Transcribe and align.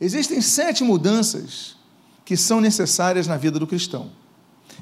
Existem 0.00 0.40
sete 0.40 0.84
mudanças 0.84 1.76
que 2.24 2.36
são 2.36 2.60
necessárias 2.60 3.26
na 3.26 3.36
vida 3.36 3.58
do 3.58 3.66
cristão. 3.66 4.10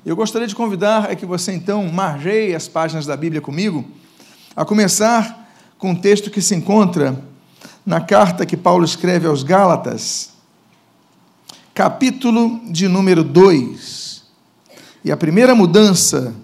Eu 0.05 0.17
gostaria 0.17 0.49
de 0.49 0.57
convidar 0.57 1.11
a 1.11 1.15
que 1.15 1.25
você 1.25 1.53
então 1.53 1.87
margeie 1.93 2.55
as 2.55 2.67
páginas 2.67 3.07
da 3.07 3.17
Bíblia 3.17 3.41
comigo, 3.41 3.85
a 4.57 4.65
começar 4.65 5.49
com 5.79 5.91
um 5.91 5.95
texto 5.95 6.31
que 6.31 6.43
se 6.43 6.55
encontra 6.55 7.23
na 7.87 8.01
carta 8.01 8.47
que 8.47 8.57
Paulo 8.57 8.85
escreve 8.85 9.27
aos 9.27 9.43
Gálatas, 9.43 10.33
capítulo 11.73 12.61
de 12.71 12.89
número 12.89 13.23
2. 13.23 14.25
E 15.05 15.13
a 15.13 15.17
primeira 15.17 15.55
mudança 15.55 16.35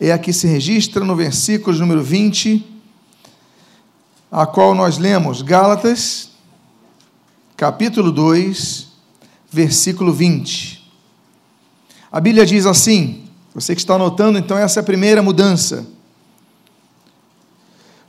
é 0.00 0.10
a 0.10 0.18
que 0.18 0.32
se 0.32 0.46
registra 0.46 1.04
no 1.04 1.14
versículo 1.14 1.76
número 1.78 2.02
20, 2.02 2.64
a 4.32 4.46
qual 4.46 4.74
nós 4.74 4.98
lemos, 4.98 5.42
Gálatas, 5.42 6.33
capítulo 7.64 8.12
2, 8.12 8.88
versículo 9.50 10.12
20. 10.12 10.86
A 12.12 12.20
Bíblia 12.20 12.44
diz 12.44 12.66
assim: 12.66 13.22
você 13.54 13.74
que 13.74 13.80
está 13.80 13.94
anotando, 13.94 14.38
então 14.38 14.58
essa 14.58 14.80
é 14.80 14.82
a 14.82 14.84
primeira 14.84 15.22
mudança. 15.22 15.86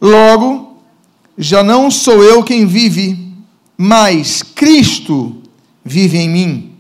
Logo, 0.02 0.78
já 1.38 1.64
não 1.64 1.90
sou 1.90 2.22
eu 2.22 2.44
quem 2.44 2.66
vive, 2.66 3.34
mas 3.78 4.44
Cristo 4.44 5.42
vive 5.86 6.18
em 6.18 6.28
mim. 6.28 6.72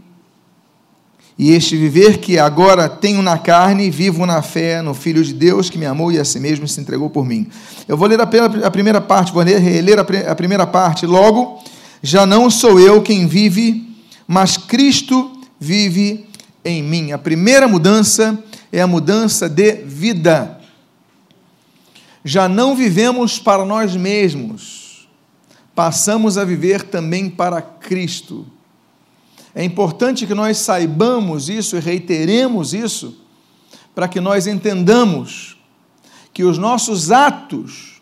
E 1.37 1.51
este 1.51 1.77
viver 1.77 2.17
que 2.17 2.37
agora 2.37 2.89
tenho 2.89 3.21
na 3.21 3.37
carne, 3.37 3.89
vivo 3.89 4.25
na 4.25 4.41
fé 4.41 4.81
no 4.81 4.93
Filho 4.93 5.23
de 5.23 5.33
Deus 5.33 5.69
que 5.69 5.77
me 5.77 5.85
amou 5.85 6.11
e 6.11 6.19
a 6.19 6.25
si 6.25 6.41
mesmo 6.41 6.67
se 6.67 6.81
entregou 6.81 7.09
por 7.09 7.25
mim. 7.25 7.47
Eu 7.87 7.95
vou 7.95 8.05
ler 8.05 8.19
a 8.19 8.71
primeira 8.71 8.99
parte, 8.99 9.31
vou 9.31 9.43
ler 9.43 9.97
a 10.27 10.35
primeira 10.35 10.67
parte. 10.67 11.05
Logo, 11.05 11.61
já 12.05 12.23
não 12.23 12.51
sou 12.51 12.79
eu 12.79 13.01
quem 13.01 13.25
vive, 13.25 13.95
mas 14.27 14.57
Cristo 14.57 15.41
vive 15.59 16.27
em 16.63 16.83
mim. 16.83 17.11
A 17.11 17.17
primeira 17.17 17.67
mudança 17.67 18.43
é 18.71 18.79
a 18.79 18.85
mudança 18.85 19.49
de 19.49 19.73
vida. 19.85 20.61
Já 22.23 22.47
não 22.47 22.75
vivemos 22.75 23.39
para 23.39 23.65
nós 23.65 23.95
mesmos, 23.95 25.07
passamos 25.73 26.37
a 26.37 26.45
viver 26.45 26.83
também 26.83 27.27
para 27.27 27.59
Cristo. 27.59 28.45
É 29.55 29.63
importante 29.63 30.27
que 30.27 30.35
nós 30.35 30.59
saibamos 30.59 31.49
isso 31.49 31.75
e 31.75 31.79
reiteremos 31.79 32.75
isso, 32.75 33.19
para 33.95 34.07
que 34.07 34.21
nós 34.21 34.45
entendamos 34.45 35.57
que 36.31 36.43
os 36.43 36.59
nossos 36.59 37.11
atos, 37.11 37.99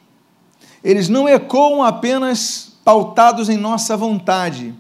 eles 0.84 1.08
não 1.08 1.26
ecoam 1.30 1.84
apenas 1.84 2.73
pautados 2.84 3.50
em 3.50 3.58
nossa 3.58 3.96
vontade, 3.96 4.74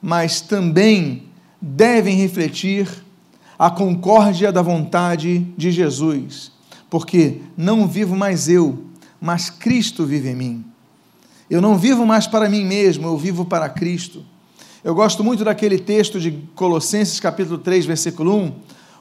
mas 0.00 0.40
também 0.40 1.24
devem 1.60 2.16
refletir 2.16 2.88
a 3.58 3.70
concórdia 3.70 4.50
da 4.50 4.62
vontade 4.62 5.40
de 5.56 5.70
Jesus, 5.70 6.50
porque 6.88 7.42
não 7.56 7.86
vivo 7.86 8.16
mais 8.16 8.48
eu, 8.48 8.84
mas 9.20 9.50
Cristo 9.50 10.06
vive 10.06 10.30
em 10.30 10.34
mim. 10.34 10.64
Eu 11.50 11.60
não 11.60 11.76
vivo 11.76 12.06
mais 12.06 12.26
para 12.26 12.48
mim 12.48 12.64
mesmo, 12.64 13.06
eu 13.06 13.18
vivo 13.18 13.44
para 13.44 13.68
Cristo. 13.68 14.24
Eu 14.82 14.94
gosto 14.94 15.22
muito 15.22 15.44
daquele 15.44 15.78
texto 15.78 16.18
de 16.18 16.30
Colossenses 16.54 17.20
capítulo 17.20 17.58
3, 17.58 17.84
versículo 17.84 18.34
1. 18.34 18.52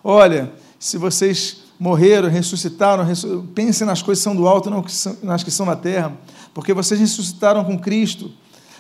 Olha, 0.04 0.52
se 0.78 0.98
vocês 0.98 1.62
morreram, 1.80 2.28
ressuscitaram, 2.28 3.06
pensem 3.56 3.88
nas 3.88 4.02
coisas 4.02 4.22
que 4.22 4.30
são 4.30 4.36
do 4.36 4.46
alto, 4.46 4.70
não 4.70 4.84
nas 5.24 5.42
que 5.42 5.52
são 5.52 5.66
da 5.66 5.76
terra, 5.78 6.12
porque 6.60 6.74
vocês 6.74 7.00
ressuscitaram 7.00 7.64
com 7.64 7.80
Cristo. 7.80 8.34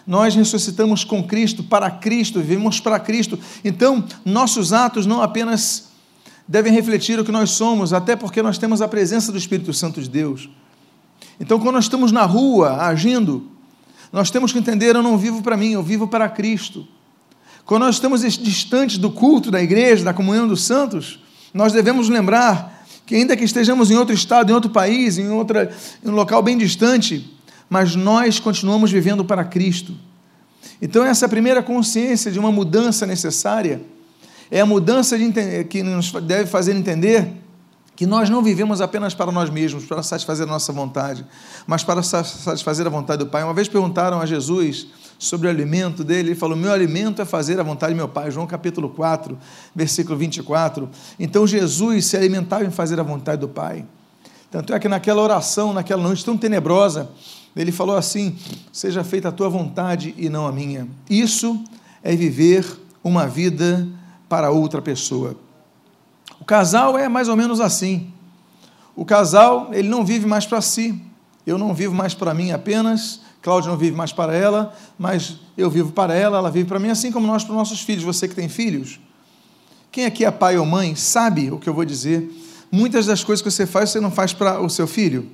Nós 0.05 0.35
ressuscitamos 0.35 1.05
com 1.05 1.23
Cristo, 1.23 1.63
para 1.63 1.89
Cristo, 1.89 2.41
vivemos 2.41 2.81
para 2.81 2.99
Cristo. 2.99 3.39
Então, 3.63 4.03
nossos 4.25 4.73
atos 4.73 5.05
não 5.05 5.21
apenas 5.21 5.87
devem 6.45 6.73
refletir 6.73 7.17
o 7.17 7.23
que 7.23 7.31
nós 7.31 7.51
somos, 7.51 7.93
até 7.93 8.17
porque 8.17 8.41
nós 8.41 8.57
temos 8.57 8.81
a 8.81 8.87
presença 8.89 9.31
do 9.31 9.37
Espírito 9.37 9.73
Santo 9.73 10.01
de 10.01 10.09
Deus. 10.09 10.49
Então, 11.39 11.57
quando 11.57 11.75
nós 11.75 11.85
estamos 11.85 12.11
na 12.11 12.25
rua 12.25 12.85
agindo, 12.85 13.49
nós 14.11 14.29
temos 14.29 14.51
que 14.51 14.59
entender: 14.59 14.93
eu 14.93 15.01
não 15.01 15.17
vivo 15.17 15.41
para 15.41 15.55
mim, 15.55 15.71
eu 15.71 15.81
vivo 15.81 16.05
para 16.05 16.27
Cristo. 16.27 16.85
Quando 17.63 17.83
nós 17.83 17.95
estamos 17.95 18.21
distantes 18.39 18.97
do 18.97 19.09
culto 19.09 19.49
da 19.49 19.63
igreja, 19.63 20.03
da 20.03 20.13
comunhão 20.13 20.49
dos 20.49 20.65
santos, 20.65 21.19
nós 21.53 21.71
devemos 21.71 22.09
lembrar 22.09 22.79
que, 23.09 23.15
ainda 23.15 23.35
que 23.35 23.43
estejamos 23.43 23.89
em 23.89 23.97
outro 23.97 24.13
estado, 24.13 24.51
em 24.51 24.53
outro 24.53 24.69
país, 24.69 25.17
em, 25.17 25.29
outra, 25.29 25.75
em 26.05 26.09
um 26.09 26.13
local 26.13 26.43
bem 26.43 26.55
distante, 26.55 27.27
mas 27.69 27.95
nós 27.95 28.39
continuamos 28.39 28.91
vivendo 28.91 29.23
para 29.23 29.43
Cristo. 29.43 29.93
Então, 30.81 31.03
essa 31.03 31.25
é 31.25 31.27
primeira 31.27 31.61
consciência 31.61 32.31
de 32.31 32.39
uma 32.39 32.51
mudança 32.51 33.05
necessária, 33.05 33.81
é 34.49 34.61
a 34.61 34.65
mudança 34.65 35.17
de, 35.17 35.63
que 35.65 35.83
nos 35.83 36.11
deve 36.11 36.49
fazer 36.49 36.75
entender 36.75 37.31
que 37.95 38.07
nós 38.07 38.29
não 38.29 38.41
vivemos 38.41 38.79
apenas 38.79 39.13
para 39.13 39.29
nós 39.29 39.49
mesmos, 39.49 39.83
para 39.83 40.01
satisfazer 40.01 40.47
a 40.47 40.49
nossa 40.49 40.71
vontade, 40.71 41.25
mas 41.67 41.83
para 41.83 42.01
satisfazer 42.01 42.87
a 42.87 42.89
vontade 42.89 43.25
do 43.25 43.29
Pai. 43.29 43.43
Uma 43.43 43.53
vez 43.53 43.67
perguntaram 43.67 44.21
a 44.21 44.25
Jesus 44.25 44.87
sobre 45.19 45.47
o 45.47 45.49
alimento 45.49 46.01
dele, 46.01 46.29
ele 46.29 46.35
falou: 46.35 46.55
Meu 46.55 46.71
alimento 46.71 47.21
é 47.21 47.25
fazer 47.25 47.59
a 47.59 47.63
vontade 47.63 47.93
do 47.93 47.97
meu 47.97 48.07
Pai. 48.07 48.31
João 48.31 48.47
capítulo 48.47 48.87
4, 48.87 49.37
versículo 49.75 50.17
24. 50.17 50.89
Então 51.19 51.45
Jesus 51.45 52.05
se 52.05 52.15
alimentava 52.15 52.63
em 52.63 52.71
fazer 52.71 53.01
a 53.01 53.03
vontade 53.03 53.41
do 53.41 53.49
Pai. 53.49 53.85
Tanto 54.51 54.73
é 54.73 54.79
que 54.79 54.87
naquela 54.87 55.21
oração, 55.21 55.73
naquela 55.73 56.01
noite 56.01 56.25
tão 56.25 56.37
tenebrosa, 56.37 57.09
ele 57.55 57.71
falou 57.71 57.95
assim: 57.95 58.35
Seja 58.71 59.03
feita 59.03 59.29
a 59.29 59.31
tua 59.31 59.49
vontade 59.49 60.13
e 60.17 60.29
não 60.29 60.47
a 60.47 60.51
minha. 60.51 60.87
Isso 61.09 61.63
é 62.03 62.15
viver 62.15 62.65
uma 63.03 63.27
vida 63.27 63.87
para 64.27 64.49
outra 64.51 64.81
pessoa. 64.81 65.35
O 66.39 66.45
casal 66.45 66.97
é 66.97 67.07
mais 67.09 67.27
ou 67.27 67.35
menos 67.35 67.59
assim. 67.59 68.11
O 68.95 69.05
casal, 69.05 69.69
ele 69.73 69.87
não 69.87 70.05
vive 70.05 70.25
mais 70.25 70.45
para 70.45 70.61
si. 70.61 71.01
Eu 71.45 71.57
não 71.57 71.73
vivo 71.73 71.95
mais 71.95 72.13
para 72.13 72.33
mim 72.33 72.51
apenas. 72.51 73.21
Cláudia 73.41 73.71
não 73.71 73.77
vive 73.77 73.95
mais 73.95 74.11
para 74.11 74.35
ela, 74.35 74.75
mas 74.97 75.37
eu 75.57 75.69
vivo 75.69 75.93
para 75.93 76.13
ela, 76.13 76.37
ela 76.37 76.51
vive 76.51 76.67
para 76.67 76.77
mim, 76.77 76.89
assim 76.89 77.09
como 77.11 77.25
nós 77.25 77.43
para 77.43 77.51
os 77.53 77.57
nossos 77.57 77.79
filhos. 77.81 78.03
Você 78.03 78.27
que 78.27 78.35
tem 78.35 78.49
filhos, 78.49 78.99
quem 79.91 80.05
aqui 80.05 80.25
é 80.25 80.31
pai 80.31 80.57
ou 80.57 80.65
mãe 80.65 80.95
sabe 80.95 81.49
o 81.49 81.57
que 81.57 81.69
eu 81.69 81.73
vou 81.73 81.85
dizer. 81.85 82.29
Muitas 82.71 83.05
das 83.05 83.23
coisas 83.23 83.41
que 83.41 83.49
você 83.49 83.65
faz, 83.65 83.89
você 83.89 83.99
não 83.99 84.11
faz 84.11 84.33
para 84.33 84.61
o 84.61 84.69
seu 84.69 84.85
filho, 84.85 85.27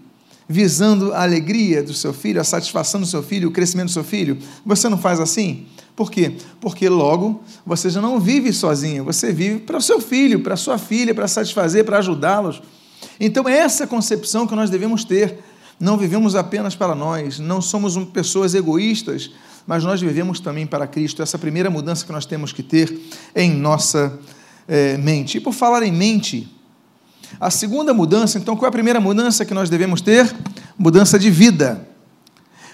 visando 0.48 1.14
a 1.14 1.24
alegria 1.24 1.84
do 1.84 1.94
seu 1.94 2.14
filho, 2.14 2.40
a 2.40 2.44
satisfação 2.44 3.02
do 3.02 3.08
seu 3.08 3.22
filho, 3.22 3.50
o 3.50 3.52
crescimento 3.52 3.88
do 3.88 3.94
seu 3.94 4.04
filho. 4.04 4.38
Você 4.66 4.88
não 4.88 4.98
faz 4.98 5.20
assim? 5.20 5.66
Por 5.96 6.12
quê? 6.12 6.38
Porque 6.60 6.88
logo 6.90 7.42
você 7.66 7.90
já 7.90 8.02
não 8.02 8.20
vive 8.20 8.52
sozinho, 8.52 9.04
você 9.04 9.32
vive 9.32 9.60
para 9.60 9.78
o 9.78 9.82
seu 9.82 10.02
filho, 10.02 10.42
para 10.42 10.54
a 10.54 10.58
sua 10.58 10.78
filha, 10.78 11.16
para 11.16 11.28
satisfazer, 11.28 11.86
para 11.86 12.00
ajudá-los. 12.00 12.62
Então, 13.20 13.48
é 13.48 13.58
essa 13.58 13.88
concepção 13.88 14.46
que 14.46 14.56
nós 14.56 14.70
devemos 14.70 15.04
ter. 15.04 15.40
Não 15.80 15.98
vivemos 15.98 16.36
apenas 16.36 16.76
para 16.76 16.96
nós, 16.96 17.40
não 17.40 17.62
somos 17.62 17.98
pessoas 18.10 18.56
egoístas, 18.56 19.32
mas 19.68 19.84
nós 19.84 20.00
vivemos 20.00 20.40
também 20.40 20.66
para 20.66 20.88
Cristo. 20.88 21.22
Essa 21.22 21.38
primeira 21.38 21.70
mudança 21.70 22.06
que 22.06 22.12
nós 22.12 22.26
temos 22.26 22.54
que 22.54 22.64
ter 22.64 22.98
em 23.36 23.52
nossa 23.52 24.18
é, 24.68 24.98
mente. 24.98 25.38
E 25.38 25.42
por 25.42 25.54
falar 25.54 25.84
em 25.84 25.92
mente, 25.92 26.55
a 27.40 27.50
segunda 27.50 27.94
mudança, 27.94 28.38
então, 28.38 28.56
qual 28.56 28.68
é 28.68 28.70
a 28.70 28.72
primeira 28.72 29.00
mudança 29.00 29.46
que 29.46 29.54
nós 29.54 29.70
devemos 29.70 30.02
ter? 30.02 30.34
Mudança 30.78 31.20
de 31.20 31.30
vida. 31.30 31.88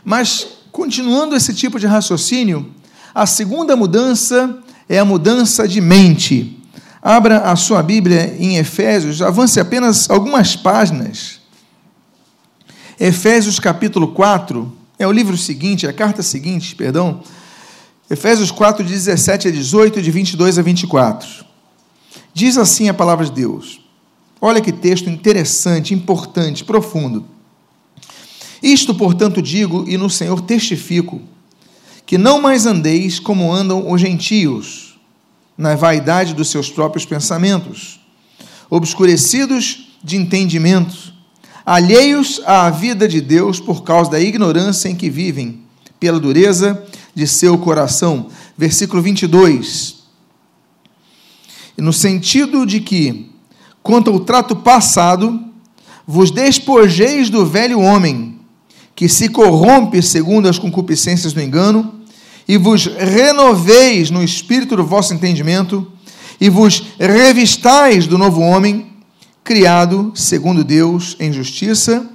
Mas, 0.04 0.48
continuando 0.72 1.36
esse 1.36 1.54
tipo 1.54 1.80
de 1.80 1.88
raciocínio, 1.88 2.72
a 3.14 3.26
segunda 3.26 3.76
mudança 3.76 4.60
é 4.88 5.00
a 5.00 5.06
mudança 5.06 5.68
de 5.68 5.82
mente. 5.82 6.60
Abra 7.02 7.40
a 7.40 7.56
sua 7.56 7.82
Bíblia 7.82 8.36
em 8.38 8.58
Efésios, 8.58 9.22
avance 9.22 9.60
apenas 9.60 10.10
algumas 10.10 10.56
páginas. 10.56 11.40
Efésios 13.00 13.60
capítulo 13.60 14.10
4, 14.10 14.72
é 15.00 15.08
o 15.08 15.12
livro 15.12 15.36
seguinte, 15.36 15.88
a 15.88 15.94
carta 15.94 16.22
seguinte, 16.22 16.76
perdão. 16.76 17.24
Efésios 18.08 18.52
4, 18.52 18.84
de 18.84 18.92
17 18.92 19.48
a 19.48 19.52
18, 19.52 20.02
de 20.02 20.12
22 20.12 20.60
a 20.60 20.62
24. 20.62 21.28
Diz 22.34 22.58
assim 22.58 22.88
a 22.88 22.94
palavra 22.94 23.26
de 23.26 23.32
Deus. 23.32 23.81
Olha 24.42 24.60
que 24.60 24.72
texto 24.72 25.08
interessante, 25.08 25.94
importante, 25.94 26.66
profundo. 26.66 27.24
Isto, 28.62 28.94
portanto, 28.96 29.42
digo 29.42 29.86
e 29.88 29.98
no 29.98 30.10
Senhor 30.10 30.42
testifico 30.42 31.22
que 32.06 32.18
não 32.18 32.42
mais 32.42 32.66
andeis 32.66 33.20
como 33.20 33.54
andam 33.54 33.90
os 33.90 34.02
gentios, 34.02 35.00
na 35.58 35.76
vaidade 35.76 36.34
dos 36.34 36.50
seus 36.50 36.70
próprios 36.70 37.06
pensamentos, 37.06 38.02
obscurecidos 38.70 39.94
de 40.04 40.18
entendimento, 40.18 41.14
alheios 41.66 42.42
à 42.46 42.70
vida 42.70 43.08
de 43.08 43.22
Deus 43.22 43.60
por 43.60 43.84
causa 43.84 44.12
da 44.12 44.20
ignorância 44.20 44.90
em 44.90 44.96
que 44.96 45.10
vivem, 45.10 45.62
pela 46.00 46.20
dureza 46.20 46.84
de 47.14 47.28
seu 47.28 47.58
coração. 47.58 48.28
Versículo 48.58 49.02
22. 49.02 50.02
No 51.78 51.94
sentido 51.94 52.66
de 52.66 52.82
que, 52.82 53.31
quanto 53.84 54.12
ao 54.12 54.20
trato 54.20 54.56
passado, 54.56 55.40
vos 56.06 56.32
despojeis 56.32 57.30
do 57.30 57.46
velho 57.46 57.80
homem, 57.80 58.40
que 58.96 59.08
se 59.08 59.30
corrompe 59.30 60.02
segundo 60.02 60.48
as 60.48 60.60
concupiscências 60.60 61.34
do 61.34 61.42
engano, 61.42 62.02
e 62.48 62.58
vos 62.58 62.86
renoveis 62.86 64.10
no 64.10 64.24
espírito 64.24 64.76
do 64.76 64.86
vosso 64.86 65.14
entendimento, 65.14 65.92
e 66.40 66.50
vos 66.50 66.84
revistais 67.00 68.08
do 68.08 68.18
novo 68.18 68.42
homem, 68.42 68.88
criado 69.44 70.12
segundo 70.16 70.64
Deus 70.64 71.16
em 71.20 71.32
justiça 71.32 72.08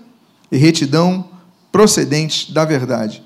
e 0.51 0.57
retidão 0.57 1.25
procedentes 1.73 2.51
da 2.51 2.65
verdade. 2.65 3.23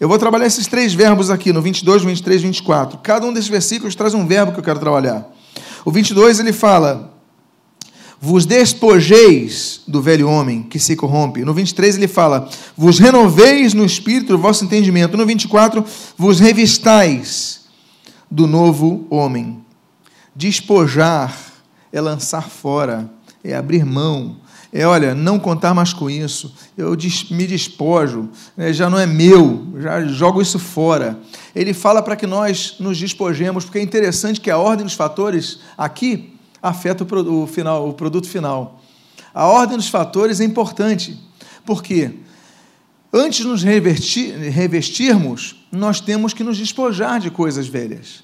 Eu 0.00 0.08
vou 0.08 0.18
trabalhar 0.18 0.46
esses 0.46 0.66
três 0.66 0.92
verbos 0.92 1.30
aqui, 1.30 1.52
no 1.52 1.62
22, 1.62 2.02
23 2.02 2.40
e 2.40 2.44
24. 2.46 2.98
Cada 2.98 3.24
um 3.26 3.32
desses 3.32 3.48
versículos 3.48 3.94
traz 3.94 4.14
um 4.14 4.26
verbo 4.26 4.52
que 4.52 4.58
eu 4.58 4.64
quero 4.64 4.80
trabalhar. 4.80 5.30
O 5.84 5.92
22 5.92 6.40
ele 6.40 6.52
fala: 6.52 7.11
Vos 8.24 8.46
despojeis 8.46 9.80
do 9.88 10.00
velho 10.00 10.28
homem 10.28 10.62
que 10.62 10.78
se 10.78 10.94
corrompe. 10.94 11.44
No 11.44 11.52
23 11.52 11.96
ele 11.96 12.06
fala: 12.06 12.48
Vos 12.76 13.00
renoveis 13.00 13.74
no 13.74 13.84
espírito 13.84 14.28
do 14.28 14.38
vosso 14.38 14.64
entendimento. 14.64 15.16
No 15.16 15.26
24, 15.26 15.84
vos 16.16 16.38
revistais 16.38 17.62
do 18.30 18.46
novo 18.46 19.08
homem. 19.10 19.58
Despojar 20.36 21.36
é 21.92 22.00
lançar 22.00 22.48
fora, 22.48 23.10
é 23.42 23.56
abrir 23.56 23.84
mão, 23.84 24.36
é, 24.72 24.86
olha, 24.86 25.16
não 25.16 25.36
contar 25.36 25.74
mais 25.74 25.92
com 25.92 26.08
isso, 26.08 26.54
eu 26.78 26.96
me 27.32 27.46
despojo, 27.46 28.30
né, 28.56 28.72
já 28.72 28.88
não 28.88 29.00
é 29.00 29.04
meu, 29.04 29.66
já 29.80 30.02
jogo 30.06 30.40
isso 30.40 30.60
fora. 30.60 31.18
Ele 31.56 31.74
fala 31.74 32.00
para 32.00 32.14
que 32.14 32.28
nós 32.28 32.76
nos 32.78 32.96
despojemos, 32.96 33.64
porque 33.64 33.80
é 33.80 33.82
interessante 33.82 34.40
que 34.40 34.50
a 34.50 34.56
ordem 34.56 34.86
dos 34.86 34.94
fatores 34.94 35.58
aqui 35.76 36.32
afeta 36.62 37.04
o, 37.04 37.46
final, 37.46 37.88
o 37.88 37.92
produto 37.92 38.28
final. 38.28 38.80
A 39.34 39.46
ordem 39.46 39.76
dos 39.76 39.88
fatores 39.88 40.40
é 40.40 40.44
importante, 40.44 41.18
porque 41.66 42.12
antes 43.12 43.40
de 43.40 43.46
nos 43.46 43.62
revestir, 43.62 44.34
revestirmos, 44.34 45.66
nós 45.72 46.00
temos 46.00 46.32
que 46.32 46.44
nos 46.44 46.56
despojar 46.56 47.18
de 47.18 47.30
coisas 47.30 47.66
velhas. 47.66 48.22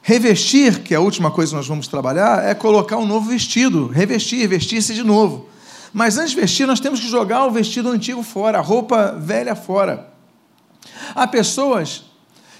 Revestir, 0.00 0.82
que 0.82 0.94
é 0.94 0.96
a 0.96 1.00
última 1.00 1.30
coisa 1.30 1.50
que 1.50 1.56
nós 1.56 1.66
vamos 1.66 1.88
trabalhar, 1.88 2.44
é 2.44 2.54
colocar 2.54 2.96
um 2.96 3.06
novo 3.06 3.28
vestido, 3.28 3.88
revestir, 3.88 4.46
vestir-se 4.46 4.94
de 4.94 5.02
novo. 5.02 5.48
Mas 5.92 6.18
antes 6.18 6.32
de 6.32 6.40
vestir, 6.40 6.66
nós 6.66 6.80
temos 6.80 7.00
que 7.00 7.08
jogar 7.08 7.46
o 7.46 7.50
vestido 7.50 7.90
antigo 7.90 8.22
fora, 8.22 8.58
a 8.58 8.60
roupa 8.60 9.12
velha 9.12 9.54
fora. 9.54 10.12
Há 11.14 11.26
pessoas 11.26 12.04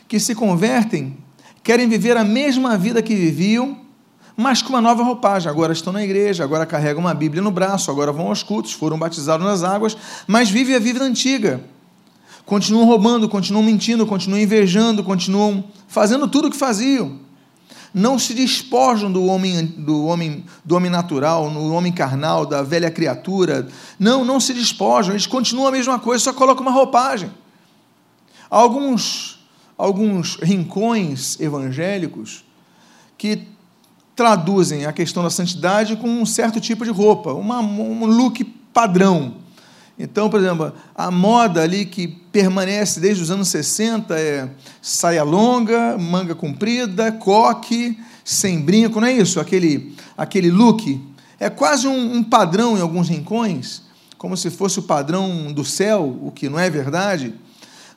que 0.08 0.18
se 0.18 0.34
convertem, 0.34 1.18
querem 1.62 1.88
viver 1.88 2.16
a 2.16 2.24
mesma 2.24 2.78
vida 2.78 3.02
que 3.02 3.14
viviam, 3.14 3.83
mas 4.36 4.62
com 4.62 4.70
uma 4.70 4.80
nova 4.80 5.02
roupagem. 5.02 5.50
Agora 5.50 5.72
estão 5.72 5.92
na 5.92 6.02
igreja, 6.02 6.44
agora 6.44 6.66
carregam 6.66 7.00
uma 7.00 7.14
Bíblia 7.14 7.42
no 7.42 7.50
braço, 7.50 7.90
agora 7.90 8.12
vão 8.12 8.28
aos 8.28 8.42
cultos, 8.42 8.72
foram 8.72 8.98
batizados 8.98 9.46
nas 9.46 9.62
águas, 9.62 9.96
mas 10.26 10.50
vivem 10.50 10.74
a 10.74 10.78
vida 10.78 11.02
antiga. 11.02 11.60
Continuam 12.44 12.86
roubando, 12.86 13.28
continuam 13.28 13.64
mentindo, 13.64 14.06
continuam 14.06 14.40
invejando, 14.40 15.02
continuam 15.02 15.64
fazendo 15.88 16.28
tudo 16.28 16.48
o 16.48 16.50
que 16.50 16.56
faziam 16.56 17.24
não 17.94 18.18
se 18.18 18.34
despojam 18.34 19.10
do 19.10 19.24
homem, 19.24 19.64
do 19.64 20.06
homem, 20.06 20.44
do 20.64 20.74
homem 20.74 20.90
natural, 20.90 21.48
do 21.48 21.72
homem 21.72 21.92
carnal, 21.92 22.44
da 22.44 22.60
velha 22.60 22.90
criatura. 22.90 23.68
Não, 23.96 24.24
não 24.24 24.40
se 24.40 24.52
despojam, 24.52 25.12
eles 25.12 25.28
continuam 25.28 25.68
a 25.68 25.70
mesma 25.70 26.00
coisa, 26.00 26.24
só 26.24 26.32
colocam 26.32 26.62
uma 26.62 26.72
roupagem. 26.72 27.30
alguns, 28.50 29.38
alguns 29.78 30.34
rincões 30.42 31.38
evangélicos 31.38 32.44
que 33.16 33.53
traduzem 34.14 34.86
a 34.86 34.92
questão 34.92 35.22
da 35.22 35.30
santidade 35.30 35.96
com 35.96 36.08
um 36.08 36.26
certo 36.26 36.60
tipo 36.60 36.84
de 36.84 36.90
roupa, 36.90 37.32
uma, 37.32 37.60
um 37.60 38.06
look 38.06 38.44
padrão. 38.72 39.36
Então, 39.98 40.28
por 40.28 40.40
exemplo, 40.40 40.72
a 40.94 41.10
moda 41.10 41.62
ali 41.62 41.86
que 41.86 42.08
permanece 42.08 42.98
desde 42.98 43.22
os 43.22 43.30
anos 43.30 43.48
60 43.48 44.18
é 44.18 44.48
saia 44.82 45.22
longa, 45.22 45.96
manga 45.96 46.34
comprida, 46.34 47.12
coque, 47.12 47.98
sem 48.24 48.60
brinco, 48.60 49.00
não 49.00 49.06
é 49.06 49.12
isso? 49.12 49.38
Aquele, 49.38 49.94
aquele 50.16 50.50
look. 50.50 51.00
É 51.38 51.48
quase 51.48 51.86
um, 51.86 52.16
um 52.16 52.24
padrão 52.24 52.76
em 52.76 52.80
alguns 52.80 53.08
rincões, 53.08 53.82
como 54.18 54.36
se 54.36 54.50
fosse 54.50 54.78
o 54.78 54.82
padrão 54.82 55.52
do 55.52 55.64
céu, 55.64 56.18
o 56.22 56.32
que 56.32 56.48
não 56.48 56.58
é 56.58 56.68
verdade. 56.68 57.34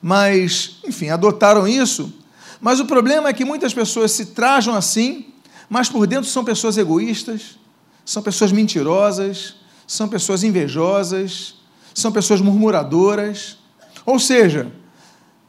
Mas, 0.00 0.78
enfim, 0.86 1.08
adotaram 1.08 1.66
isso. 1.66 2.12
Mas 2.60 2.78
o 2.78 2.86
problema 2.86 3.28
é 3.28 3.32
que 3.32 3.44
muitas 3.44 3.74
pessoas 3.74 4.12
se 4.12 4.26
trajam 4.26 4.74
assim, 4.74 5.26
mas 5.68 5.88
por 5.88 6.06
dentro 6.06 6.28
são 6.28 6.44
pessoas 6.44 6.78
egoístas, 6.78 7.58
são 8.04 8.22
pessoas 8.22 8.52
mentirosas, 8.52 9.56
são 9.86 10.08
pessoas 10.08 10.42
invejosas, 10.42 11.56
são 11.94 12.10
pessoas 12.10 12.40
murmuradoras, 12.40 13.58
ou 14.06 14.18
seja, 14.18 14.72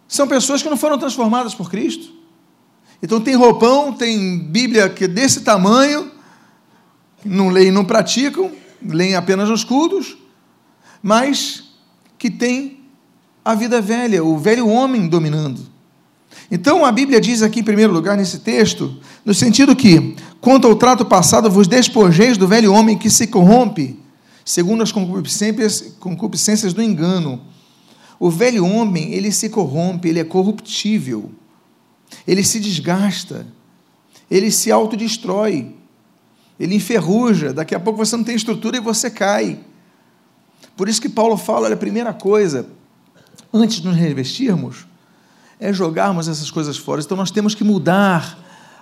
são 0.08 0.28
pessoas 0.28 0.62
que 0.62 0.70
não 0.70 0.78
foram 0.78 0.98
transformadas 0.98 1.54
por 1.54 1.70
Cristo. 1.70 2.12
Então 3.02 3.22
tem 3.22 3.36
roupão, 3.36 3.94
tem 3.94 4.40
Bíblia 4.40 4.90
que 4.90 5.06
é 5.06 5.08
desse 5.08 5.42
tamanho, 5.42 6.12
não 7.24 7.50
leem, 7.50 7.72
não 7.72 7.86
praticam, 7.86 8.52
leem 8.82 9.16
apenas 9.16 9.50
nos 9.50 9.64
cultos, 9.64 10.18
mas 11.02 11.64
que 12.18 12.30
tem 12.30 12.80
a 13.44 13.56
vida 13.56 13.82
velha, 13.82 14.24
o 14.24 14.38
velho 14.38 14.68
homem 14.68 15.08
dominando. 15.08 15.66
Então 16.52 16.84
a 16.84 16.92
Bíblia 16.92 17.22
diz 17.22 17.42
aqui, 17.42 17.60
em 17.60 17.64
primeiro 17.64 17.94
lugar, 17.94 18.18
nesse 18.18 18.40
texto, 18.40 18.98
no 19.24 19.34
sentido 19.34 19.76
que, 19.76 20.16
quanto 20.42 20.68
ao 20.68 20.76
trato 20.76 21.06
passado, 21.06 21.50
vos 21.50 21.68
despojeis 21.68 22.38
do 22.38 22.48
velho 22.48 22.74
homem 22.74 22.98
que 22.98 23.10
se 23.10 23.28
corrompe 23.28 24.00
segundo 24.50 24.82
as 24.82 24.92
concupiscências, 24.92 25.94
concupiscências 26.00 26.74
do 26.74 26.82
engano. 26.82 27.40
O 28.20 28.32
velho 28.32 28.66
homem, 28.66 29.14
ele 29.14 29.32
se 29.32 29.48
corrompe, 29.48 30.10
ele 30.10 30.20
é 30.20 30.24
corruptível, 30.24 31.30
ele 32.28 32.44
se 32.44 32.60
desgasta, 32.60 33.46
ele 34.30 34.50
se 34.50 34.72
autodestrói, 34.72 35.76
ele 36.60 36.74
enferruja, 36.74 37.54
daqui 37.54 37.76
a 37.76 37.80
pouco 37.80 38.04
você 38.04 38.18
não 38.18 38.24
tem 38.24 38.36
estrutura 38.36 38.78
e 38.78 38.80
você 38.80 39.12
cai. 39.12 39.60
Por 40.76 40.90
isso 40.90 41.00
que 41.00 41.10
Paulo 41.10 41.38
fala, 41.38 41.68
olha, 41.68 41.76
a 41.76 41.78
primeira 41.78 42.12
coisa, 42.12 42.66
antes 43.54 43.80
de 43.80 43.88
nos 43.88 43.96
revestirmos, 43.96 44.88
é 45.60 45.74
jogarmos 45.74 46.28
essas 46.28 46.50
coisas 46.50 46.78
fora. 46.78 47.02
Então 47.02 47.18
nós 47.18 47.32
temos 47.32 47.54
que 47.54 47.64
mudar 47.64 48.38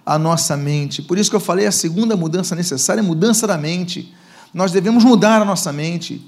a 0.06 0.18
nossa 0.18 0.56
mente. 0.56 1.01
Por 1.01 1.18
isso 1.18 1.29
que 1.29 1.35
eu 1.35 1.39
falei, 1.39 1.65
a 1.65 1.71
segunda 1.71 2.15
mudança 2.15 2.56
necessária 2.56 3.01
é 3.01 3.03
mudança 3.03 3.47
da 3.47 3.57
mente. 3.57 4.13
Nós 4.53 4.71
devemos 4.71 5.03
mudar 5.03 5.41
a 5.41 5.45
nossa 5.45 5.74
mente. 5.74 6.21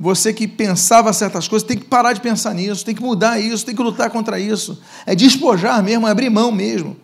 Você 0.00 0.32
que 0.32 0.48
pensava 0.48 1.12
certas 1.12 1.46
coisas, 1.46 1.66
tem 1.66 1.76
que 1.76 1.84
parar 1.84 2.12
de 2.12 2.20
pensar 2.20 2.54
nisso, 2.54 2.84
tem 2.84 2.94
que 2.94 3.02
mudar 3.02 3.38
isso, 3.40 3.64
tem 3.66 3.74
que 3.74 3.82
lutar 3.82 4.10
contra 4.10 4.38
isso. 4.40 4.80
É 5.04 5.14
despojar 5.14 5.82
mesmo, 5.82 6.06
é 6.06 6.10
abrir 6.10 6.30
mão 6.30 6.50
mesmo. 6.50 6.96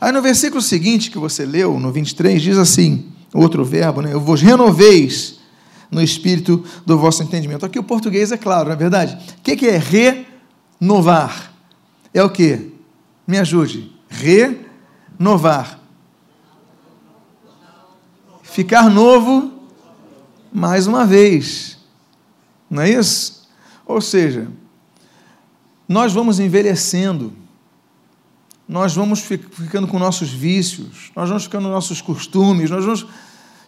Aí 0.00 0.12
no 0.12 0.22
versículo 0.22 0.60
seguinte 0.60 1.10
que 1.10 1.18
você 1.18 1.44
leu, 1.44 1.78
no 1.80 1.90
23, 1.92 2.40
diz 2.40 2.58
assim, 2.58 3.06
outro 3.32 3.64
verbo, 3.64 4.02
né? 4.02 4.12
Eu 4.12 4.20
vos 4.20 4.40
renoveis 4.40 5.38
no 5.90 6.02
espírito 6.02 6.62
do 6.84 6.98
vosso 6.98 7.22
entendimento. 7.22 7.64
Aqui 7.64 7.78
o 7.78 7.82
português 7.82 8.30
é 8.30 8.36
claro, 8.36 8.66
não 8.66 8.74
é 8.74 8.76
verdade? 8.76 9.18
O 9.38 9.42
que 9.42 9.66
é 9.66 9.80
renovar? 10.80 11.57
É 12.12 12.22
o 12.22 12.30
que? 12.30 12.72
Me 13.26 13.38
ajude. 13.38 13.92
Renovar 14.08 15.78
ficar 18.58 18.90
novo 18.90 19.52
mais 20.52 20.88
uma 20.88 21.06
vez. 21.06 21.78
Não 22.68 22.82
é 22.82 22.90
isso? 22.90 23.48
Ou 23.86 24.00
seja, 24.00 24.48
nós 25.88 26.12
vamos 26.12 26.40
envelhecendo, 26.40 27.32
nós 28.66 28.96
vamos 28.96 29.20
ficando 29.20 29.86
com 29.86 29.96
nossos 29.96 30.30
vícios, 30.30 31.12
nós 31.14 31.28
vamos 31.28 31.44
ficando 31.44 31.66
com 31.66 31.72
nossos 31.72 32.00
costumes, 32.00 32.68
nós 32.68 32.84
vamos, 32.84 33.06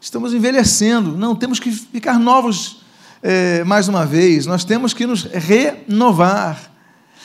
estamos 0.01 0.35
envelhecendo. 0.35 1.17
Não, 1.17 1.37
temos 1.37 1.61
que 1.61 1.71
ficar 1.71 2.19
novos 2.19 2.83
é, 3.23 3.63
mais 3.63 3.87
uma 3.87 4.05
vez, 4.05 4.45
nós 4.45 4.65
temos 4.65 4.93
que 4.93 5.07
nos 5.07 5.23
renovar. 5.23 6.70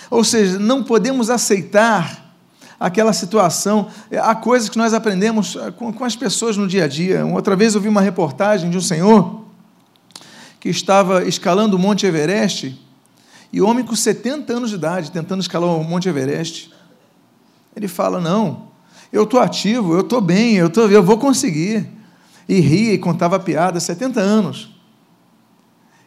Ou 0.10 0.24
seja, 0.24 0.60
não 0.60 0.84
podemos 0.84 1.30
aceitar 1.30 2.26
aquela 2.80 3.14
situação. 3.14 3.88
Há 4.22 4.36
coisas 4.36 4.70
que 4.70 4.78
nós 4.78 4.94
aprendemos 4.94 5.58
com, 5.78 5.92
com 5.92 6.04
as 6.04 6.16
pessoas 6.16 6.58
no 6.58 6.68
dia 6.68 6.86
a 6.86 6.88
dia. 6.88 7.26
Outra 7.26 7.56
vez 7.56 7.76
eu 7.76 7.82
vi 7.82 7.88
uma 7.88 8.02
reportagem 8.02 8.70
de 8.70 8.78
um 8.78 8.82
senhor 8.82 9.44
que 10.60 10.70
estava 10.70 11.24
escalando 11.26 11.76
o 11.76 11.80
Monte 11.80 12.06
Everest 12.06 12.80
e 13.52 13.62
o 13.62 13.68
homem 13.68 13.86
com 13.86 13.96
70 13.96 14.52
anos 14.52 14.70
de 14.70 14.76
idade 14.76 15.12
tentando 15.12 15.42
escalar 15.42 15.70
o 15.70 15.84
Monte 15.84 16.10
Everest. 16.10 16.72
Ele 17.76 17.88
fala: 17.88 18.20
Não, 18.20 18.68
eu 19.12 19.24
estou 19.24 19.40
ativo, 19.40 19.94
eu 19.94 20.02
estou 20.02 20.22
bem, 20.22 20.56
eu, 20.56 20.70
tô, 20.70 20.88
eu 20.88 21.04
vou 21.04 21.18
conseguir. 21.18 21.90
E 22.48 22.60
ria 22.60 22.94
e 22.94 22.98
contava 23.00 23.40
piada, 23.40 23.80
70 23.80 24.20
anos. 24.20 24.70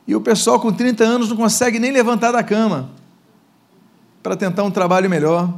E 0.07 0.15
o 0.15 0.21
pessoal 0.21 0.61
com 0.61 0.73
30 0.73 1.03
anos 1.03 1.29
não 1.29 1.37
consegue 1.37 1.81
nem 1.81 1.91
levantar 1.91 2.31
da 2.31 2.45
cama 2.45 2.98
para 4.29 4.37
tentar 4.37 4.63
um 4.63 4.71
trabalho 4.71 5.09
melhor. 5.09 5.51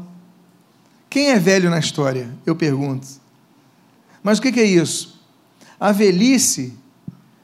Quem 1.09 1.31
é 1.31 1.39
velho 1.41 1.69
na 1.69 1.81
história? 1.81 2.31
Eu 2.47 2.55
pergunto. 2.55 3.05
Mas 4.23 4.39
o 4.39 4.43
que 4.43 4.61
é 4.61 4.65
isso? 4.65 5.21
A 5.81 5.91
velhice, 5.91 6.75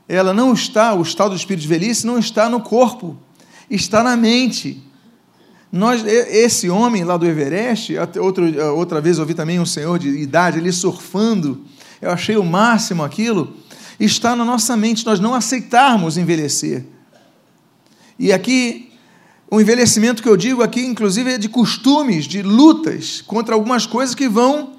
ela 0.09 0.33
não 0.33 0.53
está, 0.53 0.95
o 0.95 1.03
estado 1.03 1.31
do 1.31 1.37
espírito 1.37 1.63
de 1.63 1.67
velhice 1.67 2.07
não 2.07 2.17
está 2.17 2.49
no 2.49 2.61
corpo, 2.61 3.17
está 3.69 4.05
na 4.05 4.17
mente. 4.17 4.81
Nós, 5.73 6.07
esse 6.07 6.71
homem 6.71 7.03
lá 7.03 7.17
do 7.17 7.27
Everest, 7.27 7.93
outra, 8.21 8.73
outra 8.73 9.01
vez 9.01 9.19
ouvi 9.19 9.35
também 9.35 9.59
um 9.59 9.67
senhor 9.67 9.99
de 9.99 10.11
idade 10.11 10.61
ali 10.61 10.73
surfando, 10.73 11.65
eu 12.01 12.13
achei 12.13 12.37
o 12.37 12.45
máximo 12.45 13.03
aquilo, 13.03 13.57
está 13.99 14.37
na 14.37 14.45
nossa 14.45 14.77
mente, 14.77 15.05
nós 15.05 15.19
não 15.19 15.35
aceitarmos 15.35 16.17
envelhecer. 16.17 16.85
E 18.17 18.33
aqui, 18.33 18.93
o 19.51 19.61
envelhecimento 19.61 20.23
que 20.23 20.29
eu 20.29 20.37
digo 20.37 20.63
aqui, 20.63 20.81
inclusive, 20.81 21.35
é 21.35 21.39
de 21.39 21.49
costumes, 21.49 22.25
de 22.25 22.43
lutas 22.43 23.23
contra 23.27 23.55
algumas 23.55 23.87
coisas 23.87 24.15
que 24.15 24.29
vão 24.29 24.73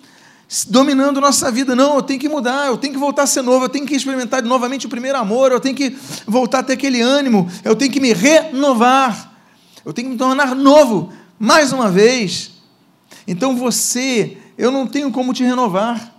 dominando 0.67 1.21
nossa 1.21 1.49
vida. 1.51 1.75
Não, 1.75 1.95
eu 1.95 2.01
tenho 2.01 2.19
que 2.19 2.27
mudar, 2.27 2.67
eu 2.67 2.77
tenho 2.77 2.93
que 2.93 2.99
voltar 2.99 3.23
a 3.23 3.27
ser 3.27 3.41
novo, 3.41 3.65
eu 3.65 3.69
tenho 3.69 3.85
que 3.85 3.95
experimentar 3.95 4.43
novamente 4.43 4.85
o 4.85 4.89
primeiro 4.89 5.17
amor, 5.17 5.51
eu 5.51 5.59
tenho 5.59 5.75
que 5.75 5.95
voltar 6.25 6.59
a 6.59 6.63
ter 6.63 6.73
aquele 6.73 7.01
ânimo, 7.01 7.49
eu 7.63 7.75
tenho 7.75 7.91
que 7.91 7.99
me 7.99 8.11
renovar, 8.11 9.33
eu 9.85 9.93
tenho 9.93 10.07
que 10.07 10.13
me 10.13 10.19
tornar 10.19 10.53
novo, 10.53 11.13
mais 11.39 11.71
uma 11.71 11.89
vez. 11.89 12.51
Então 13.25 13.55
você, 13.55 14.37
eu 14.57 14.69
não 14.69 14.85
tenho 14.85 15.11
como 15.11 15.33
te 15.33 15.43
renovar. 15.43 16.15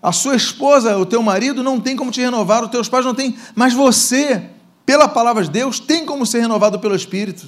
A 0.00 0.12
sua 0.12 0.36
esposa, 0.36 0.96
o 0.96 1.04
teu 1.04 1.20
marido 1.20 1.64
não 1.64 1.80
tem 1.80 1.96
como 1.96 2.12
te 2.12 2.20
renovar, 2.20 2.62
os 2.62 2.70
teus 2.70 2.88
pais 2.88 3.04
não 3.04 3.14
têm, 3.14 3.36
mas 3.56 3.74
você, 3.74 4.50
pela 4.88 5.06
palavra 5.06 5.44
de 5.44 5.50
Deus, 5.50 5.78
tem 5.78 6.06
como 6.06 6.24
ser 6.24 6.40
renovado 6.40 6.78
pelo 6.78 6.94
Espírito. 6.94 7.44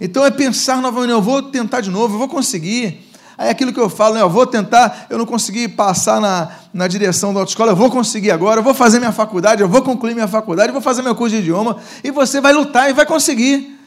Então 0.00 0.26
é 0.26 0.32
pensar 0.32 0.82
novamente, 0.82 1.12
eu 1.12 1.22
vou 1.22 1.40
tentar 1.40 1.80
de 1.80 1.90
novo, 1.90 2.14
eu 2.14 2.18
vou 2.18 2.26
conseguir. 2.26 3.08
Aí 3.38 3.48
aquilo 3.48 3.72
que 3.72 3.78
eu 3.78 3.88
falo, 3.88 4.16
né, 4.16 4.20
eu 4.20 4.28
vou 4.28 4.44
tentar, 4.44 5.06
eu 5.08 5.16
não 5.16 5.26
consegui 5.26 5.68
passar 5.68 6.20
na, 6.20 6.50
na 6.72 6.88
direção 6.88 7.32
da 7.32 7.38
autoescola, 7.38 7.70
eu 7.70 7.76
vou 7.76 7.88
conseguir 7.88 8.32
agora, 8.32 8.58
eu 8.58 8.64
vou 8.64 8.74
fazer 8.74 8.98
minha 8.98 9.12
faculdade, 9.12 9.62
eu 9.62 9.68
vou 9.68 9.80
concluir 9.80 10.12
minha 10.12 10.26
faculdade, 10.26 10.70
eu 10.70 10.72
vou 10.72 10.82
fazer 10.82 11.02
meu 11.02 11.14
curso 11.14 11.36
de 11.36 11.40
idioma, 11.40 11.76
e 12.02 12.10
você 12.10 12.40
vai 12.40 12.52
lutar 12.52 12.90
e 12.90 12.92
vai 12.92 13.06
conseguir, 13.06 13.78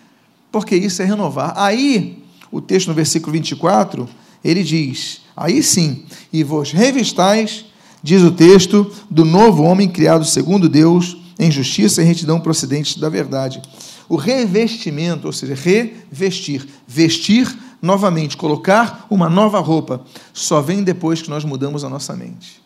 porque 0.49 0.73
isso 0.73 1.01
é 1.01 1.05
renovar. 1.05 1.51
Aí, 1.53 2.23
o 2.49 2.61
texto 2.61 2.87
no 2.87 2.93
versículo 2.93 3.33
24, 3.33 4.07
ele 4.41 4.63
diz: 4.63 5.19
Aí 5.35 5.61
sim, 5.61 6.05
e 6.31 6.45
vos 6.45 6.71
revistais, 6.71 7.65
diz 8.01 8.21
o 8.21 8.31
texto, 8.31 8.89
do 9.11 9.25
novo 9.25 9.63
homem 9.63 9.89
criado 9.89 10.23
segundo 10.23 10.69
Deus, 10.69 11.16
em 11.39 11.51
justiça 11.51 12.01
e 12.01 12.06
retidão 12.06 12.39
procedentes 12.39 12.98
da 12.98 13.10
verdade. 13.10 13.62
O 14.10 14.15
revestimento, 14.15 15.27
ou 15.27 15.34
seja, 15.34 15.53
revestir, 15.53 16.67
vestir 16.88 17.56
novamente, 17.82 18.38
colocar 18.38 19.06
uma 19.10 19.29
nova 19.29 19.60
roupa, 19.60 20.03
só 20.34 20.62
vem 20.62 20.84
depois 20.84 21.22
que 21.22 21.29
nós 21.29 21.44
mudamos 21.44 21.84
a 21.84 21.89
nossa 21.89 22.15
mente. 22.15 22.62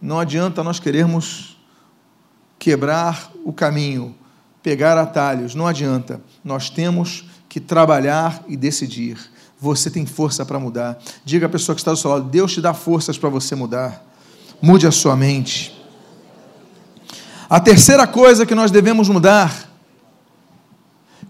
Não 0.00 0.20
adianta 0.20 0.62
nós 0.62 0.78
querermos 0.78 1.56
quebrar 2.58 3.32
o 3.44 3.52
caminho, 3.52 4.14
pegar 4.62 4.96
atalhos, 4.96 5.54
não 5.54 5.66
adianta. 5.66 6.20
Nós 6.42 6.70
temos 6.70 7.26
que 7.48 7.58
trabalhar 7.60 8.44
e 8.48 8.56
decidir. 8.56 9.18
Você 9.60 9.90
tem 9.90 10.04
força 10.04 10.44
para 10.44 10.58
mudar. 10.58 10.98
Diga 11.24 11.46
à 11.46 11.48
pessoa 11.48 11.74
que 11.74 11.80
está 11.80 11.90
do 11.90 11.96
seu 11.96 12.10
lado: 12.10 12.28
Deus 12.28 12.52
te 12.52 12.60
dá 12.60 12.74
forças 12.74 13.16
para 13.16 13.28
você 13.28 13.54
mudar. 13.54 14.04
Mude 14.60 14.86
a 14.86 14.90
sua 14.90 15.16
mente. 15.16 15.74
A 17.54 17.60
terceira 17.60 18.04
coisa 18.04 18.44
que 18.44 18.52
nós 18.52 18.72
devemos 18.72 19.08
mudar. 19.08 19.70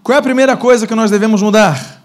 Qual 0.01 0.15
é 0.15 0.17
a 0.17 0.23
primeira 0.23 0.57
coisa 0.57 0.87
que 0.87 0.95
nós 0.95 1.11
devemos 1.11 1.39
mudar? 1.39 2.03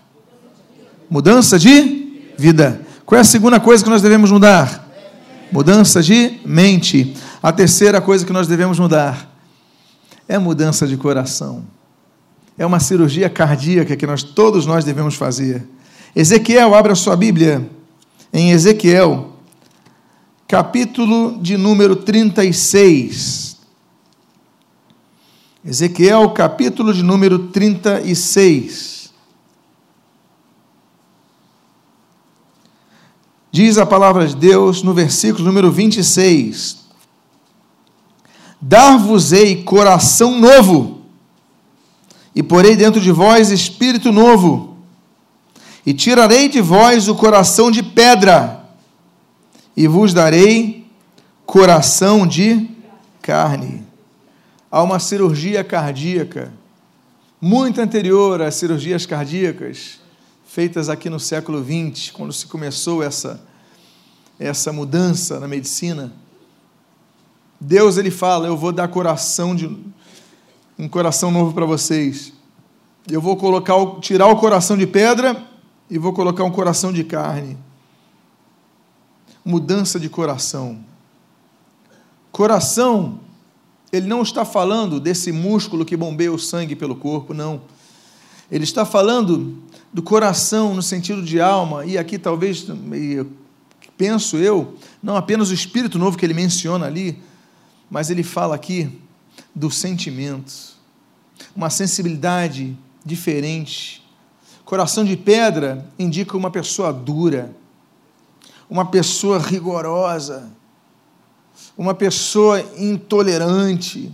Mudança 1.09 1.59
de 1.59 2.35
vida. 2.37 2.83
Qual 3.07 3.17
é 3.17 3.23
a 3.23 3.25
segunda 3.25 3.59
coisa 3.59 3.83
que 3.83 3.89
nós 3.89 4.03
devemos 4.03 4.31
mudar? 4.31 4.87
Mudança 5.51 6.03
de 6.03 6.39
mente. 6.45 7.17
A 7.43 7.51
terceira 7.51 7.99
coisa 7.99 8.27
que 8.27 8.31
nós 8.31 8.47
devemos 8.47 8.79
mudar 8.79 9.27
é 10.29 10.39
mudança 10.39 10.87
de 10.87 10.99
coração. 10.99 11.65
É 12.59 12.67
uma 12.67 12.79
cirurgia 12.79 13.31
cardíaca 13.31 13.97
que 13.97 14.07
nós 14.07 14.23
todos 14.23 14.67
nós 14.67 14.85
devemos 14.85 15.15
fazer. 15.15 15.67
Ezequiel, 16.15 16.75
abra 16.75 16.95
sua 16.95 17.17
Bíblia 17.17 17.67
em 18.35 18.51
Ezequiel, 18.51 19.33
capítulo 20.47 21.39
de 21.41 21.57
número 21.57 21.97
36. 21.97 23.50
Ezequiel, 25.65 26.31
capítulo 26.31 26.95
de 26.95 27.03
número 27.03 27.49
36. 27.49 29.13
Diz 33.53 33.77
a 33.77 33.85
palavra 33.85 34.27
de 34.27 34.37
Deus 34.37 34.83
no 34.83 34.95
versículo 34.95 35.45
número 35.45 35.71
26: 35.71 36.79
Dar-vos-ei 38.61 39.63
coração 39.63 40.39
novo, 40.39 41.03
e 42.35 42.43
porei 42.43 42.75
dentro 42.75 43.01
de 43.01 43.13
vós 43.13 43.51
espírito 43.51 44.11
novo 44.11 44.71
e 45.85 45.95
tirarei 45.95 46.49
de 46.49 46.61
vós 46.61 47.09
o 47.09 47.15
coração 47.15 47.71
de 47.71 47.83
pedra, 47.83 48.65
e 49.77 49.87
vos 49.87 50.13
darei 50.13 50.87
coração 51.45 52.27
de 52.27 52.69
carne. 53.21 53.90
Há 54.71 54.83
uma 54.83 55.01
cirurgia 55.01 55.65
cardíaca, 55.65 56.53
muito 57.41 57.81
anterior 57.81 58.41
às 58.41 58.55
cirurgias 58.55 59.05
cardíacas, 59.05 59.99
feitas 60.45 60.89
aqui 60.89 61.11
no 61.11 61.19
século 61.19 61.65
XX, 61.65 62.11
quando 62.11 62.33
se 62.33 62.47
começou 62.47 63.03
essa, 63.03 63.41
essa 64.39 64.73
mudança 64.73 65.41
na 65.41 65.49
medicina. 65.49 66.13
Deus 67.61 67.97
ele 67.97 68.11
fala: 68.11 68.47
Eu 68.47 68.57
vou 68.57 68.71
dar 68.71 68.87
coração 68.89 69.57
de 69.57 69.67
um 70.79 70.89
coração 70.89 71.31
novo 71.31 71.53
para 71.53 71.67
vocês. 71.67 72.33
Eu 73.11 73.21
vou 73.21 73.37
colocar, 73.37 73.75
tirar 74.01 74.29
o 74.29 74.37
coração 74.37 74.77
de 74.77 74.87
pedra 74.87 75.47
e 75.91 75.99
vou 75.99 76.13
colocar 76.13 76.45
um 76.45 76.51
coração 76.51 76.93
de 76.93 77.03
carne. 77.03 77.59
Mudança 79.45 79.99
de 79.99 80.09
coração. 80.09 80.85
Coração, 82.31 83.19
ele 83.93 84.07
não 84.07 84.23
está 84.23 84.45
falando 84.45 85.01
desse 85.01 85.33
músculo 85.33 85.85
que 85.85 85.97
bombeia 85.97 86.33
o 86.33 86.39
sangue 86.39 86.77
pelo 86.77 86.97
corpo, 86.97 87.35
não. 87.35 87.63
Ele 88.51 88.65
está 88.65 88.85
falando 88.85 89.59
do 89.93 90.03
coração 90.03 90.75
no 90.75 90.83
sentido 90.83 91.23
de 91.23 91.41
alma, 91.41 91.85
e 91.85 91.99
aqui 91.99 92.19
talvez, 92.19 92.67
penso 93.97 94.37
eu, 94.37 94.77
não 95.03 95.17
apenas 95.17 95.51
o 95.51 95.55
espírito 95.55 95.99
novo 95.99 96.17
que 96.17 96.25
ele 96.25 96.35
menciona 96.35 96.87
ali, 96.87 97.19
mas 97.91 98.11
ele 98.11 98.23
fala 98.23 98.55
aqui 98.55 99.01
do 99.55 99.71
sentimento, 99.71 100.53
uma 101.57 101.71
sensibilidade 101.71 102.77
diferente, 103.05 104.01
Coração 104.71 105.05
de 105.05 105.17
pedra 105.17 105.85
indica 105.99 106.37
uma 106.37 106.49
pessoa 106.49 106.93
dura, 106.93 107.53
uma 108.71 108.87
pessoa 108.87 109.37
rigorosa, 109.37 110.49
uma 111.81 111.95
pessoa 111.95 112.61
intolerante, 112.77 114.13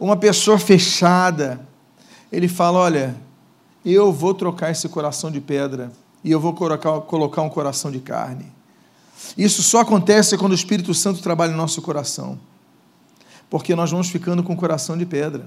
uma 0.00 0.16
pessoa 0.16 0.58
fechada. 0.58 1.64
Ele 2.32 2.48
fala: 2.48 2.80
Olha, 2.80 3.14
eu 3.84 4.12
vou 4.12 4.34
trocar 4.34 4.72
esse 4.72 4.88
coração 4.88 5.30
de 5.30 5.40
pedra 5.40 5.92
e 6.24 6.32
eu 6.32 6.40
vou 6.40 6.52
colocar, 6.52 7.40
um 7.40 7.48
coração 7.48 7.88
de 7.88 8.00
carne. 8.00 8.52
Isso 9.38 9.62
só 9.62 9.82
acontece 9.82 10.36
quando 10.36 10.50
o 10.50 10.56
Espírito 10.56 10.92
Santo 10.92 11.22
trabalha 11.22 11.52
no 11.52 11.56
nosso 11.56 11.80
coração, 11.80 12.36
porque 13.48 13.76
nós 13.76 13.92
vamos 13.92 14.08
ficando 14.08 14.42
com 14.42 14.54
o 14.54 14.56
coração 14.56 14.98
de 14.98 15.06
pedra. 15.06 15.46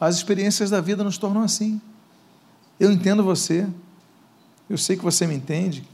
As 0.00 0.16
experiências 0.16 0.70
da 0.70 0.80
vida 0.80 1.04
nos 1.04 1.18
tornam 1.18 1.42
assim. 1.42 1.78
Eu 2.80 2.90
entendo 2.90 3.22
você, 3.22 3.68
eu 4.70 4.78
sei 4.78 4.96
que 4.96 5.04
você 5.04 5.26
me 5.26 5.34
entende, 5.34 5.86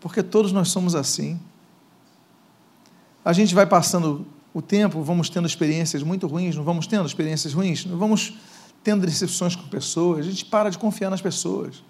porque 0.00 0.22
todos 0.22 0.52
nós 0.52 0.68
somos 0.68 0.94
assim. 0.94 1.40
A 3.24 3.32
gente 3.32 3.54
vai 3.54 3.66
passando 3.66 4.26
o 4.54 4.62
tempo, 4.62 5.02
vamos 5.02 5.28
tendo 5.28 5.46
experiências 5.46 6.02
muito 6.02 6.26
ruins, 6.26 6.56
não 6.56 6.64
vamos 6.64 6.86
tendo 6.86 7.06
experiências 7.06 7.52
ruins, 7.52 7.84
não 7.84 7.98
vamos 7.98 8.34
tendo 8.82 9.04
decepções 9.04 9.54
com 9.54 9.66
pessoas, 9.68 10.26
a 10.26 10.30
gente 10.30 10.44
para 10.44 10.70
de 10.70 10.78
confiar 10.78 11.10
nas 11.10 11.20
pessoas. 11.20 11.82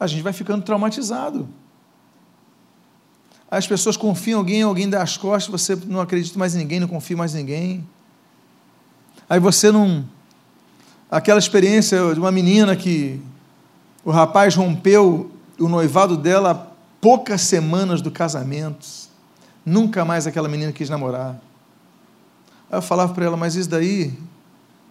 A 0.00 0.06
gente 0.06 0.22
vai 0.22 0.32
ficando 0.32 0.62
traumatizado. 0.62 1.48
As 3.50 3.66
pessoas 3.66 3.96
confiam 3.96 4.36
em 4.36 4.38
alguém, 4.38 4.62
alguém 4.62 4.88
dá 4.88 5.02
as 5.02 5.16
costas, 5.16 5.50
você 5.50 5.76
não 5.86 6.00
acredita 6.00 6.38
mais 6.38 6.54
em 6.54 6.58
ninguém, 6.58 6.80
não 6.80 6.88
confia 6.88 7.16
mais 7.16 7.34
em 7.34 7.38
ninguém. 7.38 7.86
Aí 9.28 9.38
você 9.38 9.70
não 9.70 10.04
aquela 11.10 11.38
experiência 11.38 12.14
de 12.14 12.18
uma 12.18 12.32
menina 12.32 12.74
que 12.74 13.20
o 14.02 14.10
rapaz 14.10 14.54
rompeu 14.54 15.30
o 15.58 15.68
noivado 15.68 16.16
dela 16.16 16.74
poucas 17.00 17.42
semanas 17.42 18.00
do 18.00 18.10
casamento. 18.10 18.86
Nunca 19.64 20.04
mais 20.04 20.26
aquela 20.26 20.48
menina 20.48 20.72
quis 20.72 20.90
namorar. 20.90 21.40
Aí 22.70 22.78
eu 22.78 22.82
falava 22.82 23.14
para 23.14 23.24
ela, 23.24 23.36
mas 23.36 23.54
isso 23.54 23.68
daí 23.68 24.12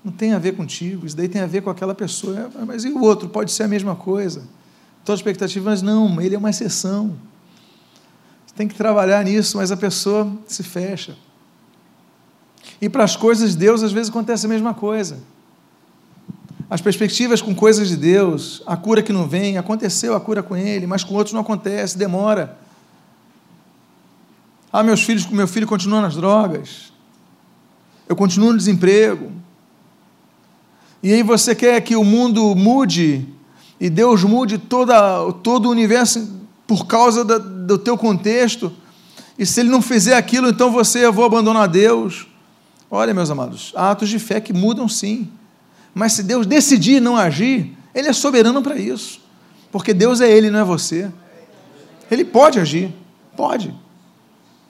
não 0.03 0.11
tem 0.11 0.33
a 0.33 0.39
ver 0.39 0.55
contigo, 0.55 1.05
isso 1.05 1.15
daí 1.15 1.27
tem 1.27 1.41
a 1.41 1.47
ver 1.47 1.61
com 1.61 1.69
aquela 1.69 1.93
pessoa. 1.93 2.49
Mas 2.65 2.85
e 2.85 2.89
o 2.89 3.01
outro? 3.01 3.29
Pode 3.29 3.51
ser 3.51 3.63
a 3.63 3.67
mesma 3.67 3.95
coisa. 3.95 4.43
Toda 5.03 5.15
expectativa, 5.15 5.69
mas 5.69 5.81
não, 5.81 6.21
ele 6.21 6.35
é 6.35 6.37
uma 6.37 6.49
exceção. 6.49 7.15
Você 8.45 8.53
tem 8.55 8.67
que 8.67 8.75
trabalhar 8.75 9.23
nisso, 9.23 9.57
mas 9.57 9.71
a 9.71 9.77
pessoa 9.77 10.31
se 10.47 10.63
fecha. 10.63 11.15
E 12.79 12.89
para 12.89 13.03
as 13.03 13.15
coisas 13.15 13.51
de 13.51 13.57
Deus, 13.57 13.83
às 13.83 13.91
vezes 13.91 14.09
acontece 14.09 14.45
a 14.45 14.49
mesma 14.49 14.73
coisa. 14.73 15.19
as 16.69 16.79
perspectivas 16.79 17.41
com 17.41 17.53
coisas 17.53 17.89
de 17.89 17.97
Deus, 17.97 18.63
a 18.65 18.77
cura 18.77 19.03
que 19.03 19.11
não 19.11 19.27
vem, 19.27 19.57
aconteceu 19.57 20.15
a 20.15 20.21
cura 20.21 20.41
com 20.41 20.55
ele, 20.55 20.87
mas 20.87 21.03
com 21.03 21.13
outros 21.15 21.33
não 21.33 21.41
acontece, 21.41 21.97
demora. 21.97 22.57
Ah, 24.71 24.83
meus 24.83 25.03
filhos, 25.03 25.25
meu 25.27 25.47
filho 25.47 25.67
continua 25.67 26.01
nas 26.01 26.15
drogas. 26.15 26.93
Eu 28.07 28.15
continuo 28.15 28.51
no 28.51 28.57
desemprego. 28.57 29.31
E 31.03 31.11
aí 31.11 31.23
você 31.23 31.55
quer 31.55 31.81
que 31.81 31.95
o 31.95 32.03
mundo 32.03 32.55
mude 32.55 33.27
e 33.79 33.89
Deus 33.89 34.23
mude 34.23 34.57
toda, 34.57 35.31
todo 35.43 35.65
o 35.65 35.71
universo 35.71 36.39
por 36.67 36.85
causa 36.85 37.25
da, 37.25 37.37
do 37.37 37.77
teu 37.77 37.97
contexto. 37.97 38.71
E 39.37 39.45
se 39.45 39.59
ele 39.59 39.69
não 39.69 39.81
fizer 39.81 40.15
aquilo, 40.15 40.49
então 40.49 40.71
você, 40.71 41.05
eu 41.05 41.11
vou 41.11 41.25
abandonar 41.25 41.67
Deus. 41.67 42.27
Olha, 42.89 43.13
meus 43.13 43.31
amados, 43.31 43.73
há 43.75 43.91
atos 43.91 44.09
de 44.09 44.19
fé 44.19 44.39
que 44.39 44.53
mudam 44.53 44.87
sim. 44.87 45.29
Mas 45.93 46.13
se 46.13 46.23
Deus 46.23 46.45
decidir 46.45 47.01
não 47.01 47.17
agir, 47.17 47.75
Ele 47.93 48.07
é 48.07 48.13
soberano 48.13 48.61
para 48.61 48.77
isso. 48.77 49.19
Porque 49.71 49.93
Deus 49.93 50.21
é 50.21 50.29
Ele, 50.29 50.51
não 50.51 50.59
é 50.59 50.63
você. 50.63 51.11
Ele 52.09 52.23
pode 52.23 52.59
agir, 52.59 52.93
pode. 53.35 53.73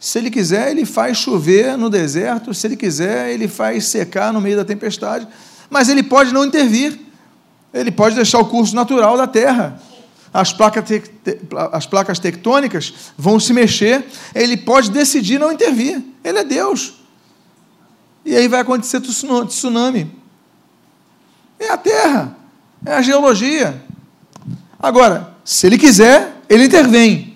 Se 0.02 0.18
Ele 0.18 0.32
quiser, 0.32 0.72
Ele 0.72 0.84
faz 0.84 1.20
chover 1.20 1.78
no 1.78 1.88
deserto, 1.88 2.56
se 2.56 2.66
Ele 2.66 2.76
quiser, 2.76 3.30
Ele 3.30 3.48
faz 3.48 3.86
secar 3.86 4.34
no 4.34 4.42
meio 4.42 4.58
da 4.58 4.66
tempestade, 4.66 5.28
mas 5.70 5.90
Ele 5.90 6.02
pode 6.02 6.34
não 6.34 6.44
intervir. 6.44 7.00
Ele 7.72 7.92
pode 7.92 8.16
deixar 8.16 8.40
o 8.40 8.46
curso 8.46 8.76
natural 8.76 9.16
da 9.16 9.28
terra. 9.28 9.80
As 10.34 10.52
placas, 10.52 10.86
te, 10.86 11.04
as 11.72 11.86
placas 11.86 12.18
tectônicas 12.18 12.94
vão 13.16 13.40
se 13.40 13.54
mexer, 13.54 14.06
ele 14.34 14.58
pode 14.58 14.90
decidir 14.90 15.40
não 15.40 15.52
intervir. 15.52 16.02
Ele 16.24 16.40
é 16.40 16.44
Deus. 16.44 16.96
E 18.26 18.36
aí 18.36 18.48
vai 18.48 18.62
acontecer 18.62 19.02
tsunami. 19.02 20.12
É 21.60 21.70
a 21.70 21.78
terra, 21.78 22.36
é 22.84 22.94
a 22.94 23.02
geologia. 23.02 23.82
Agora, 24.80 25.36
se 25.46 25.68
ele 25.68 25.78
quiser, 25.78 26.42
ele 26.50 26.66
intervém. 26.66 27.31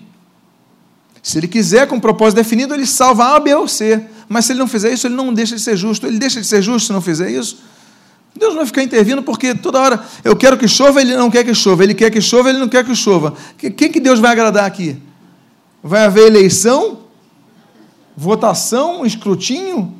Se 1.26 1.38
ele 1.38 1.48
quiser, 1.48 1.88
com 1.88 1.96
um 1.96 2.00
propósito 2.00 2.36
definido, 2.36 2.72
ele 2.72 2.86
salva 2.86 3.34
A, 3.34 3.40
B 3.40 3.52
ou 3.52 3.66
C. 3.66 4.00
Mas 4.28 4.44
se 4.44 4.52
ele 4.52 4.60
não 4.60 4.68
fizer 4.68 4.92
isso, 4.92 5.08
ele 5.08 5.16
não 5.16 5.34
deixa 5.34 5.56
de 5.56 5.60
ser 5.60 5.76
justo. 5.76 6.06
Ele 6.06 6.20
deixa 6.20 6.40
de 6.40 6.46
ser 6.46 6.62
justo 6.62 6.86
se 6.86 6.92
não 6.92 7.00
fizer 7.00 7.28
isso. 7.28 7.58
Deus 8.36 8.50
não 8.50 8.58
vai 8.58 8.66
ficar 8.66 8.84
intervindo 8.84 9.20
porque 9.24 9.52
toda 9.52 9.80
hora 9.80 10.04
eu 10.22 10.36
quero 10.36 10.56
que 10.56 10.68
chova, 10.68 11.00
ele 11.00 11.16
não 11.16 11.28
quer 11.28 11.42
que 11.42 11.52
chova. 11.52 11.82
Ele 11.82 11.94
quer 11.94 12.12
que 12.12 12.20
chova, 12.20 12.48
ele 12.48 12.58
não 12.58 12.68
quer 12.68 12.84
que 12.84 12.94
chova. 12.94 13.34
Quem 13.58 13.90
que 13.90 13.98
Deus 13.98 14.20
vai 14.20 14.30
agradar 14.30 14.66
aqui? 14.66 15.02
Vai 15.82 16.04
haver 16.04 16.28
eleição? 16.28 17.00
Votação? 18.16 19.04
Escrutínio? 19.04 19.92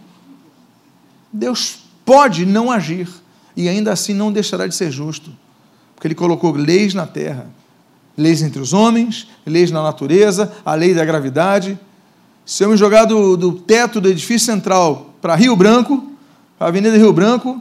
Deus 1.33 1.81
pode 2.05 2.47
não 2.47 2.71
agir 2.71 3.09
e 3.57 3.69
ainda 3.69 3.93
assim 3.93 4.15
não 4.15 4.31
deixará 4.31 4.69
de 4.69 4.77
ser 4.77 4.93
justo, 4.93 5.33
porque 5.93 6.07
ele 6.07 6.15
colocou 6.15 6.53
leis 6.53 6.95
na 6.95 7.05
terra, 7.05 7.51
leis 8.17 8.43
entre 8.43 8.61
os 8.61 8.73
homens, 8.73 9.29
leis 9.45 9.71
na 9.71 9.83
natureza, 9.83 10.53
a 10.65 10.75
lei 10.75 10.95
da 10.95 11.05
gravidade. 11.05 11.79
Se 12.45 12.65
eu 12.65 12.71
me 12.71 12.77
jogar 12.77 13.05
do, 13.05 13.37
do 13.37 13.53
teto 13.53 14.01
do 14.01 14.09
edifício 14.09 14.47
central 14.47 15.15
para 15.21 15.35
Rio 15.35 15.55
Branco, 15.55 16.13
para 16.59 16.69
a 16.69 16.71
Avenida 16.71 16.97
Rio 16.97 17.13
Branco, 17.13 17.61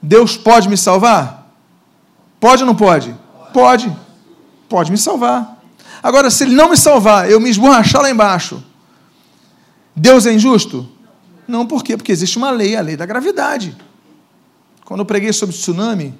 Deus 0.00 0.36
pode 0.36 0.68
me 0.68 0.76
salvar? 0.76 1.50
Pode 2.38 2.62
ou 2.62 2.66
não 2.66 2.74
pode? 2.74 3.14
Pode. 3.52 3.94
Pode 4.68 4.90
me 4.90 4.98
salvar. 4.98 5.60
Agora, 6.02 6.30
se 6.30 6.44
ele 6.44 6.54
não 6.54 6.70
me 6.70 6.76
salvar, 6.76 7.30
eu 7.30 7.40
me 7.40 7.50
esborrachar 7.50 8.02
lá 8.02 8.10
embaixo, 8.10 8.62
Deus 9.94 10.26
é 10.26 10.32
injusto? 10.32 10.86
Não, 11.48 11.66
por 11.66 11.82
quê? 11.82 11.96
Porque 11.96 12.12
existe 12.12 12.36
uma 12.36 12.50
lei, 12.50 12.76
a 12.76 12.80
lei 12.80 12.96
da 12.96 13.06
gravidade. 13.06 13.76
Quando 14.84 15.00
eu 15.00 15.06
preguei 15.06 15.32
sobre 15.32 15.56
tsunami, 15.56 16.14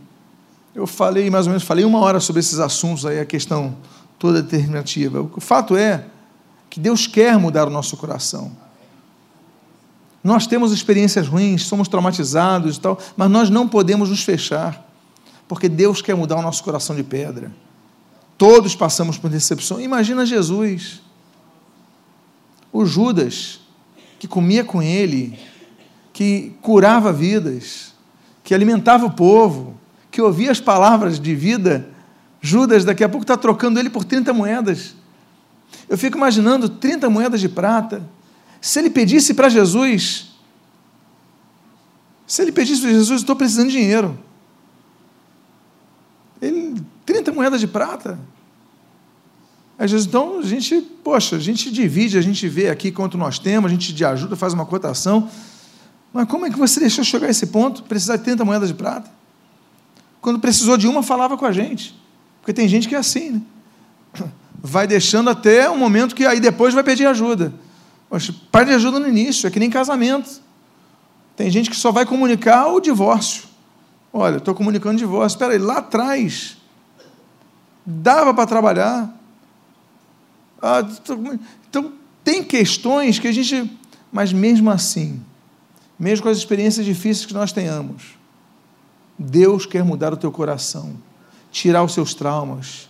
eu 0.76 0.86
falei 0.86 1.30
mais 1.30 1.46
ou 1.46 1.50
menos, 1.50 1.64
falei 1.64 1.86
uma 1.86 1.98
hora 2.00 2.20
sobre 2.20 2.40
esses 2.40 2.58
assuntos 2.58 3.06
aí, 3.06 3.18
a 3.18 3.24
questão 3.24 3.74
toda 4.18 4.42
determinativa. 4.42 5.22
O 5.22 5.40
fato 5.40 5.74
é 5.74 6.04
que 6.68 6.78
Deus 6.78 7.06
quer 7.06 7.38
mudar 7.38 7.66
o 7.66 7.70
nosso 7.70 7.96
coração. 7.96 8.52
Nós 10.22 10.46
temos 10.46 10.72
experiências 10.72 11.26
ruins, 11.26 11.64
somos 11.64 11.88
traumatizados 11.88 12.76
e 12.76 12.80
tal, 12.80 12.98
mas 13.16 13.30
nós 13.30 13.48
não 13.48 13.66
podemos 13.66 14.10
nos 14.10 14.22
fechar, 14.22 14.86
porque 15.48 15.66
Deus 15.66 16.02
quer 16.02 16.14
mudar 16.14 16.36
o 16.36 16.42
nosso 16.42 16.62
coração 16.62 16.94
de 16.94 17.02
pedra. 17.02 17.50
Todos 18.36 18.76
passamos 18.76 19.16
por 19.16 19.30
decepção. 19.30 19.80
Imagina 19.80 20.26
Jesus, 20.26 21.00
o 22.70 22.84
Judas, 22.84 23.60
que 24.18 24.28
comia 24.28 24.62
com 24.62 24.82
ele, 24.82 25.38
que 26.12 26.52
curava 26.60 27.14
vidas, 27.14 27.94
que 28.44 28.54
alimentava 28.54 29.06
o 29.06 29.10
povo, 29.10 29.74
que 30.16 30.22
ouvia 30.22 30.50
as 30.50 30.58
palavras 30.58 31.20
de 31.20 31.34
vida. 31.34 31.86
Judas, 32.40 32.86
daqui 32.86 33.04
a 33.04 33.08
pouco, 33.08 33.22
está 33.22 33.36
trocando 33.36 33.78
ele 33.78 33.90
por 33.90 34.02
30 34.02 34.32
moedas. 34.32 34.94
Eu 35.90 35.98
fico 35.98 36.16
imaginando 36.16 36.70
30 36.70 37.10
moedas 37.10 37.38
de 37.38 37.50
prata. 37.50 38.02
Se 38.58 38.78
ele 38.78 38.88
pedisse 38.88 39.34
para 39.34 39.50
Jesus, 39.50 40.28
se 42.26 42.40
ele 42.40 42.50
pedisse 42.50 42.80
para 42.80 42.92
Jesus, 42.92 43.20
estou 43.20 43.36
precisando 43.36 43.66
de 43.66 43.72
dinheiro. 43.72 44.18
Ele, 46.40 46.82
30 47.04 47.32
moedas 47.32 47.60
de 47.60 47.66
prata. 47.66 48.18
Aí 49.78 49.86
Jesus, 49.86 50.06
então 50.06 50.38
a 50.38 50.42
gente, 50.42 50.80
poxa, 51.04 51.36
a 51.36 51.40
gente 51.40 51.70
divide, 51.70 52.16
a 52.16 52.22
gente 52.22 52.48
vê 52.48 52.70
aqui 52.70 52.90
quanto 52.90 53.18
nós 53.18 53.38
temos, 53.38 53.70
a 53.70 53.74
gente 53.74 53.94
te 53.94 54.02
ajuda, 54.02 54.34
faz 54.34 54.54
uma 54.54 54.64
cotação. 54.64 55.28
Mas 56.10 56.26
como 56.26 56.46
é 56.46 56.50
que 56.50 56.58
você 56.58 56.80
deixou 56.80 57.04
chegar 57.04 57.26
a 57.26 57.30
esse 57.30 57.48
ponto, 57.48 57.82
precisar 57.82 58.16
de 58.16 58.24
30 58.24 58.46
moedas 58.46 58.68
de 58.68 58.74
prata? 58.74 59.15
Quando 60.26 60.40
precisou 60.40 60.76
de 60.76 60.88
uma, 60.88 61.04
falava 61.04 61.36
com 61.36 61.46
a 61.46 61.52
gente. 61.52 61.96
Porque 62.40 62.52
tem 62.52 62.66
gente 62.66 62.88
que 62.88 62.96
é 62.96 62.98
assim, 62.98 63.30
né? 63.30 63.42
Vai 64.60 64.84
deixando 64.84 65.30
até 65.30 65.70
um 65.70 65.78
momento 65.78 66.16
que 66.16 66.26
aí 66.26 66.40
depois 66.40 66.74
vai 66.74 66.82
pedir 66.82 67.06
ajuda. 67.06 67.54
Poxa, 68.10 68.34
pede 68.50 68.72
ajuda 68.72 68.98
no 68.98 69.06
início, 69.06 69.46
é 69.46 69.50
que 69.52 69.60
nem 69.60 69.70
casamento. 69.70 70.42
Tem 71.36 71.48
gente 71.48 71.70
que 71.70 71.76
só 71.76 71.92
vai 71.92 72.04
comunicar 72.04 72.66
o 72.66 72.80
divórcio. 72.80 73.44
Olha, 74.12 74.38
estou 74.38 74.52
comunicando 74.52 74.98
divórcio. 74.98 75.36
Espera 75.36 75.52
aí, 75.52 75.60
lá 75.60 75.78
atrás 75.78 76.56
dava 77.86 78.34
para 78.34 78.46
trabalhar. 78.46 79.16
Ah, 80.60 80.84
então, 81.68 81.92
tem 82.24 82.42
questões 82.42 83.20
que 83.20 83.28
a 83.28 83.32
gente. 83.32 83.70
Mas 84.10 84.32
mesmo 84.32 84.70
assim, 84.70 85.22
mesmo 85.96 86.24
com 86.24 86.28
as 86.28 86.38
experiências 86.38 86.84
difíceis 86.84 87.26
que 87.26 87.34
nós 87.34 87.52
tenhamos, 87.52 88.16
Deus 89.18 89.64
quer 89.66 89.84
mudar 89.84 90.12
o 90.12 90.16
teu 90.16 90.30
coração, 90.30 90.94
tirar 91.50 91.82
os 91.82 91.94
seus 91.94 92.14
traumas. 92.14 92.88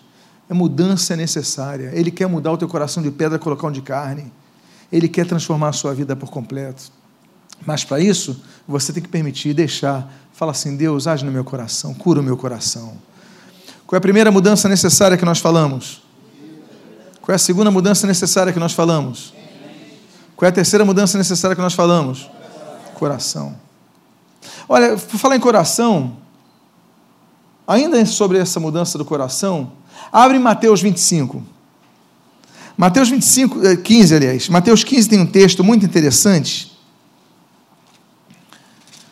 A 0.48 0.54
mudança 0.54 1.14
é 1.14 1.16
necessária. 1.16 1.90
Ele 1.94 2.10
quer 2.10 2.26
mudar 2.26 2.52
o 2.52 2.56
teu 2.56 2.68
coração 2.68 3.02
de 3.02 3.10
pedra, 3.10 3.38
colocar 3.38 3.68
um 3.68 3.72
de 3.72 3.82
carne. 3.82 4.32
Ele 4.90 5.08
quer 5.08 5.26
transformar 5.26 5.68
a 5.68 5.72
sua 5.72 5.94
vida 5.94 6.14
por 6.14 6.30
completo. 6.30 6.90
Mas 7.64 7.84
para 7.84 8.00
isso, 8.00 8.42
você 8.66 8.92
tem 8.92 9.02
que 9.02 9.08
permitir, 9.08 9.54
deixar. 9.54 10.12
Fala 10.32 10.52
assim: 10.52 10.76
Deus, 10.76 11.06
age 11.06 11.24
no 11.24 11.32
meu 11.32 11.44
coração, 11.44 11.94
cura 11.94 12.20
o 12.20 12.22
meu 12.22 12.36
coração. 12.36 12.96
Qual 13.86 13.96
é 13.96 13.98
a 13.98 14.00
primeira 14.00 14.30
mudança 14.30 14.68
necessária 14.68 15.16
que 15.16 15.24
nós 15.24 15.38
falamos? 15.38 16.02
Qual 17.20 17.32
é 17.32 17.36
a 17.36 17.38
segunda 17.38 17.70
mudança 17.70 18.06
necessária 18.06 18.52
que 18.52 18.58
nós 18.58 18.72
falamos? 18.72 19.34
Qual 20.36 20.46
é 20.46 20.50
a 20.50 20.52
terceira 20.52 20.84
mudança 20.84 21.16
necessária 21.16 21.56
que 21.56 21.62
nós 21.62 21.74
falamos? 21.74 22.28
coração. 22.96 23.54
Olha, 24.68 24.96
por 24.96 25.18
falar 25.18 25.36
em 25.36 25.40
coração, 25.40 26.16
ainda 27.66 28.04
sobre 28.06 28.38
essa 28.38 28.58
mudança 28.58 28.98
do 28.98 29.04
coração, 29.04 29.72
abre 30.12 30.38
Mateus 30.38 30.82
25. 30.82 31.42
Mateus 32.76 33.08
25, 33.08 33.76
15, 33.78 34.12
eh, 34.12 34.16
aliás. 34.16 34.48
Mateus 34.48 34.84
15 34.84 35.08
tem 35.08 35.20
um 35.20 35.26
texto 35.26 35.64
muito 35.64 35.86
interessante 35.86 36.76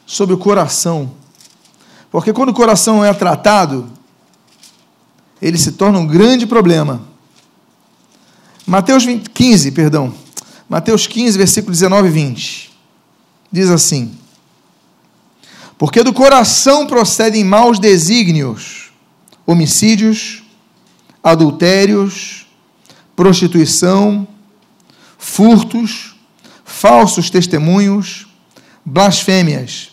sobre 0.06 0.34
o 0.34 0.38
coração. 0.38 1.12
Porque 2.10 2.32
quando 2.32 2.50
o 2.50 2.54
coração 2.54 3.04
é 3.04 3.12
tratado, 3.14 3.90
ele 5.40 5.56
se 5.56 5.72
torna 5.72 5.98
um 5.98 6.06
grande 6.06 6.46
problema. 6.46 7.02
Mateus 8.66 9.04
20, 9.04 9.30
15, 9.30 9.70
perdão. 9.72 10.14
Mateus 10.68 11.06
15, 11.06 11.38
versículo 11.38 11.72
19 11.72 12.08
e 12.08 12.10
20 12.10 12.74
diz 13.52 13.70
assim: 13.70 14.18
Porque 15.76 16.02
do 16.02 16.12
coração 16.12 16.86
procedem 16.86 17.44
maus 17.44 17.78
desígnios, 17.78 18.92
homicídios, 19.46 20.42
adultérios, 21.22 22.46
prostituição, 23.16 24.26
furtos, 25.18 26.16
falsos 26.64 27.30
testemunhos, 27.30 28.26
blasfêmias. 28.84 29.90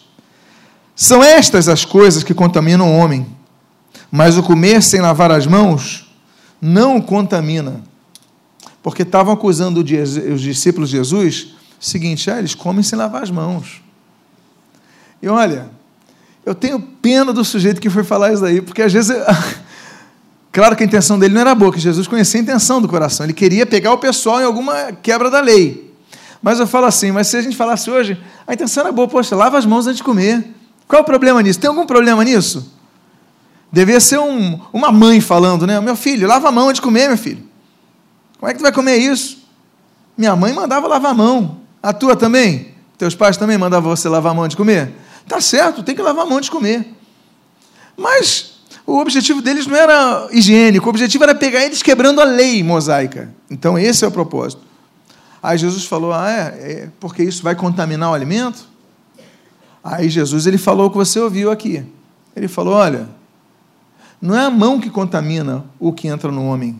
São 0.95 1.23
estas 1.23 1.67
as 1.67 1.85
coisas 1.85 2.23
que 2.23 2.33
contaminam 2.33 2.87
o 2.87 2.97
homem, 2.97 3.25
mas 4.11 4.37
o 4.37 4.43
comer 4.43 4.83
sem 4.83 5.01
lavar 5.01 5.31
as 5.31 5.47
mãos 5.47 6.11
não 6.61 6.97
o 6.97 7.03
contamina. 7.03 7.81
Porque 8.83 9.03
estavam 9.03 9.33
acusando 9.33 9.79
os 9.79 10.41
discípulos 10.41 10.89
de 10.89 10.97
Jesus 10.97 11.55
seguinte, 11.79 12.29
ah, 12.29 12.37
eles 12.37 12.53
comem 12.53 12.83
sem 12.83 12.97
lavar 12.97 13.23
as 13.23 13.31
mãos. 13.31 13.81
E 15.21 15.27
olha, 15.27 15.69
Eu 16.43 16.55
tenho 16.55 16.79
pena 16.79 17.31
do 17.31 17.45
sujeito 17.45 17.79
que 17.79 17.89
foi 17.89 18.03
falar 18.03 18.33
isso 18.33 18.41
daí, 18.41 18.61
porque 18.61 18.81
às 18.81 18.91
vezes. 18.91 19.15
Claro 20.53 20.75
que 20.75 20.83
a 20.83 20.85
intenção 20.85 21.17
dele 21.17 21.33
não 21.33 21.39
era 21.39 21.55
boa, 21.55 21.71
que 21.71 21.79
Jesus 21.79 22.09
conhecia 22.09 22.37
a 22.37 22.43
intenção 22.43 22.81
do 22.81 22.87
coração. 22.89 23.25
Ele 23.25 23.31
queria 23.31 23.65
pegar 23.65 23.93
o 23.93 23.97
pessoal 23.97 24.41
em 24.41 24.43
alguma 24.43 24.91
quebra 24.91 25.29
da 25.29 25.39
lei. 25.39 25.95
Mas 26.41 26.59
eu 26.59 26.67
falo 26.67 26.87
assim, 26.87 27.09
mas 27.09 27.27
se 27.27 27.37
a 27.37 27.41
gente 27.41 27.55
falasse 27.55 27.89
hoje, 27.89 28.21
a 28.45 28.53
intenção 28.53 28.83
era 28.83 28.91
boa, 28.91 29.07
poxa, 29.07 29.33
lava 29.33 29.57
as 29.57 29.65
mãos 29.65 29.87
antes 29.87 29.97
de 29.97 30.03
comer. 30.03 30.45
Qual 30.89 30.99
é 30.99 31.01
o 31.01 31.05
problema 31.05 31.41
nisso? 31.41 31.57
Tem 31.57 31.69
algum 31.69 31.85
problema 31.85 32.21
nisso? 32.25 32.69
Devia 33.71 34.01
ser 34.01 34.19
um, 34.19 34.59
uma 34.73 34.91
mãe 34.91 35.21
falando, 35.21 35.65
né? 35.65 35.79
Meu 35.79 35.95
filho, 35.95 36.27
lava 36.27 36.49
a 36.49 36.51
mão 36.51 36.67
antes 36.67 36.79
de 36.79 36.81
comer, 36.81 37.07
meu 37.07 37.17
filho. 37.17 37.41
Como 38.37 38.49
é 38.49 38.53
que 38.53 38.59
tu 38.59 38.63
vai 38.63 38.73
comer 38.73 38.97
isso? 38.97 39.47
Minha 40.17 40.35
mãe 40.35 40.51
mandava 40.51 40.85
lavar 40.87 41.11
a 41.11 41.13
mão. 41.13 41.59
A 41.81 41.93
tua 41.93 42.15
também? 42.15 42.73
Teus 42.97 43.15
pais 43.15 43.37
também 43.37 43.57
mandavam 43.57 43.95
você 43.95 44.09
lavar 44.09 44.33
a 44.33 44.35
mão 44.35 44.43
antes 44.43 44.53
de 44.53 44.57
comer? 44.57 44.91
Tá 45.31 45.39
certo, 45.39 45.81
tem 45.81 45.95
que 45.95 46.01
lavar 46.01 46.25
a 46.25 46.27
mão 46.27 46.39
antes 46.39 46.49
de 46.49 46.51
comer. 46.51 46.93
Mas 47.95 48.55
o 48.85 48.97
objetivo 48.97 49.41
deles 49.41 49.65
não 49.65 49.77
era 49.77 50.27
higiênico, 50.29 50.85
o 50.85 50.89
objetivo 50.89 51.23
era 51.23 51.33
pegar 51.33 51.63
eles 51.63 51.81
quebrando 51.81 52.19
a 52.19 52.25
lei 52.25 52.61
mosaica. 52.61 53.33
Então, 53.49 53.79
esse 53.79 54.03
é 54.03 54.07
o 54.09 54.11
propósito. 54.11 54.61
Aí 55.41 55.57
Jesus 55.57 55.85
falou: 55.85 56.11
Ah, 56.11 56.29
é, 56.29 56.43
é 56.43 56.89
porque 56.99 57.23
isso 57.23 57.41
vai 57.43 57.55
contaminar 57.55 58.11
o 58.11 58.13
alimento? 58.13 58.67
Aí 59.81 60.09
Jesus 60.09 60.47
ele 60.47 60.57
falou 60.57 60.87
o 60.87 60.89
que 60.91 60.97
você 60.97 61.17
ouviu 61.17 61.49
aqui. 61.49 61.81
Ele 62.35 62.49
falou: 62.49 62.73
Olha, 62.73 63.07
não 64.21 64.35
é 64.35 64.43
a 64.43 64.51
mão 64.51 64.81
que 64.81 64.89
contamina 64.89 65.63
o 65.79 65.93
que 65.93 66.09
entra 66.09 66.29
no 66.29 66.45
homem, 66.45 66.77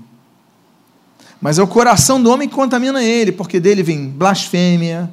mas 1.40 1.58
é 1.58 1.64
o 1.64 1.68
coração 1.68 2.22
do 2.22 2.30
homem 2.30 2.50
que 2.50 2.56
contamina 2.56 3.02
ele, 3.02 3.32
porque 3.32 3.62
dele 3.62 3.82
vem 3.82 4.10
blasfêmia, 4.10 5.10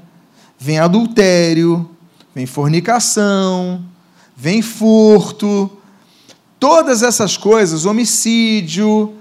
vem 0.58 0.80
adultério, 0.80 1.88
vem 2.38 2.46
fornicação, 2.46 3.84
vem 4.36 4.62
furto, 4.62 5.68
todas 6.60 7.02
essas 7.02 7.36
coisas, 7.36 7.84
homicídio, 7.84 9.12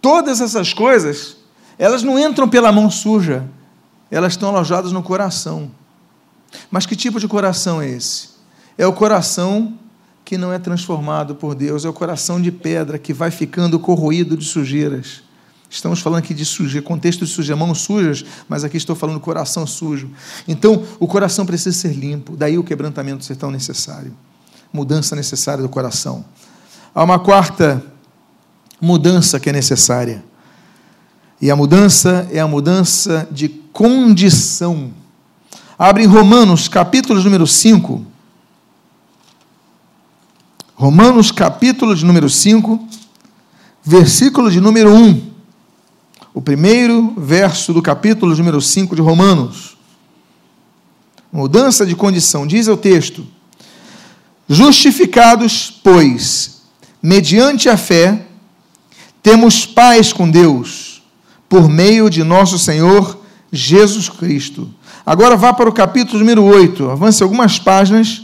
todas 0.00 0.40
essas 0.40 0.72
coisas, 0.72 1.38
elas 1.76 2.04
não 2.04 2.16
entram 2.16 2.48
pela 2.48 2.70
mão 2.70 2.88
suja, 2.88 3.44
elas 4.12 4.34
estão 4.34 4.48
alojadas 4.48 4.92
no 4.92 5.02
coração. 5.02 5.72
Mas 6.70 6.86
que 6.86 6.94
tipo 6.94 7.18
de 7.18 7.26
coração 7.26 7.82
é 7.82 7.88
esse? 7.88 8.28
É 8.78 8.86
o 8.86 8.92
coração 8.92 9.76
que 10.24 10.38
não 10.38 10.52
é 10.52 10.58
transformado 10.60 11.34
por 11.34 11.56
Deus, 11.56 11.84
é 11.84 11.88
o 11.88 11.92
coração 11.92 12.40
de 12.40 12.52
pedra 12.52 12.96
que 12.96 13.12
vai 13.12 13.32
ficando 13.32 13.76
corroído 13.80 14.36
de 14.36 14.44
sujeiras. 14.44 15.24
Estamos 15.72 16.00
falando 16.00 16.18
aqui 16.18 16.34
de 16.34 16.44
sujeira, 16.44 16.86
contexto 16.86 17.24
de 17.24 17.30
sujeira, 17.30 17.56
mãos 17.56 17.78
sujas, 17.78 18.22
mas 18.46 18.62
aqui 18.62 18.76
estou 18.76 18.94
falando 18.94 19.18
coração 19.18 19.66
sujo. 19.66 20.10
Então, 20.46 20.84
o 21.00 21.06
coração 21.06 21.46
precisa 21.46 21.74
ser 21.74 21.94
limpo, 21.94 22.36
daí 22.36 22.58
o 22.58 22.62
quebrantamento 22.62 23.24
ser 23.24 23.36
tão 23.36 23.50
necessário. 23.50 24.14
Mudança 24.70 25.16
necessária 25.16 25.62
do 25.62 25.70
coração. 25.70 26.26
Há 26.94 27.02
uma 27.02 27.18
quarta 27.18 27.82
mudança 28.78 29.40
que 29.40 29.48
é 29.48 29.52
necessária. 29.52 30.22
E 31.40 31.50
a 31.50 31.56
mudança 31.56 32.28
é 32.30 32.38
a 32.38 32.46
mudança 32.46 33.26
de 33.30 33.48
condição. 33.48 34.92
Abre 35.78 36.04
em 36.04 36.06
Romanos, 36.06 36.68
capítulo 36.68 37.18
número 37.24 37.46
5. 37.46 38.04
Romanos, 40.74 41.30
capítulo 41.32 41.96
de 41.96 42.04
número 42.04 42.28
5, 42.28 42.88
versículo 43.82 44.50
de 44.50 44.60
número 44.60 44.94
1. 44.94 45.31
O 46.34 46.40
primeiro 46.40 47.14
verso 47.16 47.72
do 47.72 47.82
capítulo 47.82 48.34
número 48.36 48.60
5 48.60 48.96
de 48.96 49.02
Romanos. 49.02 49.76
Mudança 51.32 51.84
de 51.84 51.94
condição, 51.94 52.46
diz 52.46 52.68
o 52.68 52.76
texto: 52.76 53.26
Justificados, 54.48 55.70
pois, 55.82 56.62
mediante 57.02 57.68
a 57.68 57.76
fé, 57.76 58.26
temos 59.22 59.66
paz 59.66 60.12
com 60.12 60.30
Deus, 60.30 61.02
por 61.48 61.68
meio 61.68 62.08
de 62.08 62.24
nosso 62.24 62.58
Senhor 62.58 63.18
Jesus 63.50 64.08
Cristo. 64.08 64.68
Agora 65.04 65.36
vá 65.36 65.52
para 65.52 65.68
o 65.68 65.72
capítulo 65.72 66.18
número 66.18 66.42
8, 66.44 66.90
avance 66.90 67.22
algumas 67.22 67.58
páginas 67.58 68.22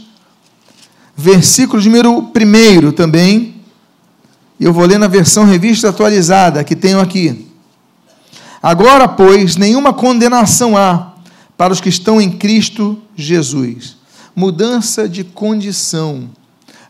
versículo 1.19 1.83
número 1.83 2.31
1 2.33 2.91
também. 2.93 3.55
Eu 4.57 4.71
vou 4.71 4.85
ler 4.85 4.97
na 4.97 5.07
versão 5.07 5.43
revista 5.43 5.89
atualizada 5.89 6.63
que 6.63 6.77
tenho 6.77 6.99
aqui. 6.99 7.48
Agora, 8.61 9.07
pois, 9.07 9.55
nenhuma 9.55 9.93
condenação 9.93 10.75
há 10.75 11.13
para 11.57 11.73
os 11.73 11.81
que 11.81 11.89
estão 11.89 12.19
em 12.19 12.31
Cristo 12.31 13.01
Jesus. 13.15 13.97
Mudança 14.35 15.07
de 15.07 15.23
condição. 15.23 16.29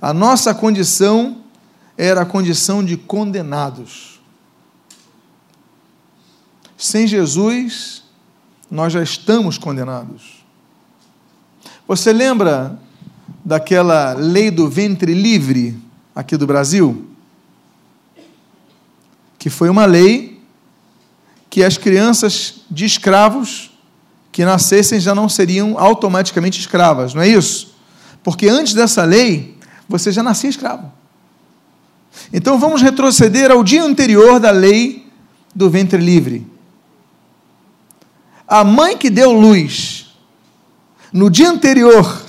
A 0.02 0.14
nossa 0.14 0.54
condição 0.54 1.38
era 1.98 2.22
a 2.22 2.26
condição 2.26 2.84
de 2.84 2.96
condenados. 2.96 4.20
Sem 6.78 7.06
Jesus, 7.06 8.04
nós 8.70 8.94
já 8.94 9.04
estamos 9.04 9.58
condenados. 9.58 10.46
Você 11.88 12.14
lembra 12.14 12.80
daquela 13.44 14.14
lei 14.14 14.52
do 14.52 14.70
ventre 14.70 15.14
livre 15.14 15.78
aqui 16.16 16.38
do 16.38 16.46
Brasil, 16.46 17.08
que 19.38 19.50
foi 19.50 19.70
uma 19.70 19.86
lei 19.86 20.29
que 21.50 21.64
as 21.64 21.78
crianças 21.78 22.62
de 22.70 22.86
escravos 22.86 23.72
que 24.32 24.46
nascessem 24.46 25.00
já 25.00 25.16
não 25.16 25.28
seriam 25.28 25.78
automaticamente 25.78 26.60
escravas, 26.60 27.14
não 27.14 27.22
é 27.22 27.28
isso? 27.28 27.76
Porque 28.24 28.48
antes 28.48 28.74
dessa 28.74 29.04
lei, 29.04 29.58
você 29.88 30.12
já 30.12 30.22
nascia 30.22 30.50
escravo. 30.50 30.92
Então 32.32 32.60
vamos 32.60 32.82
retroceder 32.82 33.52
ao 33.52 33.64
dia 33.64 33.84
anterior 33.84 34.40
da 34.40 34.52
lei 34.52 35.08
do 35.56 35.70
ventre 35.70 36.00
livre. 36.00 36.46
A 38.48 38.64
mãe 38.64 38.98
que 38.98 39.10
deu 39.10 39.32
luz, 39.32 40.08
no 41.12 41.30
dia 41.30 41.50
anterior 41.50 42.24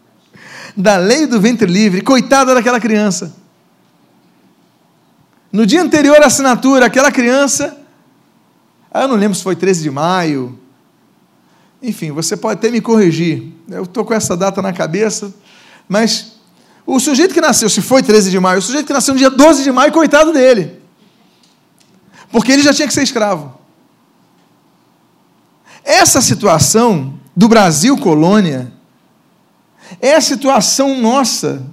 da 0.76 0.96
lei 0.96 1.26
do 1.26 1.40
ventre 1.40 1.70
livre, 1.70 2.00
coitada 2.00 2.54
daquela 2.54 2.80
criança. 2.80 3.34
No 5.52 5.66
dia 5.66 5.82
anterior 5.82 6.22
à 6.22 6.26
assinatura, 6.26 6.86
aquela 6.86 7.10
criança, 7.10 7.75
ah, 8.96 9.02
eu 9.02 9.08
não 9.08 9.16
lembro 9.16 9.36
se 9.36 9.42
foi 9.42 9.54
13 9.54 9.82
de 9.82 9.90
maio, 9.90 10.58
enfim, 11.82 12.12
você 12.12 12.34
pode 12.34 12.58
até 12.58 12.70
me 12.70 12.80
corrigir, 12.80 13.52
eu 13.68 13.82
estou 13.82 14.06
com 14.06 14.14
essa 14.14 14.34
data 14.34 14.62
na 14.62 14.72
cabeça, 14.72 15.34
mas 15.86 16.36
o 16.86 16.98
sujeito 16.98 17.34
que 17.34 17.40
nasceu, 17.40 17.68
se 17.68 17.82
foi 17.82 18.02
13 18.02 18.30
de 18.30 18.40
maio, 18.40 18.58
o 18.58 18.62
sujeito 18.62 18.86
que 18.86 18.94
nasceu 18.94 19.12
no 19.12 19.18
dia 19.18 19.28
12 19.28 19.64
de 19.64 19.70
maio, 19.70 19.92
coitado 19.92 20.32
dele, 20.32 20.80
porque 22.32 22.50
ele 22.50 22.62
já 22.62 22.72
tinha 22.72 22.88
que 22.88 22.94
ser 22.94 23.02
escravo. 23.02 23.58
Essa 25.84 26.22
situação 26.22 27.20
do 27.36 27.48
Brasil 27.48 27.98
colônia 27.98 28.72
é 30.00 30.14
a 30.14 30.22
situação 30.22 30.98
nossa 30.98 31.66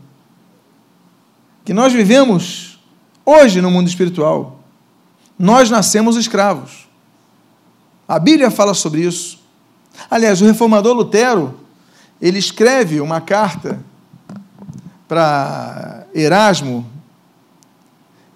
que 1.63 1.73
nós 1.73 1.93
vivemos 1.93 2.79
hoje 3.25 3.61
no 3.61 3.71
mundo 3.71 3.87
espiritual. 3.87 4.59
Nós 5.39 5.69
nascemos 5.69 6.17
escravos. 6.17 6.83
A 8.13 8.19
Bíblia 8.19 8.51
fala 8.51 8.75
sobre 8.75 9.01
isso. 9.01 9.39
Aliás, 10.07 10.39
o 10.39 10.45
reformador 10.45 10.95
Lutero, 10.95 11.59
ele 12.21 12.37
escreve 12.37 13.01
uma 13.01 13.19
carta 13.19 13.83
para 15.07 16.05
Erasmo, 16.13 16.85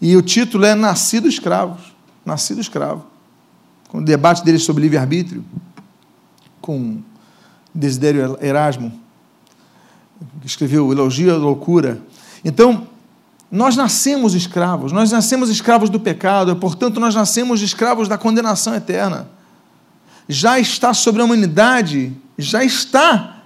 e 0.01 0.17
o 0.17 0.21
título 0.23 0.65
é 0.65 0.73
Nascido 0.73 1.27
Escravo. 1.27 1.77
Nascido 2.25 2.59
Escravo. 2.59 3.05
Com 3.87 3.99
o 3.99 4.03
debate 4.03 4.43
dele 4.43 4.57
sobre 4.57 4.81
livre-arbítrio, 4.81 5.45
com 6.59 6.97
Desidério 7.73 8.35
Erasmo 8.41 8.91
que 10.41 10.47
escreveu 10.47 10.91
Elogio 10.91 11.31
à 11.31 11.37
Loucura. 11.37 12.01
Então, 12.43 12.87
nós 13.51 13.75
nascemos 13.75 14.33
escravos, 14.33 14.91
nós 14.91 15.11
nascemos 15.11 15.51
escravos 15.51 15.91
do 15.91 15.99
pecado, 15.99 16.55
portanto, 16.55 16.99
nós 16.99 17.13
nascemos 17.13 17.61
escravos 17.61 18.07
da 18.07 18.17
condenação 18.17 18.73
eterna. 18.73 19.36
Já 20.27 20.59
está 20.59 20.93
sobre 20.93 21.21
a 21.21 21.25
humanidade, 21.25 22.13
já 22.37 22.63
está. 22.63 23.43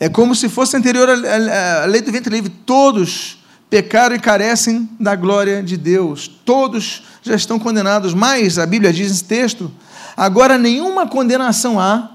É 0.00 0.08
como 0.08 0.34
se 0.34 0.48
fosse 0.48 0.76
anterior 0.76 1.08
à 1.08 1.84
lei 1.86 2.00
do 2.00 2.10
ventre 2.10 2.34
livre. 2.34 2.50
Todos 2.64 3.38
pecaram 3.70 4.14
e 4.14 4.18
carecem 4.18 4.88
da 4.98 5.14
glória 5.14 5.62
de 5.62 5.76
Deus. 5.76 6.28
Todos 6.44 7.02
já 7.22 7.34
estão 7.34 7.58
condenados. 7.58 8.14
Mas, 8.14 8.58
a 8.58 8.66
Bíblia 8.66 8.92
diz 8.92 9.08
nesse 9.08 9.24
texto, 9.24 9.70
agora 10.16 10.58
nenhuma 10.58 11.06
condenação 11.06 11.80
há 11.80 12.10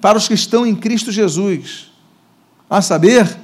para 0.00 0.18
os 0.18 0.26
que 0.26 0.34
estão 0.34 0.66
em 0.66 0.74
Cristo 0.74 1.12
Jesus 1.12 1.92
a 2.68 2.80
saber, 2.80 3.38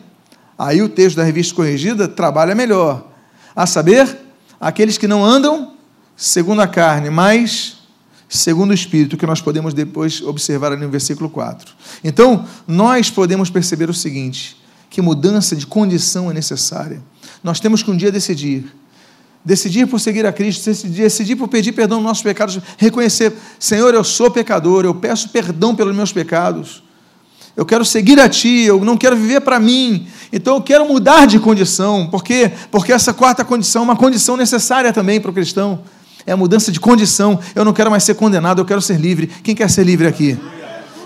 aí 0.59 0.81
o 0.83 0.89
texto 0.89 1.17
da 1.17 1.23
revista 1.23 1.55
corrigida 1.55 2.09
trabalha 2.09 2.55
melhor. 2.55 3.07
A 3.55 3.67
saber, 3.67 4.19
aqueles 4.61 4.97
que 4.97 5.07
não 5.07 5.25
andam 5.25 5.75
segundo 6.17 6.61
a 6.61 6.67
carne, 6.67 7.11
mas 7.11 7.78
segundo 8.29 8.71
o 8.71 8.75
Espírito, 8.75 9.17
que 9.17 9.27
nós 9.27 9.41
podemos 9.41 9.73
depois 9.73 10.21
observar 10.21 10.73
ali 10.73 10.83
no 10.83 10.91
versículo 10.91 11.31
4. 11.31 11.73
Então, 12.05 12.45
nós 12.67 13.11
podemos 13.11 13.49
perceber 13.49 13.89
o 13.89 13.95
seguinte: 13.95 14.57
que 14.91 15.01
mudança 15.01 15.57
de 15.57 15.67
condição 15.67 16.31
é 16.31 16.35
necessária. 16.35 17.03
Nós 17.43 17.61
temos 17.61 17.83
que 17.83 17.91
um 17.91 17.97
dia 17.97 18.13
decidir. 18.13 18.73
Decidir 19.45 19.87
por 19.87 20.01
seguir 20.01 20.27
a 20.27 20.33
Cristo, 20.33 20.71
decidir 20.89 21.37
por 21.37 21.49
pedir 21.49 21.73
perdão 21.73 21.99
dos 21.99 22.07
nossos 22.07 22.23
pecados, 22.23 22.59
reconhecer, 22.77 23.33
Senhor, 23.59 23.95
eu 23.95 24.05
sou 24.05 24.31
pecador, 24.31 24.85
eu 24.85 24.95
peço 24.95 25.29
perdão 25.31 25.75
pelos 25.75 25.95
meus 25.95 26.13
pecados. 26.13 26.83
Eu 27.57 27.65
quero 27.65 27.85
seguir 27.85 28.21
a 28.21 28.29
Ti, 28.29 28.65
eu 28.65 28.85
não 28.85 28.97
quero 28.97 29.17
viver 29.17 29.41
para 29.41 29.59
mim. 29.59 30.07
Então 30.33 30.57
eu 30.57 30.63
quero 30.63 30.87
mudar 30.87 31.27
de 31.27 31.39
condição. 31.39 32.07
Por 32.07 32.23
quê? 32.23 32.53
Porque 32.71 32.93
essa 32.93 33.13
quarta 33.15 33.45
condição 33.45 33.83
é 33.83 33.85
uma 33.85 33.97
condição 33.97 34.37
necessária 34.37 34.93
também 34.93 35.21
para 35.21 35.31
o 35.31 35.35
cristão. 35.35 35.81
É 36.29 36.33
a 36.33 36.37
mudança 36.37 36.71
de 36.71 36.79
condição. 36.79 37.41
Eu 37.55 37.65
não 37.65 37.73
quero 37.73 37.91
mais 37.91 38.05
ser 38.05 38.15
condenado, 38.15 38.61
eu 38.61 38.65
quero 38.67 38.83
ser 38.83 39.01
livre. 39.01 39.29
Quem 39.29 39.55
quer 39.55 39.71
ser 39.71 39.83
livre 39.83 40.07
aqui? 40.07 40.39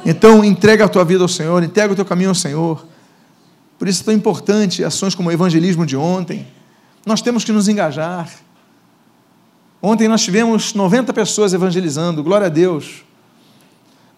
Então 0.05 0.45
entrega 0.45 0.85
a 0.85 0.89
tua 0.89 1.05
vida 1.05 1.23
ao 1.23 1.29
Senhor, 1.29 1.63
entrega 1.63 1.93
o 1.93 1.95
teu 1.95 2.05
caminho 2.05 2.31
ao 2.31 2.35
Senhor. 2.35 2.85
Por 3.79 3.87
isso 3.87 4.03
é 4.03 4.07
tão 4.07 4.15
importante 4.15 4.83
ações 4.83 5.15
como 5.15 5.29
o 5.29 5.33
evangelismo 5.33 5.87
de 5.87 5.97
ontem. 5.97 6.45
Nós 7.07 7.23
temos 7.23 7.45
que 7.45 7.53
nos 7.53 7.69
engajar. 7.69 8.29
Ontem 9.81 10.09
nós 10.09 10.23
tivemos 10.23 10.75
90 10.75 11.13
pessoas 11.13 11.55
evangelizando, 11.55 12.21
glória 12.21 12.49
a 12.49 12.51
Deus. 12.51 13.05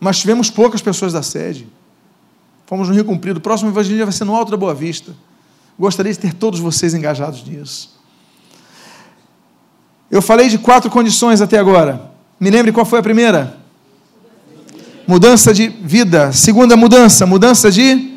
Mas 0.00 0.20
tivemos 0.20 0.48
poucas 0.48 0.80
pessoas 0.80 1.12
da 1.12 1.22
sede. 1.22 1.68
Fomos 2.64 2.88
no 2.88 2.94
Rio 2.94 3.04
Cumprido. 3.04 3.40
O 3.40 3.42
próximo 3.42 3.68
evangelismo 3.68 4.06
vai 4.06 4.12
ser 4.14 4.24
no 4.24 4.34
Alto 4.34 4.50
da 4.50 4.56
Boa 4.56 4.74
Vista. 4.74 5.14
Gostaria 5.78 6.12
de 6.14 6.18
ter 6.18 6.32
todos 6.32 6.60
vocês 6.60 6.94
engajados 6.94 7.44
nisso. 7.44 7.93
Eu 10.14 10.22
falei 10.22 10.48
de 10.48 10.58
quatro 10.58 10.88
condições 10.88 11.40
até 11.40 11.58
agora. 11.58 12.12
Me 12.38 12.48
lembre 12.48 12.70
qual 12.70 12.86
foi 12.86 13.00
a 13.00 13.02
primeira? 13.02 13.58
Mudança 15.08 15.52
de 15.52 15.66
vida. 15.66 16.30
Segunda 16.30 16.76
mudança, 16.76 17.26
mudança 17.26 17.68
de 17.68 18.12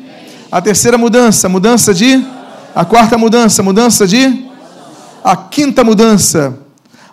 a 0.48 0.62
terceira 0.62 0.96
mudança, 0.96 1.48
mudança 1.48 1.92
de. 1.92 2.24
A 2.72 2.84
quarta 2.84 3.18
mudança, 3.18 3.64
mudança 3.64 4.06
de. 4.06 4.46
A 5.24 5.34
quinta 5.34 5.82
mudança, 5.82 6.60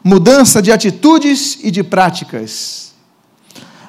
mudança 0.03 0.61
de 0.61 0.71
atitudes 0.71 1.57
e 1.63 1.71
de 1.71 1.81
práticas. 1.81 2.93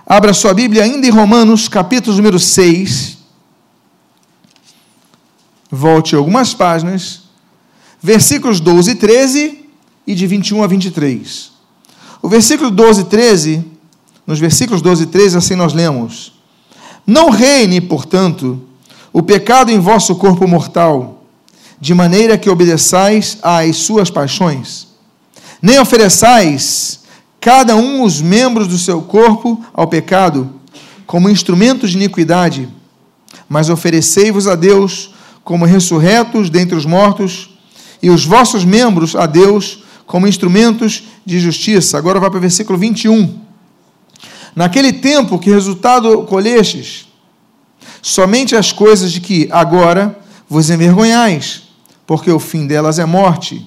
Abra 0.07 0.33
sua 0.33 0.55
Bíblia 0.55 0.85
ainda 0.85 1.07
em 1.07 1.11
Romanos, 1.11 1.69
capítulo 1.69 2.17
número 2.17 2.39
6. 2.39 3.19
Volte 5.71 6.17
algumas 6.17 6.55
páginas. 6.55 7.25
Versículos 8.03 8.61
12 8.61 8.93
e 8.93 8.95
13 8.95 9.66
e 10.07 10.15
de 10.15 10.27
21 10.27 10.63
a 10.63 10.67
23. 10.67 11.51
O 12.23 12.29
versículo 12.29 12.71
12 12.71 13.03
e 13.03 13.05
13, 13.05 13.65
nos 14.27 14.39
versículos 14.39 14.81
12 14.81 15.05
e 15.05 15.07
13, 15.07 15.39
assim 15.39 15.55
nós 15.55 15.73
lemos: 15.73 16.33
Não 17.07 17.31
reine, 17.31 17.81
portanto, 17.81 18.61
o 19.13 19.23
pecado 19.23 19.71
em 19.71 19.79
vosso 19.79 20.15
corpo 20.17 20.47
mortal, 20.47 21.25
de 21.81 21.95
maneira 21.95 22.39
que 22.39 22.51
obedeçais 22.51 23.39
às 23.43 23.77
suas 23.77 24.11
paixões. 24.11 24.89
Nem 25.61 25.79
ofereçais 25.79 27.01
cada 27.41 27.77
um 27.77 28.03
os 28.03 28.21
membros 28.21 28.67
do 28.67 28.79
seu 28.79 29.03
corpo 29.03 29.65
ao 29.73 29.87
pecado, 29.87 30.51
como 31.07 31.31
instrumentos 31.31 31.91
de 31.91 31.97
iniquidade, 31.97 32.69
mas 33.49 33.71
oferecei-vos 33.71 34.49
a 34.49 34.55
Deus 34.55 35.15
como 35.45 35.65
ressurretos 35.65 36.51
dentre 36.51 36.77
os 36.77 36.85
mortos, 36.85 37.51
e 38.03 38.11
os 38.11 38.25
vossos 38.25 38.65
membros 38.65 39.15
a 39.15 39.27
Deus 39.27 39.85
como 40.07 40.29
instrumentos 40.29 41.05
de 41.25 41.39
justiça. 41.39 41.99
Agora 41.99 42.21
vai 42.21 42.31
para 42.31 42.39
o 42.39 42.41
versículo 42.41 42.79
21. 42.79 43.39
Naquele 44.55 44.93
tempo 44.93 45.39
que 45.39 45.51
resultado 45.51 46.23
colhestes, 46.23 47.09
somente 48.01 48.57
as 48.57 48.73
coisas 48.73 49.13
de 49.13 49.21
que 49.21 49.49
agora 49.51 50.19
vos 50.49 50.71
envergonhais, 50.71 51.65
porque 52.07 52.31
o 52.31 52.39
fim 52.39 52.67
delas 52.67 52.99
é 52.99 53.05
morte. 53.05 53.67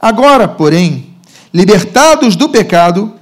Agora, 0.00 0.48
porém, 0.48 1.14
libertados 1.52 2.34
do 2.34 2.48
pecado, 2.48 3.14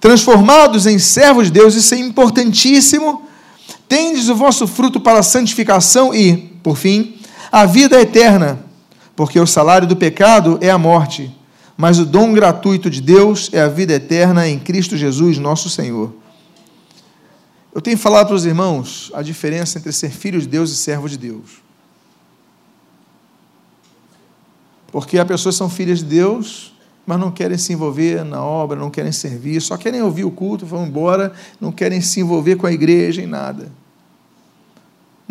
transformados 0.00 0.86
em 0.86 0.98
servos 0.98 1.46
de 1.46 1.52
Deus, 1.52 1.74
isso 1.74 1.94
é 1.94 1.98
importantíssimo, 1.98 3.22
tendes 3.88 4.28
o 4.28 4.34
vosso 4.34 4.66
fruto 4.66 5.00
para 5.00 5.18
a 5.18 5.22
santificação 5.22 6.14
e, 6.14 6.36
por 6.62 6.76
fim, 6.76 7.16
a 7.50 7.66
vida 7.66 8.00
eterna, 8.00 8.64
porque 9.14 9.38
o 9.38 9.46
salário 9.46 9.86
do 9.86 9.96
pecado 9.96 10.58
é 10.62 10.70
a 10.70 10.78
morte, 10.78 11.30
mas 11.76 11.98
o 11.98 12.06
dom 12.06 12.32
gratuito 12.32 12.90
de 12.90 13.00
Deus 13.00 13.50
é 13.52 13.60
a 13.60 13.68
vida 13.68 13.94
eterna 13.94 14.48
em 14.48 14.58
Cristo 14.58 14.96
Jesus, 14.96 15.38
nosso 15.38 15.68
Senhor. 15.70 16.12
Eu 17.74 17.80
tenho 17.80 17.96
falado 17.96 18.26
para 18.26 18.36
os 18.36 18.44
irmãos 18.44 19.10
a 19.14 19.22
diferença 19.22 19.78
entre 19.78 19.92
ser 19.92 20.10
filho 20.10 20.40
de 20.40 20.46
Deus 20.46 20.70
e 20.70 20.76
servo 20.76 21.08
de 21.08 21.16
Deus. 21.16 21.62
Porque 24.88 25.18
há 25.18 25.24
pessoas 25.24 25.56
são 25.56 25.70
filhas 25.70 26.00
de 26.00 26.04
Deus, 26.04 26.74
mas 27.06 27.18
não 27.18 27.30
querem 27.30 27.56
se 27.56 27.72
envolver 27.72 28.22
na 28.24 28.44
obra, 28.44 28.78
não 28.78 28.90
querem 28.90 29.10
servir, 29.10 29.60
só 29.62 29.78
querem 29.78 30.02
ouvir 30.02 30.24
o 30.24 30.30
culto, 30.30 30.66
vão 30.66 30.86
embora, 30.86 31.32
não 31.58 31.72
querem 31.72 32.02
se 32.02 32.20
envolver 32.20 32.56
com 32.56 32.66
a 32.66 32.72
igreja 32.72 33.22
em 33.22 33.26
nada. 33.26 33.72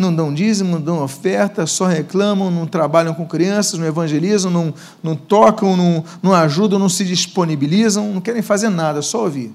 Não 0.02 0.14
dão 0.14 0.34
dízimo, 0.34 0.72
não 0.72 0.82
dão 0.82 1.04
oferta, 1.04 1.68
só 1.68 1.86
reclamam, 1.86 2.50
não 2.50 2.66
trabalham 2.66 3.14
com 3.14 3.28
crianças, 3.28 3.80
não 3.80 3.86
evangelizam, 3.86 4.50
não, 4.50 4.74
não 5.04 5.16
tocam, 5.16 5.78
não, 5.78 6.04
não 6.24 6.34
ajudam, 6.34 6.80
não 6.80 6.90
se 6.90 7.06
disponibilizam, 7.06 8.12
não 8.12 8.20
querem 8.20 8.42
fazer 8.42 8.70
nada, 8.70 9.02
só 9.02 9.26
ouvir. 9.26 9.54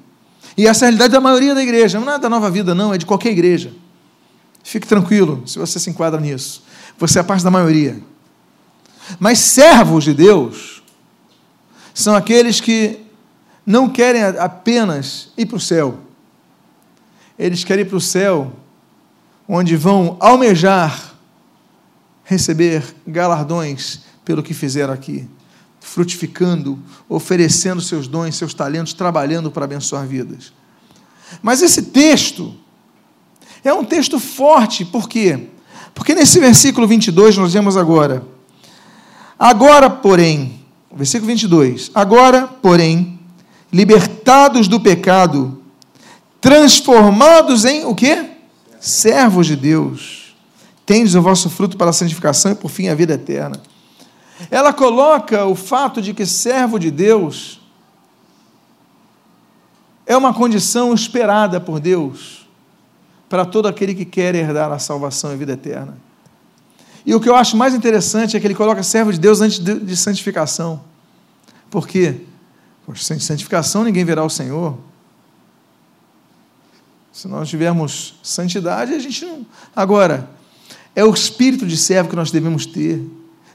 E 0.57 0.67
essa 0.67 0.85
é 0.85 0.87
a 0.87 0.89
realidade 0.91 1.13
da 1.13 1.21
maioria 1.21 1.55
da 1.55 1.63
igreja, 1.63 1.99
não 1.99 2.13
é 2.13 2.19
da 2.19 2.31
nova 2.31 2.49
vida, 2.49 2.75
não, 2.75 2.95
é 2.95 2.99
de 2.99 3.05
qualquer 3.05 3.31
igreja. 3.31 3.73
Fique 4.63 4.87
tranquilo 4.87 5.43
se 5.47 5.59
você 5.59 5.81
se 5.81 5.91
enquadra 5.91 6.21
nisso. 6.21 6.63
Você 6.99 7.19
é 7.19 7.23
parte 7.23 7.43
da 7.43 7.51
maioria. 7.51 8.01
Mas 9.19 9.41
servos 9.41 10.05
de 10.05 10.15
Deus 10.15 10.83
são 11.93 12.15
aqueles 12.15 12.61
que 12.61 13.01
não 13.65 13.89
querem 13.89 14.23
apenas 14.23 15.33
ir 15.37 15.47
para 15.47 15.57
o 15.57 15.61
céu. 15.61 15.99
Eles 17.39 17.65
querem 17.65 17.85
ir 17.85 17.89
para 17.89 17.97
o 17.97 18.01
céu, 18.01 18.53
onde 19.49 19.77
vão 19.77 20.17
almejar 20.21 21.15
receber 22.25 22.83
galardões 23.07 24.01
pelo 24.25 24.43
que 24.43 24.53
fizeram 24.53 24.93
aqui 24.93 25.29
frutificando, 25.87 26.79
oferecendo 27.09 27.81
seus 27.81 28.09
dons, 28.09 28.35
seus 28.35 28.53
talentos, 28.53 28.93
trabalhando 28.93 29.51
para 29.53 29.65
abençoar 29.65 30.05
vidas. 30.05 30.53
Mas 31.41 31.63
esse 31.63 31.81
texto 31.81 32.55
é 33.65 33.73
um 33.73 33.85
texto 33.85 34.19
forte, 34.19 34.85
por 34.85 35.09
quê? 35.09 35.49
Porque 35.95 36.15
nesse 36.15 36.41
versículo 36.41 36.89
22 36.89 37.37
nós 37.37 37.53
vemos 37.53 37.77
agora: 37.77 38.27
Agora, 39.39 39.89
porém, 39.89 40.61
versículo 40.95 41.29
22, 41.29 41.93
agora, 41.95 42.47
porém, 42.47 43.19
libertados 43.73 44.67
do 44.67 44.81
pecado, 44.81 45.63
transformados 46.41 47.65
em 47.65 47.85
o 47.85 47.95
quê? 47.95 48.36
Servos 48.87 49.49
de 49.49 49.57
Deus. 49.57 50.33
Tendes 50.87 51.17
o 51.17 51.21
vosso 51.21 51.51
fruto 51.51 51.77
para 51.77 51.91
a 51.91 51.93
santificação 51.93 52.53
e 52.53 52.55
por 52.55 52.71
fim 52.71 52.87
a 52.87 52.95
vida 52.95 53.15
eterna. 53.15 53.61
Ela 54.49 54.73
coloca 54.73 55.45
o 55.45 55.57
fato 55.57 56.01
de 56.01 56.15
que 56.15 56.25
servo 56.25 56.79
de 56.79 56.89
Deus 56.93 57.61
é 60.07 60.17
uma 60.17 60.33
condição 60.33 60.95
esperada 60.95 61.61
por 61.61 61.81
Deus 61.81 62.47
para 63.29 63.45
todo 63.45 63.67
aquele 63.67 63.93
que 63.93 64.05
quer 64.05 64.37
herdar 64.37 64.71
a 64.71 64.79
salvação 64.79 65.33
e 65.33 65.35
a 65.35 65.37
vida 65.37 65.55
eterna. 65.55 65.99
E 67.05 67.13
o 67.13 67.19
que 67.21 67.29
eu 67.29 67.35
acho 67.35 67.57
mais 67.57 67.75
interessante 67.75 68.37
é 68.37 68.41
que 68.41 68.47
ele 68.47 68.55
coloca 68.55 68.85
servo 68.85 69.13
de 69.13 69.19
Deus 69.19 69.41
antes 69.41 69.59
de 69.59 69.97
santificação. 69.97 70.81
Por 71.69 71.89
quê? 71.89 72.21
Sem 72.95 73.19
santificação 73.19 73.83
ninguém 73.83 74.05
verá 74.05 74.23
o 74.23 74.31
Senhor. 74.31 74.79
Se 77.17 77.27
nós 77.27 77.49
tivermos 77.49 78.15
santidade, 78.23 78.93
a 78.93 78.99
gente 78.99 79.25
não. 79.25 79.47
Agora, 79.75 80.29
é 80.95 81.03
o 81.03 81.15
espírito 81.15 81.67
de 81.67 81.75
servo 81.75 82.11
que 82.11 82.15
nós 82.15 82.31
devemos 82.31 82.67
ter. 82.67 83.03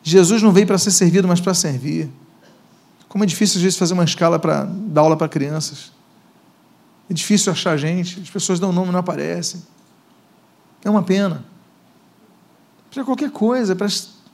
Jesus 0.01 0.41
não 0.41 0.51
veio 0.51 0.65
para 0.65 0.79
ser 0.79 0.89
servido, 0.89 1.27
mas 1.27 1.39
para 1.39 1.53
servir. 1.53 2.09
Como 3.07 3.23
é 3.23 3.27
difícil 3.27 3.57
às 3.57 3.61
vezes 3.61 3.77
fazer 3.77 3.93
uma 3.93 4.03
escala 4.03 4.39
para 4.39 4.63
dar 4.63 5.01
aula 5.01 5.15
para 5.15 5.29
crianças. 5.29 5.91
É 7.07 7.13
difícil 7.13 7.51
achar 7.51 7.77
gente, 7.77 8.19
as 8.19 8.31
pessoas 8.31 8.59
dão 8.59 8.71
nome 8.71 8.89
e 8.89 8.91
não 8.93 8.99
aparecem. 8.99 9.61
É 10.83 10.89
uma 10.89 11.03
pena. 11.03 11.45
Para 12.89 13.03
qualquer 13.03 13.29
coisa, 13.29 13.75
para 13.75 13.87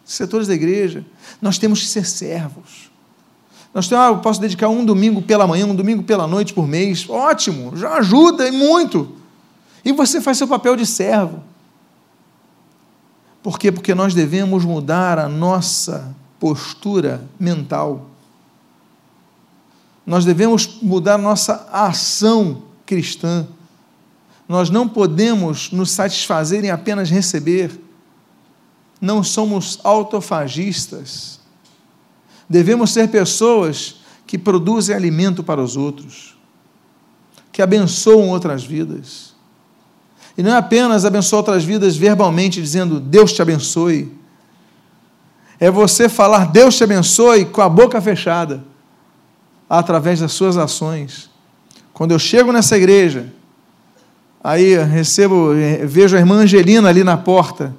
setores 0.05 0.47
da 0.47 0.53
igreja, 0.53 1.05
nós 1.41 1.57
temos 1.57 1.81
que 1.81 1.87
ser 1.87 2.05
servos. 2.05 2.89
Nós 3.73 3.89
temos, 3.89 4.05
ah, 4.05 4.07
eu 4.07 4.19
posso 4.19 4.39
dedicar 4.39 4.69
um 4.69 4.85
domingo 4.85 5.21
pela 5.21 5.45
manhã, 5.45 5.65
um 5.65 5.75
domingo 5.75 6.01
pela 6.01 6.25
noite 6.25 6.53
por 6.53 6.65
mês. 6.65 7.09
Ótimo, 7.09 7.75
já 7.75 7.95
ajuda 7.95 8.47
e 8.47 8.51
muito. 8.51 9.16
E 9.83 9.91
você 9.91 10.19
faz 10.19 10.37
seu 10.37 10.47
papel 10.47 10.75
de 10.75 10.85
servo. 10.85 11.43
Por 13.41 13.57
quê? 13.57 13.71
Porque 13.71 13.95
nós 13.95 14.13
devemos 14.13 14.65
mudar 14.65 15.17
a 15.17 15.29
nossa 15.29 16.15
postura 16.39 17.23
mental. 17.39 18.07
Nós 20.05 20.25
devemos 20.25 20.81
mudar 20.81 21.15
a 21.15 21.17
nossa 21.17 21.67
ação 21.71 22.63
cristã. 22.85 23.47
Nós 24.47 24.69
não 24.69 24.87
podemos 24.87 25.71
nos 25.71 25.91
satisfazer 25.91 26.63
em 26.63 26.69
apenas 26.69 27.09
receber. 27.09 27.83
não 28.99 29.23
somos 29.23 29.79
autofagistas. 29.83 31.39
Devemos 32.49 32.91
ser 32.91 33.09
pessoas 33.09 33.97
que 34.25 34.37
produzem 34.37 34.95
alimento 34.95 35.43
para 35.43 35.61
os 35.61 35.77
outros, 35.77 36.35
que 37.51 37.61
abençoam 37.61 38.29
outras 38.29 38.63
vidas. 38.63 39.26
E 40.37 40.43
não 40.43 40.51
é 40.51 40.57
apenas 40.57 41.03
abençoar 41.03 41.39
outras 41.39 41.63
vidas 41.63 41.97
verbalmente, 41.97 42.61
dizendo 42.61 42.99
Deus 42.99 43.33
te 43.33 43.41
abençoe. 43.41 44.11
É 45.59 45.71
você 45.71 46.07
falar 46.07 46.45
Deus 46.51 46.77
te 46.77 46.83
abençoe 46.83 47.45
com 47.45 47.61
a 47.61 47.67
boca 47.67 47.99
fechada, 47.99 48.63
através 49.67 50.19
das 50.19 50.31
suas 50.31 50.55
ações. 50.55 51.29
Quando 51.93 52.11
eu 52.11 52.19
chego 52.19 52.51
nessa 52.51 52.77
igreja, 52.77 53.33
aí 54.43 54.77
recebo, 54.77 55.49
vejo 55.85 56.15
a 56.15 56.19
irmã 56.19 56.35
Angelina 56.35 56.87
ali 56.87 57.03
na 57.03 57.17
porta, 57.17 57.75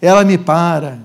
ela 0.00 0.24
me 0.24 0.38
para, 0.38 0.98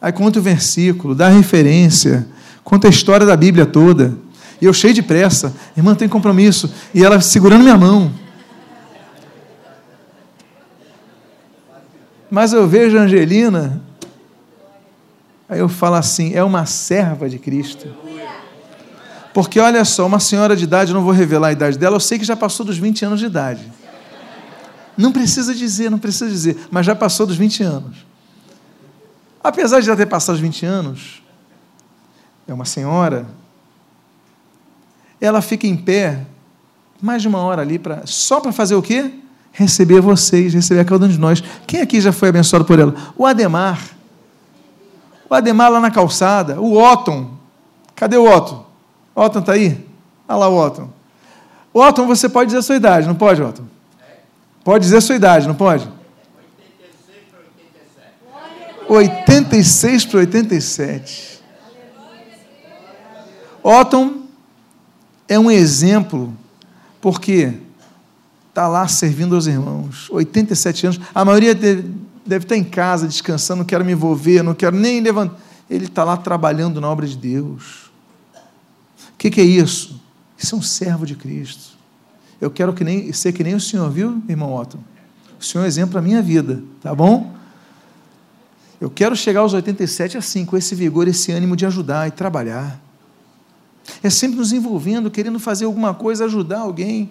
aí 0.00 0.12
conta 0.12 0.38
o 0.38 0.42
versículo, 0.42 1.14
dá 1.14 1.28
referência, 1.28 2.26
conta 2.62 2.86
a 2.86 2.90
história 2.90 3.26
da 3.26 3.36
Bíblia 3.36 3.66
toda. 3.66 4.16
E 4.60 4.64
eu 4.64 4.72
cheio 4.72 4.94
de 4.94 5.02
pressa, 5.02 5.54
irmã, 5.76 5.94
tem 5.94 6.08
compromisso. 6.08 6.72
E 6.94 7.04
ela 7.04 7.20
segurando 7.20 7.62
minha 7.62 7.76
mão. 7.76 8.10
Mas 12.34 12.52
eu 12.52 12.66
vejo 12.66 12.98
a 12.98 13.02
Angelina, 13.02 13.80
aí 15.48 15.60
eu 15.60 15.68
falo 15.68 15.94
assim: 15.94 16.34
é 16.34 16.42
uma 16.42 16.66
serva 16.66 17.28
de 17.28 17.38
Cristo. 17.38 17.86
Porque 19.32 19.60
olha 19.60 19.84
só, 19.84 20.04
uma 20.04 20.18
senhora 20.18 20.56
de 20.56 20.64
idade, 20.64 20.90
eu 20.90 20.96
não 20.96 21.04
vou 21.04 21.12
revelar 21.12 21.48
a 21.48 21.52
idade 21.52 21.78
dela, 21.78 21.94
eu 21.94 22.00
sei 22.00 22.18
que 22.18 22.24
já 22.24 22.34
passou 22.34 22.66
dos 22.66 22.76
20 22.76 23.04
anos 23.04 23.20
de 23.20 23.26
idade. 23.26 23.72
Não 24.96 25.12
precisa 25.12 25.54
dizer, 25.54 25.88
não 25.92 25.98
precisa 25.98 26.28
dizer, 26.28 26.58
mas 26.72 26.84
já 26.84 26.96
passou 26.96 27.24
dos 27.24 27.36
20 27.36 27.62
anos. 27.62 28.04
Apesar 29.40 29.78
de 29.78 29.86
já 29.86 29.94
ter 29.94 30.06
passado 30.06 30.34
os 30.34 30.40
20 30.40 30.66
anos, 30.66 31.22
é 32.48 32.52
uma 32.52 32.64
senhora, 32.64 33.28
ela 35.20 35.40
fica 35.40 35.68
em 35.68 35.76
pé 35.76 36.26
mais 37.00 37.22
de 37.22 37.28
uma 37.28 37.38
hora 37.38 37.62
ali 37.62 37.78
para 37.78 38.04
só 38.06 38.40
para 38.40 38.50
fazer 38.50 38.74
o 38.74 38.82
quê? 38.82 39.20
Receber 39.56 40.00
vocês, 40.00 40.52
receber 40.52 40.84
cada 40.84 41.06
um 41.06 41.08
de 41.08 41.16
nós. 41.16 41.42
Quem 41.64 41.80
aqui 41.80 42.00
já 42.00 42.12
foi 42.12 42.28
abençoado 42.28 42.64
por 42.64 42.76
ela? 42.76 42.92
O 43.16 43.24
Ademar. 43.24 43.80
O 45.30 45.34
Ademar 45.34 45.70
lá 45.70 45.80
na 45.80 45.92
calçada, 45.92 46.60
o 46.60 46.76
Otton. 46.76 47.30
Cadê 47.94 48.16
o 48.16 48.28
Otton? 48.28 48.66
Otton 49.14 49.38
está 49.38 49.52
aí? 49.52 49.86
Olha 50.28 50.38
lá 50.38 50.48
o 50.48 50.58
Otton. 50.58 50.90
Otton, 51.72 52.06
você 52.06 52.28
pode 52.28 52.48
dizer 52.48 52.58
a 52.58 52.62
sua 52.62 52.74
idade, 52.74 53.06
não 53.06 53.14
pode, 53.14 53.40
Otton? 53.40 53.64
Pode 54.64 54.84
dizer 54.84 54.96
a 54.96 55.00
sua 55.00 55.14
idade, 55.14 55.46
não 55.46 55.54
pode? 55.54 55.88
86 58.88 60.04
para 60.06 60.18
87. 60.18 61.40
Otton 63.62 64.24
é 65.28 65.38
um 65.38 65.50
exemplo, 65.50 66.34
porque 67.00 67.54
está 68.54 68.68
lá 68.68 68.86
servindo 68.86 69.34
aos 69.34 69.48
irmãos, 69.48 70.08
87 70.10 70.86
anos, 70.86 71.00
a 71.12 71.24
maioria 71.24 71.56
deve, 71.56 71.90
deve 72.24 72.44
estar 72.44 72.56
em 72.56 72.62
casa 72.62 73.08
descansando, 73.08 73.58
não 73.58 73.64
quero 73.64 73.84
me 73.84 73.90
envolver, 73.90 74.44
não 74.44 74.54
quero 74.54 74.76
nem 74.76 75.00
levantar. 75.00 75.36
Ele 75.68 75.86
está 75.86 76.04
lá 76.04 76.16
trabalhando 76.16 76.80
na 76.80 76.88
obra 76.88 77.04
de 77.04 77.16
Deus. 77.16 77.90
O 79.12 79.16
que, 79.18 79.28
que 79.28 79.40
é 79.40 79.44
isso? 79.44 80.00
Isso 80.38 80.54
é 80.54 80.58
um 80.58 80.62
servo 80.62 81.04
de 81.04 81.16
Cristo. 81.16 81.76
Eu 82.40 82.48
quero 82.48 82.72
que 82.72 82.84
nem, 82.84 83.12
ser 83.12 83.32
que 83.32 83.42
nem 83.42 83.56
o 83.56 83.60
senhor, 83.60 83.90
viu, 83.90 84.22
irmão 84.28 84.54
Otton? 84.54 84.78
O 85.40 85.44
senhor 85.44 85.64
é 85.64 85.66
exemplo 85.66 85.90
para 85.90 86.00
a 86.00 86.04
minha 86.04 86.22
vida, 86.22 86.62
tá 86.80 86.94
bom? 86.94 87.34
Eu 88.80 88.88
quero 88.88 89.16
chegar 89.16 89.40
aos 89.40 89.52
87 89.52 90.16
assim, 90.16 90.44
com 90.44 90.56
esse 90.56 90.76
vigor, 90.76 91.08
esse 91.08 91.32
ânimo 91.32 91.56
de 91.56 91.66
ajudar 91.66 92.06
e 92.06 92.12
trabalhar. 92.12 92.80
É 94.00 94.10
sempre 94.10 94.38
nos 94.38 94.52
envolvendo, 94.52 95.10
querendo 95.10 95.40
fazer 95.40 95.64
alguma 95.64 95.92
coisa, 95.92 96.26
ajudar 96.26 96.60
alguém. 96.60 97.10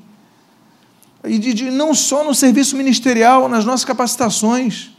E 1.23 1.37
de, 1.39 1.53
de, 1.53 1.71
não 1.71 1.93
só 1.93 2.23
no 2.23 2.33
serviço 2.35 2.75
ministerial, 2.75 3.47
nas 3.47 3.63
nossas 3.63 3.85
capacitações. 3.85 4.91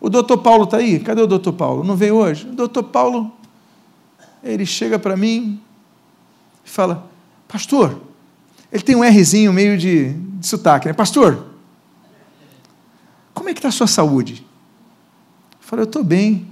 O 0.00 0.08
doutor 0.08 0.38
Paulo 0.38 0.64
está 0.64 0.78
aí? 0.78 0.98
Cadê 0.98 1.20
o 1.22 1.26
doutor 1.26 1.52
Paulo? 1.52 1.84
Não 1.84 1.96
veio 1.96 2.16
hoje? 2.16 2.46
O 2.46 2.52
doutor 2.52 2.84
Paulo, 2.84 3.32
ele 4.42 4.64
chega 4.64 4.98
para 4.98 5.16
mim 5.16 5.60
e 6.64 6.70
fala: 6.70 7.06
Pastor, 7.46 8.00
ele 8.72 8.82
tem 8.82 8.96
um 8.96 9.02
Rzinho 9.02 9.52
meio 9.52 9.78
de, 9.78 10.12
de 10.12 10.46
sotaque, 10.46 10.88
né? 10.88 10.92
Pastor, 10.92 11.46
como 13.32 13.48
é 13.48 13.52
que 13.52 13.58
está 13.58 13.68
a 13.68 13.72
sua 13.72 13.86
saúde? 13.86 14.46
Eu 15.52 15.58
falei, 15.60 15.82
eu 15.82 15.86
estou 15.86 16.02
bem. 16.02 16.48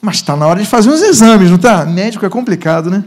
Mas 0.00 0.16
está 0.16 0.36
na 0.36 0.46
hora 0.46 0.60
de 0.60 0.66
fazer 0.66 0.90
uns 0.90 1.02
exames, 1.02 1.48
não 1.48 1.56
está? 1.56 1.84
Médico 1.84 2.24
é 2.24 2.28
complicado, 2.28 2.88
né? 2.88 3.04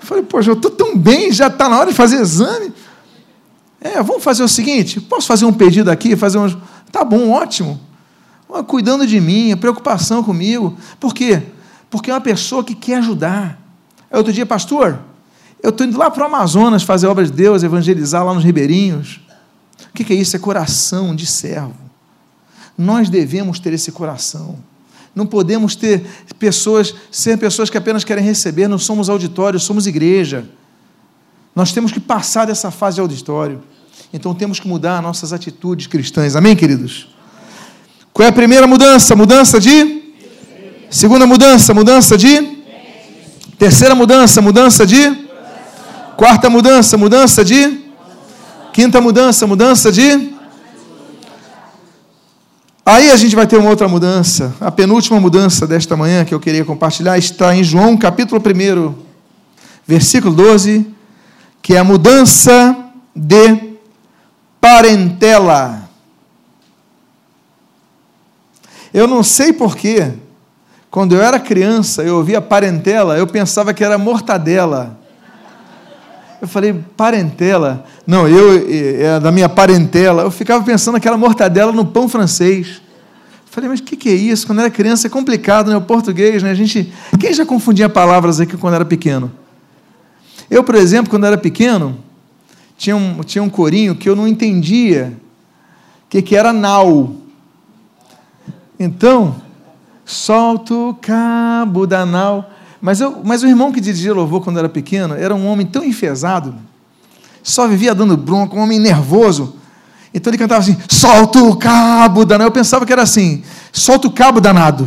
Eu 0.00 0.06
falei, 0.06 0.22
poxa, 0.22 0.50
eu 0.50 0.54
estou 0.54 0.70
tão 0.70 0.96
bem, 0.96 1.32
já 1.32 1.46
está 1.46 1.68
na 1.68 1.78
hora 1.78 1.90
de 1.90 1.96
fazer 1.96 2.20
exame. 2.20 2.72
É, 3.82 4.00
vamos 4.02 4.22
fazer 4.22 4.44
o 4.44 4.48
seguinte: 4.48 5.00
posso 5.00 5.26
fazer 5.26 5.44
um 5.44 5.52
pedido 5.52 5.90
aqui? 5.90 6.14
Fazer 6.14 6.38
uns. 6.38 6.56
Tá 6.90 7.04
bom, 7.04 7.30
ótimo. 7.30 7.80
Cuidando 8.66 9.06
de 9.06 9.18
mim, 9.20 9.56
preocupação 9.56 10.22
comigo. 10.22 10.76
Por 11.00 11.14
quê? 11.14 11.42
Porque 11.90 12.10
é 12.10 12.14
uma 12.14 12.20
pessoa 12.20 12.62
que 12.62 12.74
quer 12.74 12.98
ajudar. 12.98 13.58
Outro 14.10 14.32
dia, 14.32 14.44
pastor, 14.44 14.98
eu 15.62 15.70
estou 15.70 15.86
indo 15.86 15.98
lá 15.98 16.10
para 16.10 16.22
o 16.22 16.26
Amazonas 16.26 16.82
fazer 16.82 17.06
obra 17.06 17.24
de 17.24 17.32
Deus, 17.32 17.62
evangelizar 17.62 18.24
lá 18.24 18.34
nos 18.34 18.44
ribeirinhos. 18.44 19.20
O 19.88 19.92
que 19.92 20.12
é 20.12 20.16
isso? 20.16 20.36
É 20.36 20.38
coração 20.38 21.16
de 21.16 21.26
servo. 21.26 21.74
Nós 22.76 23.08
devemos 23.08 23.58
ter 23.58 23.72
esse 23.72 23.90
coração. 23.90 24.58
Não 25.14 25.26
podemos 25.26 25.74
ter 25.74 26.04
pessoas, 26.38 26.94
ser 27.10 27.38
pessoas 27.38 27.68
que 27.68 27.76
apenas 27.76 28.04
querem 28.04 28.24
receber, 28.24 28.68
não 28.68 28.78
somos 28.78 29.08
auditório, 29.08 29.58
somos 29.58 29.86
igreja. 29.86 30.46
Nós 31.54 31.72
temos 31.72 31.92
que 31.92 32.00
passar 32.00 32.46
dessa 32.46 32.70
fase 32.70 32.96
de 32.96 33.00
auditório. 33.00 33.62
Então 34.12 34.34
temos 34.34 34.58
que 34.58 34.68
mudar 34.68 35.02
nossas 35.02 35.32
atitudes 35.32 35.86
cristãs. 35.86 36.34
Amém, 36.36 36.56
queridos? 36.56 37.08
Qual 38.12 38.26
é 38.26 38.28
a 38.28 38.32
primeira 38.32 38.66
mudança? 38.66 39.16
Mudança 39.16 39.58
de? 39.60 40.02
Segunda 40.90 41.26
mudança, 41.26 41.72
mudança 41.72 42.16
de? 42.16 42.58
Terceira 43.58 43.94
mudança, 43.94 44.42
mudança 44.42 44.86
de? 44.86 45.28
Quarta 46.16 46.50
mudança, 46.50 46.98
mudança 46.98 47.44
de? 47.44 47.80
Quinta 48.72 49.00
mudança, 49.00 49.46
mudança 49.46 49.90
de? 49.90 50.32
Aí 52.84 53.10
a 53.10 53.16
gente 53.16 53.36
vai 53.36 53.46
ter 53.46 53.56
uma 53.56 53.70
outra 53.70 53.88
mudança. 53.88 54.54
A 54.60 54.70
penúltima 54.70 55.20
mudança 55.20 55.66
desta 55.66 55.96
manhã 55.96 56.24
que 56.24 56.34
eu 56.34 56.40
queria 56.40 56.64
compartilhar 56.64 57.16
está 57.16 57.54
em 57.54 57.62
João 57.62 57.96
capítulo 57.96 58.42
1, 58.44 58.94
versículo 59.86 60.34
12, 60.34 60.91
que 61.62 61.74
é 61.74 61.78
a 61.78 61.84
mudança 61.84 62.76
de 63.14 63.78
parentela. 64.60 65.88
Eu 68.92 69.06
não 69.06 69.22
sei 69.22 69.52
porquê, 69.52 70.12
quando 70.90 71.14
eu 71.14 71.22
era 71.22 71.40
criança, 71.40 72.02
eu 72.02 72.16
ouvia 72.16 72.40
parentela, 72.40 73.16
eu 73.16 73.26
pensava 73.26 73.72
que 73.72 73.82
era 73.82 73.96
mortadela. 73.96 74.98
Eu 76.40 76.48
falei, 76.48 76.74
parentela. 76.96 77.84
Não, 78.04 78.28
eu, 78.28 78.66
é 78.68 79.20
da 79.20 79.30
minha 79.30 79.48
parentela. 79.48 80.24
Eu 80.24 80.30
ficava 80.30 80.64
pensando 80.64 80.94
naquela 80.94 81.16
mortadela 81.16 81.70
no 81.70 81.86
pão 81.86 82.08
francês. 82.08 82.82
Eu 83.46 83.52
falei, 83.52 83.70
mas 83.70 83.78
o 83.78 83.84
que, 83.84 83.96
que 83.96 84.08
é 84.08 84.14
isso? 84.14 84.44
Quando 84.44 84.58
era 84.58 84.68
criança 84.68 85.06
é 85.06 85.10
complicado, 85.10 85.70
né? 85.70 85.76
O 85.76 85.82
português, 85.82 86.42
né? 86.42 86.50
A 86.50 86.54
gente. 86.54 86.92
Quem 87.20 87.32
já 87.32 87.46
confundia 87.46 87.88
palavras 87.88 88.40
aqui 88.40 88.56
quando 88.56 88.74
era 88.74 88.84
pequeno? 88.84 89.30
Eu, 90.52 90.62
por 90.62 90.74
exemplo, 90.74 91.08
quando 91.08 91.24
era 91.24 91.38
pequeno, 91.38 91.96
tinha 92.76 92.94
um, 92.94 93.22
tinha 93.22 93.42
um 93.42 93.48
corinho 93.48 93.94
que 93.94 94.06
eu 94.06 94.14
não 94.14 94.28
entendia 94.28 95.16
o 96.04 96.10
que, 96.10 96.20
que 96.20 96.36
era 96.36 96.52
nau. 96.52 97.16
Então, 98.78 99.36
solta 100.04 100.74
o 100.74 100.92
cabo 100.92 101.86
da 101.86 102.04
nau. 102.04 102.50
Mas, 102.82 103.00
eu, 103.00 103.22
mas 103.24 103.42
o 103.42 103.46
irmão 103.46 103.72
que 103.72 103.80
dirigia 103.80 104.12
louvor 104.12 104.44
quando 104.44 104.58
era 104.58 104.68
pequeno 104.68 105.14
era 105.14 105.34
um 105.34 105.46
homem 105.46 105.64
tão 105.64 105.82
enfesado, 105.82 106.54
só 107.42 107.66
vivia 107.66 107.94
dando 107.94 108.14
bronca, 108.14 108.54
um 108.54 108.60
homem 108.60 108.78
nervoso. 108.78 109.56
Então 110.12 110.30
ele 110.30 110.36
cantava 110.36 110.60
assim: 110.60 110.76
solta 110.86 111.42
o 111.42 111.56
cabo 111.56 112.26
danado. 112.26 112.48
Eu 112.48 112.52
pensava 112.52 112.84
que 112.84 112.92
era 112.92 113.00
assim: 113.00 113.42
solta 113.72 114.06
o 114.06 114.12
cabo 114.12 114.38
danado. 114.38 114.86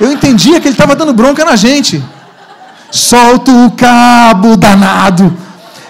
Eu 0.00 0.10
entendia 0.10 0.60
que 0.60 0.66
ele 0.66 0.74
estava 0.74 0.96
dando 0.96 1.12
bronca 1.12 1.44
na 1.44 1.54
gente. 1.54 2.02
Solta 2.90 3.50
o 3.50 3.70
cabo 3.72 4.56
danado. 4.56 5.36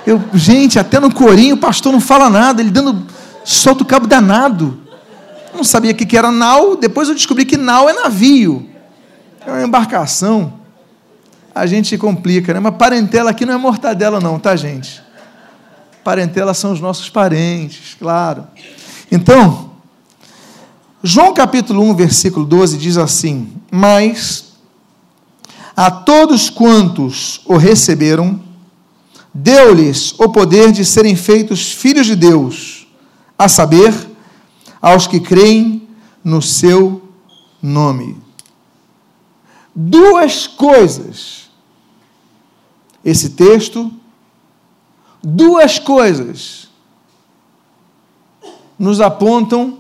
Eu, 0.06 0.22
gente, 0.34 0.78
até 0.78 0.98
no 0.98 1.12
corinho 1.12 1.56
o 1.56 1.58
pastor 1.58 1.92
não 1.92 2.00
fala 2.00 2.30
nada, 2.30 2.62
ele 2.62 2.70
dando 2.70 3.06
solta 3.44 3.82
o 3.82 3.86
cabo 3.86 4.06
danado. 4.06 4.78
Eu 5.52 5.58
não 5.58 5.64
sabia 5.64 5.92
o 5.92 5.94
que 5.94 6.16
era 6.16 6.30
nau, 6.30 6.76
depois 6.76 7.08
eu 7.08 7.14
descobri 7.14 7.44
que 7.44 7.56
nau 7.56 7.88
é 7.88 7.92
navio, 7.92 8.68
é 9.46 9.50
uma 9.50 9.62
embarcação 9.62 10.58
a 11.58 11.66
gente 11.66 11.98
complica, 11.98 12.54
né? 12.54 12.60
Mas 12.60 12.76
parentela 12.76 13.30
aqui 13.30 13.44
não 13.44 13.54
é 13.54 13.56
mortadela, 13.56 14.20
não, 14.20 14.38
tá, 14.38 14.54
gente? 14.54 15.02
Parentela 16.04 16.54
são 16.54 16.72
os 16.72 16.80
nossos 16.80 17.10
parentes, 17.10 17.96
claro. 17.98 18.46
Então, 19.10 19.72
João 21.02 21.34
capítulo 21.34 21.82
1, 21.90 21.94
versículo 21.96 22.46
12 22.46 22.78
diz 22.78 22.96
assim: 22.96 23.52
Mas 23.70 24.47
a 25.78 25.92
todos 25.92 26.50
quantos 26.50 27.40
o 27.44 27.56
receberam, 27.56 28.42
deu-lhes 29.32 30.12
o 30.18 30.28
poder 30.28 30.72
de 30.72 30.84
serem 30.84 31.14
feitos 31.14 31.70
filhos 31.70 32.04
de 32.04 32.16
Deus, 32.16 32.88
a 33.38 33.48
saber, 33.48 33.94
aos 34.82 35.06
que 35.06 35.20
creem 35.20 35.88
no 36.24 36.42
seu 36.42 37.00
nome. 37.62 38.20
Duas 39.72 40.48
coisas. 40.48 41.48
Esse 43.04 43.30
texto, 43.30 43.88
duas 45.22 45.78
coisas 45.78 46.68
nos 48.76 49.00
apontam 49.00 49.78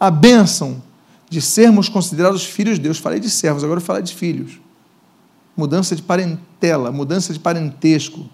a 0.00 0.10
bênção 0.10 0.82
de 1.28 1.42
sermos 1.42 1.90
considerados 1.90 2.46
filhos 2.46 2.78
de 2.78 2.84
Deus. 2.84 2.96
Falei 2.96 3.20
de 3.20 3.28
servos, 3.28 3.62
agora 3.62 3.76
eu 3.78 3.84
falei 3.84 4.02
de 4.02 4.14
filhos. 4.14 4.63
Mudança 5.56 5.94
de 5.94 6.02
parentela, 6.02 6.90
mudança 6.90 7.32
de 7.32 7.38
parentesco, 7.38 8.28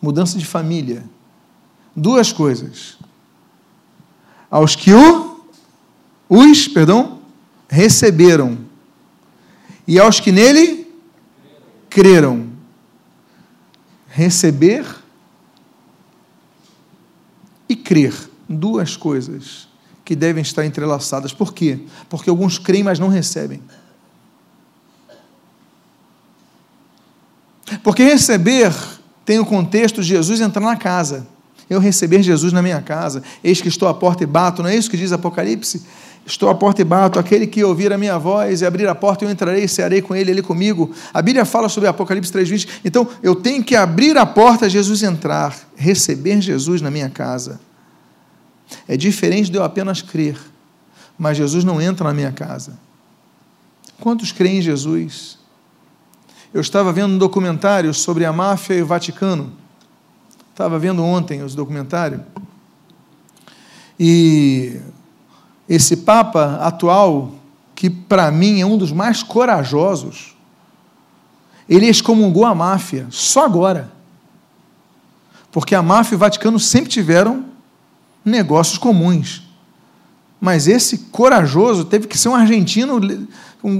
mudança 0.00 0.38
de 0.38 0.44
família. 0.44 1.04
Duas 1.94 2.32
coisas. 2.32 2.96
Aos 4.50 4.74
que 4.74 4.92
o, 4.92 5.46
os, 6.28 6.66
perdão, 6.68 7.20
receberam, 7.68 8.58
e 9.86 9.98
aos 9.98 10.20
que 10.20 10.32
nele 10.32 10.86
creram. 11.88 12.50
Receber 14.08 14.86
e 17.68 17.76
crer. 17.76 18.14
Duas 18.48 18.96
coisas 18.96 19.68
que 20.04 20.14
devem 20.14 20.42
estar 20.42 20.66
entrelaçadas. 20.66 21.32
Por 21.32 21.54
quê? 21.54 21.80
Porque 22.08 22.28
alguns 22.28 22.58
creem, 22.58 22.82
mas 22.82 22.98
não 22.98 23.08
recebem. 23.08 23.62
Porque 27.82 28.02
receber 28.02 28.72
tem 29.24 29.38
o 29.38 29.46
contexto 29.46 30.02
de 30.02 30.08
Jesus 30.08 30.40
entrar 30.40 30.62
na 30.62 30.76
casa. 30.76 31.26
Eu 31.68 31.80
receber 31.80 32.22
Jesus 32.22 32.52
na 32.52 32.60
minha 32.60 32.82
casa, 32.82 33.22
eis 33.42 33.60
que 33.60 33.68
estou 33.68 33.88
à 33.88 33.94
porta 33.94 34.22
e 34.22 34.26
bato, 34.26 34.62
não 34.62 34.68
é 34.68 34.76
isso 34.76 34.90
que 34.90 34.96
diz 34.96 35.10
Apocalipse? 35.12 35.82
Estou 36.24 36.48
à 36.48 36.54
porta 36.54 36.82
e 36.82 36.84
bato, 36.84 37.18
aquele 37.18 37.46
que 37.46 37.64
ouvir 37.64 37.92
a 37.92 37.98
minha 37.98 38.18
voz 38.18 38.60
e 38.60 38.66
abrir 38.66 38.86
a 38.86 38.94
porta, 38.94 39.24
eu 39.24 39.30
entrarei 39.30 39.64
e 39.64 39.68
cearei 39.68 40.00
com 40.00 40.14
ele, 40.14 40.30
ele 40.30 40.42
comigo. 40.42 40.90
A 41.12 41.20
Bíblia 41.20 41.44
fala 41.44 41.68
sobre 41.68 41.88
Apocalipse 41.88 42.32
3,20. 42.32 42.68
Então, 42.84 43.08
eu 43.22 43.34
tenho 43.34 43.64
que 43.64 43.74
abrir 43.74 44.16
a 44.16 44.24
porta, 44.26 44.68
Jesus 44.68 45.02
entrar, 45.02 45.56
receber 45.74 46.40
Jesus 46.40 46.80
na 46.80 46.90
minha 46.90 47.10
casa. 47.10 47.60
É 48.86 48.96
diferente 48.96 49.50
de 49.50 49.56
eu 49.56 49.64
apenas 49.64 50.00
crer, 50.00 50.38
mas 51.18 51.36
Jesus 51.36 51.64
não 51.64 51.80
entra 51.80 52.06
na 52.06 52.14
minha 52.14 52.32
casa. 52.32 52.78
Quantos 54.00 54.30
creem 54.30 54.58
em 54.58 54.62
Jesus? 54.62 55.41
Eu 56.54 56.60
estava 56.60 56.92
vendo 56.92 57.14
um 57.14 57.18
documentário 57.18 57.94
sobre 57.94 58.26
a 58.26 58.32
máfia 58.32 58.74
e 58.74 58.82
o 58.82 58.86
Vaticano. 58.86 59.52
Estava 60.50 60.78
vendo 60.78 61.02
ontem 61.02 61.42
os 61.42 61.54
documentários. 61.54 62.20
E 63.98 64.78
esse 65.66 65.96
Papa 65.96 66.58
atual, 66.60 67.32
que 67.74 67.88
para 67.88 68.30
mim 68.30 68.60
é 68.60 68.66
um 68.66 68.76
dos 68.76 68.92
mais 68.92 69.22
corajosos, 69.22 70.36
ele 71.66 71.86
excomungou 71.86 72.44
a 72.44 72.54
máfia 72.54 73.06
só 73.08 73.46
agora. 73.46 73.90
Porque 75.50 75.74
a 75.74 75.82
máfia 75.82 76.14
e 76.14 76.16
o 76.16 76.18
Vaticano 76.18 76.58
sempre 76.58 76.90
tiveram 76.90 77.46
negócios 78.22 78.76
comuns. 78.76 79.42
Mas 80.38 80.68
esse 80.68 80.98
corajoso 81.10 81.86
teve 81.86 82.06
que 82.06 82.18
ser 82.18 82.28
um 82.28 82.34
argentino, 82.34 83.00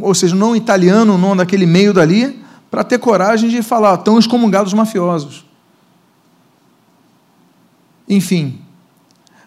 ou 0.00 0.14
seja, 0.14 0.34
não 0.34 0.52
um 0.52 0.56
italiano, 0.56 1.18
não 1.18 1.36
daquele 1.36 1.66
meio 1.66 1.92
dali, 1.92 2.41
para 2.72 2.82
ter 2.82 2.98
coragem 2.98 3.50
de 3.50 3.62
falar, 3.62 3.96
estão 3.96 4.18
excomungados 4.18 4.72
mafiosos. 4.72 5.44
Enfim. 8.08 8.62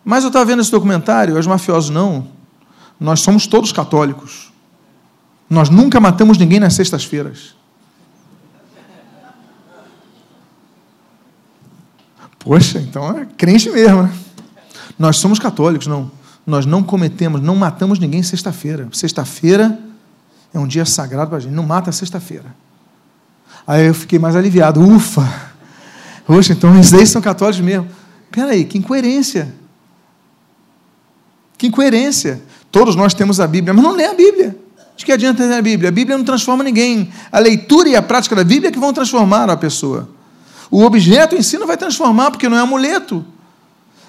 Mas 0.03 0.23
eu 0.23 0.27
estava 0.27 0.45
vendo 0.45 0.61
esse 0.61 0.69
documentário, 0.69 1.35
os 1.35 1.47
mafiosos 1.47 1.89
não. 1.89 2.27
Nós 2.99 3.21
somos 3.21 3.47
todos 3.47 3.71
católicos. 3.71 4.53
Nós 5.49 5.69
nunca 5.69 5.99
matamos 5.99 6.37
ninguém 6.37 6.59
nas 6.59 6.75
sextas-feiras. 6.75 7.55
Poxa, 12.37 12.77
então 12.77 13.17
é 13.17 13.25
crente 13.25 13.71
mesmo, 13.71 14.03
né? 14.03 14.15
Nós 14.99 15.17
somos 15.17 15.39
católicos, 15.39 15.87
não. 15.87 16.11
Nós 16.45 16.67
não 16.67 16.83
cometemos, 16.83 17.41
não 17.41 17.55
matamos 17.55 17.97
ninguém 17.97 18.21
sexta-feira. 18.21 18.87
Sexta-feira 18.91 19.79
é 20.53 20.59
um 20.59 20.67
dia 20.67 20.85
sagrado 20.85 21.29
para 21.29 21.39
a 21.39 21.41
gente. 21.41 21.53
Não 21.53 21.63
mata 21.63 21.91
sexta-feira. 21.91 22.53
Aí 23.67 23.87
eu 23.87 23.93
fiquei 23.93 24.19
mais 24.19 24.35
aliviado. 24.35 24.81
Ufa! 24.81 25.53
Poxa, 26.25 26.53
então 26.53 26.77
esses 26.79 26.91
daí 26.91 27.05
são 27.05 27.21
católicos 27.21 27.63
mesmo. 27.63 27.87
Peraí, 28.31 28.65
que 28.65 28.77
incoerência. 28.77 29.53
Que 31.57 31.67
incoerência. 31.67 32.41
Todos 32.71 32.95
nós 32.95 33.13
temos 33.13 33.39
a 33.39 33.47
Bíblia, 33.47 33.73
mas 33.73 33.83
não 33.83 33.91
lê 33.91 34.05
a 34.05 34.13
Bíblia. 34.13 34.57
De 34.97 35.05
que 35.05 35.11
adianta 35.11 35.43
ler 35.43 35.55
a 35.55 35.61
Bíblia? 35.61 35.89
A 35.89 35.91
Bíblia 35.91 36.17
não 36.17 36.25
transforma 36.25 36.63
ninguém. 36.63 37.11
A 37.31 37.39
leitura 37.39 37.89
e 37.89 37.95
a 37.95 38.01
prática 38.01 38.35
da 38.35 38.43
Bíblia 38.43 38.69
é 38.69 38.71
que 38.71 38.79
vão 38.79 38.93
transformar 38.93 39.49
a 39.49 39.57
pessoa. 39.57 40.09
O 40.71 40.83
objeto 40.83 41.35
em 41.35 41.41
si 41.41 41.57
não 41.57 41.67
vai 41.67 41.77
transformar, 41.77 42.31
porque 42.31 42.49
não 42.49 42.57
é 42.57 42.61
amuleto. 42.61 43.25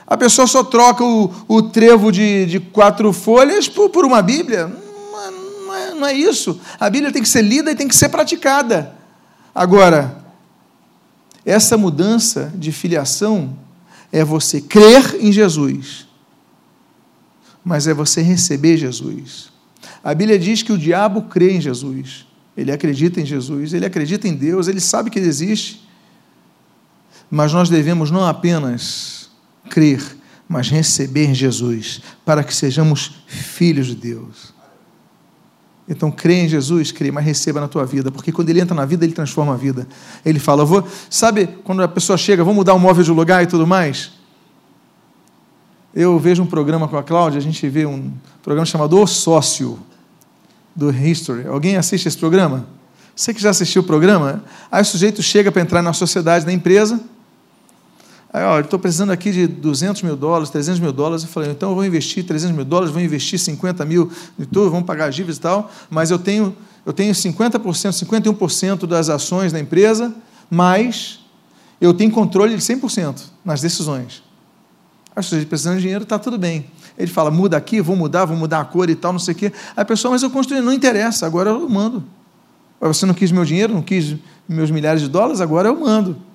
A 0.07 0.16
pessoa 0.16 0.47
só 0.47 0.62
troca 0.62 1.05
o, 1.05 1.32
o 1.49 1.62
trevo 1.62 2.12
de, 2.12 2.47
de 2.47 2.61
quatro 2.61 3.12
folhas 3.12 3.68
por, 3.68 3.91
por 3.91 4.05
uma 4.05 4.22
Bíblia. 4.22 4.66
Não, 4.66 5.66
não, 5.66 5.74
é, 5.74 5.95
não 5.95 6.07
é 6.07 6.14
isso. 6.14 6.61
A 6.78 6.89
Bíblia 6.89 7.12
tem 7.12 7.22
que 7.22 7.28
ser 7.28 7.43
lida 7.43 7.70
e 7.72 7.74
tem 7.74 7.89
que 7.89 7.97
ser 7.97 8.09
praticada. 8.09 8.95
Agora, 9.57 10.22
essa 11.42 11.78
mudança 11.78 12.52
de 12.54 12.70
filiação 12.70 13.57
é 14.12 14.22
você 14.22 14.61
crer 14.61 15.16
em 15.18 15.32
Jesus, 15.32 16.07
mas 17.64 17.86
é 17.86 17.94
você 17.94 18.20
receber 18.20 18.76
Jesus. 18.76 19.50
A 20.04 20.12
Bíblia 20.12 20.38
diz 20.38 20.62
que 20.62 20.74
o 20.74 20.76
diabo 20.76 21.22
crê 21.22 21.57
em 21.57 21.61
Jesus, 21.62 22.26
ele 22.54 22.70
acredita 22.70 23.18
em 23.18 23.24
Jesus, 23.24 23.72
ele 23.72 23.86
acredita 23.86 24.28
em 24.28 24.34
Deus, 24.34 24.68
ele 24.68 24.78
sabe 24.78 25.09
que 25.09 25.18
ele 25.18 25.26
existe, 25.26 25.88
mas 27.30 27.50
nós 27.50 27.70
devemos 27.70 28.11
não 28.11 28.26
apenas 28.26 29.30
crer, 29.70 30.02
mas 30.46 30.68
receber 30.68 31.32
Jesus, 31.32 32.02
para 32.26 32.44
que 32.44 32.54
sejamos 32.54 33.22
filhos 33.26 33.86
de 33.86 33.94
Deus. 33.94 34.54
Então, 35.89 36.11
crê 36.11 36.45
em 36.45 36.49
Jesus, 36.49 36.91
crê, 36.91 37.12
mas 37.12 37.24
receba 37.24 37.61
na 37.61 37.68
tua 37.68 37.87
vida, 37.87 38.11
porque 38.11 38.32
quando 38.32 38.51
ele 38.51 38.61
entra 38.61 38.74
na 38.74 38.84
vida, 38.84 39.05
ele 39.05 39.12
transforma 39.12 39.55
a 39.55 39.57
vida. 39.57 39.87
Ele 40.24 40.41
fala, 40.41 40.64
vou, 40.64 40.87
sabe, 41.09 41.47
quando 41.62 41.82
a 41.82 41.89
pessoa 41.89 42.18
chega, 42.18 42.43
vou 42.43 42.53
mudar 42.53 42.74
o 42.74 42.78
móvel 42.78 43.05
de 43.05 43.11
lugar 43.12 43.45
e 43.45 43.47
tudo 43.47 43.66
mais? 43.66 44.11
Eu 45.95 46.18
vejo 46.18 46.43
um 46.43 46.47
programa 46.47 46.89
com 46.89 46.97
a 46.97 47.03
Cláudia, 47.03 47.39
a 47.39 47.43
gente 47.43 47.68
vê 47.68 47.87
um 47.87 48.12
programa 48.43 48.66
chamado 48.66 48.99
O 48.99 49.07
Sócio, 49.07 49.78
do 50.74 50.91
History. 50.91 51.47
Alguém 51.47 51.76
assiste 51.76 52.07
esse 52.07 52.18
programa? 52.18 52.66
Você 53.14 53.32
que 53.32 53.41
já 53.41 53.49
assistiu 53.49 53.80
o 53.80 53.84
programa? 53.84 54.45
Aí 54.70 54.82
o 54.82 54.84
sujeito 54.84 55.22
chega 55.22 55.51
para 55.51 55.62
entrar 55.62 55.80
na 55.80 55.95
sociedade 55.95 56.45
da 56.45 56.53
empresa, 56.53 57.01
Aí, 58.33 58.61
estou 58.61 58.79
precisando 58.79 59.11
aqui 59.11 59.31
de 59.31 59.47
200 59.47 60.03
mil 60.03 60.16
dólares, 60.16 60.51
300 60.51 60.81
mil 60.81 60.93
dólares. 60.93 61.22
Eu 61.22 61.29
falei, 61.29 61.51
então 61.51 61.70
eu 61.70 61.74
vou 61.74 61.85
investir 61.85 62.24
300 62.24 62.55
mil 62.55 62.64
dólares, 62.64 62.93
vou 62.93 63.01
investir 63.01 63.39
50 63.39 63.85
mil 63.85 64.11
de 64.39 64.47
tudo, 64.47 64.70
vamos 64.70 64.87
pagar 64.87 65.11
dívidas 65.11 65.37
e 65.37 65.41
tal, 65.41 65.70
mas 65.89 66.11
eu 66.11 66.18
tenho, 66.18 66.55
eu 66.85 66.93
tenho 66.93 67.12
50%, 67.12 67.59
51% 67.61 68.87
das 68.87 69.09
ações 69.09 69.53
da 69.53 69.61
empresa, 69.61 70.14
mas 70.51 71.20
eu 71.81 71.95
tenho 71.95 72.11
controle 72.11 72.55
de 72.55 72.61
100% 72.61 73.22
nas 73.45 73.61
decisões. 73.61 74.22
Aí, 75.14 75.22
se 75.22 75.47
precisando 75.47 75.77
de 75.77 75.83
dinheiro, 75.83 76.03
está 76.03 76.18
tudo 76.18 76.37
bem. 76.37 76.66
Ele 76.99 77.11
fala, 77.11 77.31
muda 77.31 77.57
aqui, 77.57 77.81
vou 77.81 77.97
mudar, 77.97 78.24
vou 78.24 78.37
mudar 78.37 78.61
a 78.61 78.64
cor 78.64 78.91
e 78.91 78.95
tal, 78.95 79.12
não 79.12 79.18
sei 79.18 79.35
o 79.35 79.37
quê. 79.37 79.53
Aí 79.77 79.83
a 79.83 79.85
pessoa, 79.85 80.12
mas 80.12 80.22
eu 80.22 80.31
construí, 80.31 80.61
não 80.61 80.72
interessa, 80.72 81.27
agora 81.27 81.51
eu 81.51 81.68
mando. 81.68 82.05
Você 82.81 83.07
não 83.07 83.14
quis 83.14 83.33
meu 83.33 83.45
dinheiro, 83.45 83.72
não 83.72 83.83
quis 83.83 84.16
meus 84.47 84.70
milhares 84.70 85.01
de 85.01 85.09
dólares, 85.09 85.41
agora 85.41 85.68
eu 85.68 85.81
mando 85.81 86.26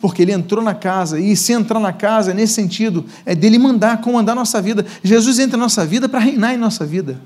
porque 0.00 0.22
ele 0.22 0.32
entrou 0.32 0.62
na 0.62 0.74
casa, 0.74 1.18
e 1.18 1.36
se 1.36 1.52
entrar 1.52 1.80
na 1.80 1.92
casa, 1.92 2.32
é 2.32 2.34
nesse 2.34 2.54
sentido, 2.54 3.04
é 3.24 3.34
dele 3.34 3.58
mandar, 3.58 4.00
comandar 4.00 4.34
nossa 4.34 4.60
vida. 4.60 4.84
Jesus 5.02 5.38
entra 5.38 5.56
na 5.56 5.64
nossa 5.64 5.86
vida 5.86 6.08
para 6.08 6.20
reinar 6.20 6.54
em 6.54 6.58
nossa 6.58 6.84
vida. 6.84 7.20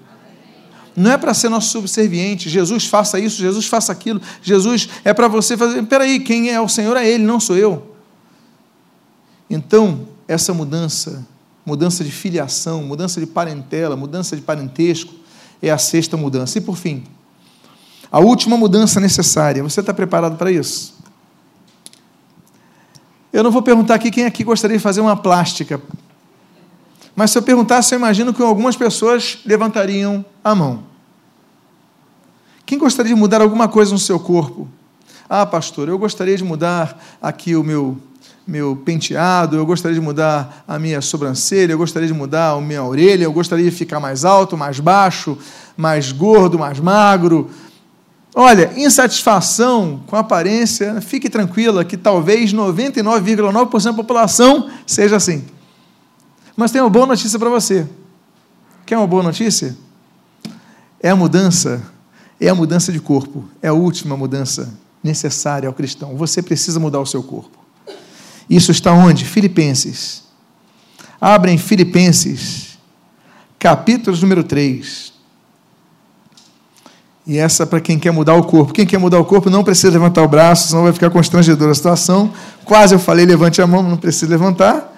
Não 0.95 1.13
é 1.13 1.17
para 1.17 1.33
ser 1.33 1.49
nosso 1.49 1.71
subserviente, 1.71 2.49
Jesus 2.49 2.87
faça 2.87 3.21
isso, 3.21 3.41
Jesus 3.41 3.67
faça 3.67 3.93
aquilo, 3.93 4.21
Jesus 4.43 4.89
é 5.05 5.15
para 5.15 5.29
você 5.29 5.57
fazer. 5.57 5.83
Peraí, 5.85 6.19
quem 6.21 6.51
é 6.51 6.61
o 6.61 6.69
Senhor 6.69 6.97
é 6.97 7.09
Ele, 7.09 7.23
não 7.23 7.39
sou 7.39 7.57
eu. 7.57 7.95
Então, 9.49 10.09
essa 10.27 10.53
mudança, 10.53 11.25
mudança 11.65 12.03
de 12.03 12.11
filiação, 12.11 12.83
mudança 12.83 13.21
de 13.21 13.27
parentela, 13.27 13.97
mudança 13.97 14.35
de 14.35 14.43
parentesco, 14.43 15.15
é 15.63 15.71
a 15.71 15.79
sexta 15.79 16.17
mudança. 16.17 16.59
E 16.59 16.61
por 16.61 16.77
fim, 16.77 17.05
a 18.11 18.19
última 18.19 18.57
mudança 18.57 19.01
necessária. 19.01 19.63
Você 19.63 19.81
está 19.81 19.95
preparado 19.95 20.37
para 20.37 20.51
isso? 20.51 20.98
Eu 23.33 23.43
não 23.43 23.51
vou 23.51 23.63
perguntar 23.63 23.95
aqui 23.95 24.11
quem 24.11 24.25
aqui 24.25 24.43
gostaria 24.43 24.77
de 24.77 24.83
fazer 24.83 25.01
uma 25.01 25.17
plástica. 25.17 25.81
Mas 27.15 27.31
se 27.31 27.39
eu 27.39 27.43
perguntasse, 27.43 27.95
eu 27.95 27.99
imagino 27.99 28.33
que 28.33 28.43
algumas 28.43 28.77
pessoas 28.77 29.41
levantariam 29.45 30.25
a 30.43 30.55
mão. 30.55 30.85
Quem 32.65 32.79
gostaria 32.79 33.15
de 33.15 33.19
mudar 33.19 33.41
alguma 33.41 33.67
coisa 33.67 33.93
no 33.93 33.99
seu 33.99 34.21
corpo? 34.21 34.69
Ah, 35.29 35.45
pastor, 35.45 35.89
eu 35.89 35.99
gostaria 35.99 36.37
de 36.37 36.45
mudar 36.45 37.03
aqui 37.21 37.57
o 37.57 37.63
meu 37.63 37.99
meu 38.49 38.75
penteado, 38.75 39.57
eu 39.57 39.67
gostaria 39.67 39.95
de 39.95 40.01
mudar 40.01 40.65
a 40.67 40.79
minha 40.79 41.03
sobrancelha, 41.03 41.73
eu 41.73 41.79
gostaria 41.79 42.09
de 42.09 42.15
mudar 42.15 42.53
a 42.53 42.61
minha 42.63 42.83
orelha, 42.83 43.25
eu 43.25 43.33
gostaria 43.33 43.67
de 43.67 43.71
ficar 43.71 44.01
mais 44.01 44.25
alto, 44.25 44.57
mais 44.57 44.81
baixo, 44.81 45.37
mais 45.77 46.13
gordo, 46.13 46.59
mais 46.59 46.81
magro. 46.81 47.51
Olha, 48.41 48.73
insatisfação 48.77 50.01
com 50.07 50.15
aparência, 50.15 51.01
fique 51.01 51.29
tranquila 51.29 51.85
que 51.85 51.97
talvez 51.97 52.55
99,9% 52.55 53.83
da 53.83 53.93
população 53.93 54.71
seja 54.87 55.17
assim. 55.17 55.45
Mas 56.57 56.71
tem 56.71 56.81
uma 56.81 56.89
boa 56.89 57.05
notícia 57.05 57.37
para 57.37 57.51
você. 57.51 57.85
Quer 58.87 58.97
uma 58.97 59.09
boa 59.09 59.25
notícia? 59.25 59.77
É 61.03 61.11
a 61.11 61.17
mudança, 61.17 61.83
é 62.41 62.49
a 62.49 62.55
mudança 62.55 62.93
de 62.93 63.01
corpo, 63.01 63.43
é 63.61 63.67
a 63.67 63.73
última 63.73 64.17
mudança 64.17 64.73
necessária 65.03 65.67
ao 65.67 65.75
cristão. 65.75 66.17
Você 66.17 66.41
precisa 66.41 66.79
mudar 66.79 67.01
o 67.01 67.07
seu 67.07 67.25
corpo. 67.25 67.59
Isso 68.49 68.71
está 68.71 68.93
onde? 68.93 69.25
Filipenses. 69.25 70.23
Abrem 71.21 71.59
Filipenses, 71.59 72.79
capítulo 73.59 74.17
número 74.19 74.45
3. 74.45 75.18
E 77.29 77.37
essa 77.37 77.67
para 77.67 77.79
quem 77.79 77.99
quer 77.99 78.11
mudar 78.11 78.35
o 78.37 78.43
corpo. 78.43 78.73
Quem 78.73 78.87
quer 78.87 78.97
mudar 78.97 79.19
o 79.19 79.25
corpo 79.25 79.51
não 79.51 79.63
precisa 79.63 79.93
levantar 79.93 80.23
o 80.23 80.29
braço, 80.29 80.69
senão 80.69 80.85
vai 80.85 80.95
ficar 80.95 81.11
constrangedora 81.11 81.73
a 81.73 81.75
situação. 81.75 82.33
Quase 82.65 82.95
eu 82.95 82.99
falei, 82.99 83.27
levante 83.27 83.61
a 83.61 83.67
mão, 83.67 83.83
não 83.83 83.99
precisa 83.99 84.31
levantar. 84.31 84.95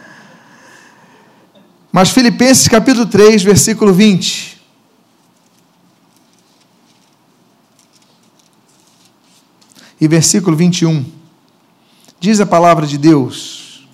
Mas 1.90 2.10
Filipenses 2.10 2.68
capítulo 2.68 3.06
3, 3.06 3.42
versículo 3.42 3.92
20. 3.92 4.62
E 10.00 10.06
versículo 10.06 10.56
21. 10.56 11.04
Diz 12.20 12.38
a 12.40 12.46
palavra 12.46 12.86
de 12.86 12.96
Deus: 12.96 13.88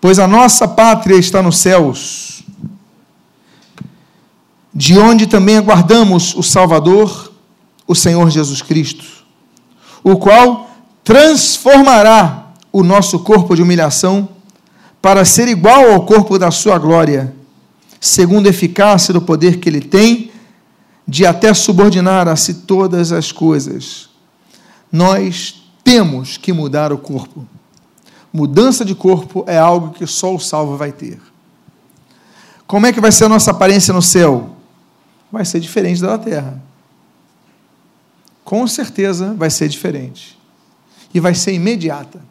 Pois 0.00 0.18
a 0.18 0.26
nossa 0.26 0.66
pátria 0.66 1.14
está 1.16 1.40
nos 1.40 1.58
céus, 1.58 2.42
de 4.74 4.98
onde 4.98 5.26
também 5.26 5.56
aguardamos 5.56 6.34
o 6.34 6.42
Salvador, 6.42 7.32
o 7.86 7.94
Senhor 7.94 8.28
Jesus 8.30 8.60
Cristo, 8.60 9.04
o 10.02 10.16
qual 10.16 10.68
transformará 11.04 12.52
o 12.72 12.82
nosso 12.82 13.20
corpo 13.20 13.54
de 13.54 13.62
humilhação 13.62 14.28
para 15.00 15.24
ser 15.24 15.46
igual 15.48 15.92
ao 15.92 16.04
corpo 16.04 16.38
da 16.38 16.50
sua 16.50 16.78
glória, 16.78 17.34
segundo 18.00 18.46
a 18.46 18.50
eficácia 18.50 19.14
do 19.14 19.22
poder 19.22 19.58
que 19.58 19.68
ele 19.68 19.80
tem 19.80 20.32
de 21.06 21.26
até 21.26 21.52
subordinar 21.52 22.26
a 22.26 22.34
si 22.34 22.54
todas 22.54 23.12
as 23.12 23.30
coisas. 23.30 24.08
Nós 24.90 25.62
temos 25.84 26.36
que 26.36 26.52
mudar 26.52 26.92
o 26.92 26.98
corpo. 26.98 27.46
Mudança 28.32 28.84
de 28.84 28.94
corpo 28.94 29.44
é 29.46 29.58
algo 29.58 29.90
que 29.90 30.06
só 30.06 30.34
o 30.34 30.40
salvo 30.40 30.76
vai 30.76 30.90
ter. 30.90 31.20
Como 32.66 32.86
é 32.86 32.92
que 32.92 33.00
vai 33.00 33.12
ser 33.12 33.26
a 33.26 33.28
nossa 33.28 33.50
aparência 33.50 33.92
no 33.92 34.02
céu? 34.02 34.53
Vai 35.34 35.44
ser 35.44 35.58
diferente 35.58 36.00
da 36.00 36.16
terra. 36.16 36.62
Com 38.44 38.64
certeza 38.68 39.34
vai 39.34 39.50
ser 39.50 39.68
diferente. 39.68 40.38
E 41.12 41.18
vai 41.18 41.34
ser 41.34 41.52
imediata. 41.52 42.22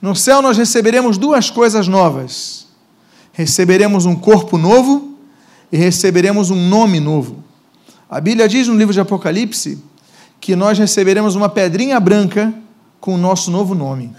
No 0.00 0.14
céu 0.14 0.40
nós 0.40 0.56
receberemos 0.56 1.18
duas 1.18 1.50
coisas 1.50 1.88
novas: 1.88 2.68
receberemos 3.32 4.06
um 4.06 4.14
corpo 4.14 4.56
novo 4.56 5.18
e 5.72 5.76
receberemos 5.76 6.50
um 6.50 6.68
nome 6.68 7.00
novo. 7.00 7.42
A 8.08 8.20
Bíblia 8.20 8.48
diz 8.48 8.68
no 8.68 8.76
livro 8.76 8.94
de 8.94 9.00
Apocalipse 9.00 9.82
que 10.40 10.54
nós 10.54 10.78
receberemos 10.78 11.34
uma 11.34 11.48
pedrinha 11.48 11.98
branca 11.98 12.54
com 13.00 13.16
o 13.16 13.18
nosso 13.18 13.50
novo 13.50 13.74
nome. 13.74 14.14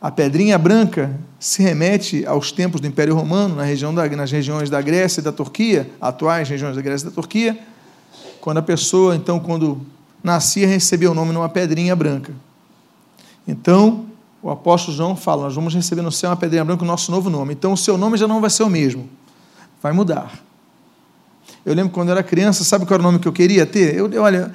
A 0.00 0.10
pedrinha 0.10 0.58
branca 0.58 1.18
se 1.40 1.62
remete 1.62 2.26
aos 2.26 2.52
tempos 2.52 2.80
do 2.80 2.86
Império 2.86 3.14
Romano, 3.14 3.56
na 3.56 3.62
região 3.62 3.94
da, 3.94 4.06
nas 4.08 4.30
regiões 4.30 4.68
da 4.68 4.80
Grécia 4.80 5.20
e 5.20 5.24
da 5.24 5.32
Turquia, 5.32 5.90
atuais 6.00 6.48
regiões 6.48 6.76
da 6.76 6.82
Grécia 6.82 7.06
e 7.06 7.10
da 7.10 7.14
Turquia, 7.14 7.58
quando 8.40 8.58
a 8.58 8.62
pessoa, 8.62 9.16
então, 9.16 9.40
quando 9.40 9.80
nascia, 10.22 10.66
recebia 10.66 11.10
o 11.10 11.14
nome 11.14 11.32
numa 11.32 11.48
pedrinha 11.48 11.96
branca. 11.96 12.32
Então, 13.48 14.06
o 14.42 14.50
apóstolo 14.50 14.96
João 14.96 15.16
fala: 15.16 15.44
Nós 15.44 15.54
vamos 15.54 15.74
receber 15.74 16.02
no 16.02 16.12
céu 16.12 16.30
uma 16.30 16.36
pedrinha 16.36 16.64
branca 16.64 16.84
o 16.84 16.86
nosso 16.86 17.10
novo 17.10 17.30
nome. 17.30 17.54
Então, 17.54 17.72
o 17.72 17.76
seu 17.76 17.96
nome 17.96 18.16
já 18.18 18.28
não 18.28 18.40
vai 18.40 18.50
ser 18.50 18.62
o 18.64 18.70
mesmo, 18.70 19.08
vai 19.82 19.92
mudar. 19.92 20.32
Eu 21.64 21.74
lembro 21.74 21.92
quando 21.92 22.08
eu 22.08 22.12
era 22.12 22.22
criança, 22.22 22.62
sabe 22.62 22.86
qual 22.86 22.94
era 22.94 23.02
o 23.02 23.06
nome 23.06 23.18
que 23.18 23.26
eu 23.26 23.32
queria 23.32 23.66
ter? 23.66 23.96
Eu, 23.96 24.10
olha, 24.22 24.52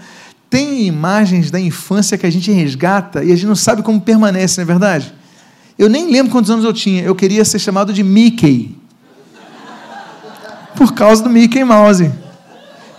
tem 0.49 0.85
imagens 0.85 1.51
da 1.51 1.59
infância 1.59 2.17
que 2.17 2.25
a 2.25 2.29
gente 2.29 2.51
resgata 2.51 3.23
e 3.23 3.31
a 3.31 3.35
gente 3.35 3.47
não 3.47 3.55
sabe 3.55 3.81
como 3.81 3.99
permanece, 3.99 4.57
não 4.57 4.63
é 4.63 4.65
verdade? 4.65 5.20
Eu 5.77 5.89
nem 5.89 6.11
lembro 6.11 6.31
quantos 6.31 6.51
anos 6.51 6.65
eu 6.65 6.73
tinha. 6.73 7.03
Eu 7.03 7.15
queria 7.15 7.43
ser 7.45 7.59
chamado 7.59 7.93
de 7.93 8.03
Mickey. 8.03 8.77
Por 10.75 10.93
causa 10.93 11.23
do 11.23 11.29
Mickey 11.29 11.63
Mouse. 11.63 12.11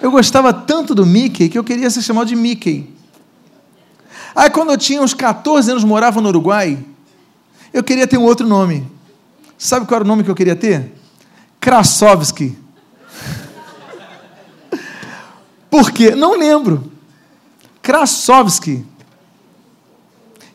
Eu 0.01 0.11
gostava 0.11 0.53
tanto 0.53 0.95
do 0.95 1.07
Mickey 1.07 1.49
que 1.49 1.59
eu 1.59 1.65
queria 1.65 1.89
ser 1.89 2.03
chamado 2.03 2.27
de 2.27 2.37
Mickey. 2.37 2.93
Aí, 4.35 4.51
quando 4.51 4.71
eu 4.71 4.79
tinha 4.79 5.01
uns 5.03 5.15
14 5.15 5.71
anos, 5.71 5.85
morava 5.85 6.21
no 6.21 6.29
Uruguai, 6.29 6.79
eu 7.73 7.83
queria 7.83 8.07
ter 8.07 8.19
um 8.19 8.25
outro 8.25 8.47
nome. 8.47 8.87
Sabe 9.57 9.87
qual 9.87 9.97
era 9.97 10.05
o 10.05 10.09
nome 10.09 10.25
que 10.25 10.31
eu 10.31 10.35
queria 10.35 10.57
ter? 10.57 10.93
Krasovski. 11.61 12.59
Por 15.71 15.93
quê? 15.93 16.15
Não 16.15 16.37
lembro. 16.37 16.91
Krasovski. 17.81 18.85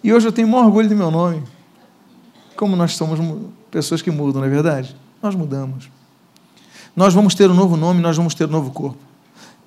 E 0.03 0.13
hoje 0.13 0.27
eu 0.27 0.31
tenho 0.31 0.47
maior 0.47 0.65
orgulho 0.65 0.89
do 0.89 0.95
meu 0.95 1.09
nome. 1.09 1.41
Como 2.57 2.75
nós 2.75 2.95
somos 2.95 3.19
pessoas 3.69 4.01
que 4.01 4.09
mudam, 4.09 4.41
não 4.41 4.47
é 4.47 4.51
verdade? 4.51 4.95
Nós 5.21 5.35
mudamos. 5.35 5.89
Nós 6.95 7.13
vamos 7.13 7.35
ter 7.35 7.49
um 7.49 7.53
novo 7.53 7.77
nome, 7.77 8.01
nós 8.01 8.17
vamos 8.17 8.33
ter 8.33 8.45
um 8.45 8.51
novo 8.51 8.71
corpo. 8.71 8.97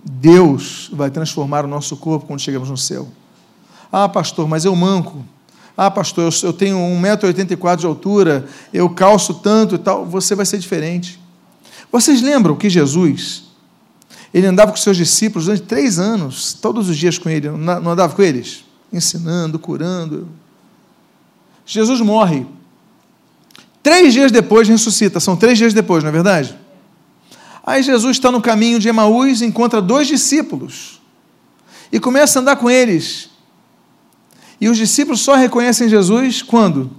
Deus 0.05 0.91
vai 0.93 1.11
transformar 1.11 1.65
o 1.65 1.69
nosso 1.69 1.97
corpo 1.97 2.27
quando 2.27 2.41
chegamos 2.41 2.69
no 2.69 2.77
céu. 2.77 3.09
Ah, 3.93 4.09
pastor, 4.09 4.49
mas 4.49 4.65
eu 4.65 4.75
manco. 4.75 5.25
Ah, 5.77 5.91
pastor, 5.91 6.33
eu 6.43 6.53
tenho 6.53 6.77
1,84m 6.77 7.77
de 7.77 7.87
altura, 7.87 8.47
eu 8.75 8.91
calço 8.91 9.35
tanto 9.35 9.77
e 9.77 9.79
tal. 9.79 10.05
Você 10.07 10.35
vai 10.35 10.45
ser 10.45 10.59
diferente. 10.59 11.21
Vocês 11.93 12.21
lembram 12.21 12.57
que 12.57 12.69
Jesus 12.69 13.45
ele 14.35 14.47
andava 14.47 14.73
com 14.73 14.77
seus 14.77 14.97
discípulos 14.97 15.47
durante 15.47 15.63
três 15.63 15.99
anos, 15.99 16.55
todos 16.55 16.89
os 16.89 16.97
dias 16.97 17.19
com 17.19 17.29
ele, 17.29 17.49
não 17.51 17.91
andava 17.91 18.15
com 18.15 18.23
eles? 18.23 18.65
Ensinando, 18.93 19.59
curando. 19.59 20.29
Jesus 21.65 22.01
morre. 22.01 22.47
Três 23.83 24.13
dias 24.13 24.31
depois 24.31 24.69
ressuscita, 24.69 25.21
são 25.21 25.37
três 25.37 25.57
dias 25.57 25.73
depois, 25.73 26.03
não 26.03 26.11
é 26.11 26.13
verdade? 26.13 26.57
Aí 27.65 27.83
Jesus 27.83 28.17
está 28.17 28.31
no 28.31 28.41
caminho 28.41 28.79
de 28.79 28.89
Emaús, 28.89 29.43
encontra 29.43 29.81
dois 29.81 30.07
discípulos 30.07 31.01
e 31.93 31.99
começa 31.99 32.39
a 32.39 32.43
andar 32.43 32.57
com 32.57 32.71
eles. 32.71 33.31
E 34.61 34.69
os 34.69 34.77
discípulos 34.77 35.21
só 35.21 35.35
reconhecem 35.35 35.89
Jesus 35.89 36.43
quando? 36.43 36.91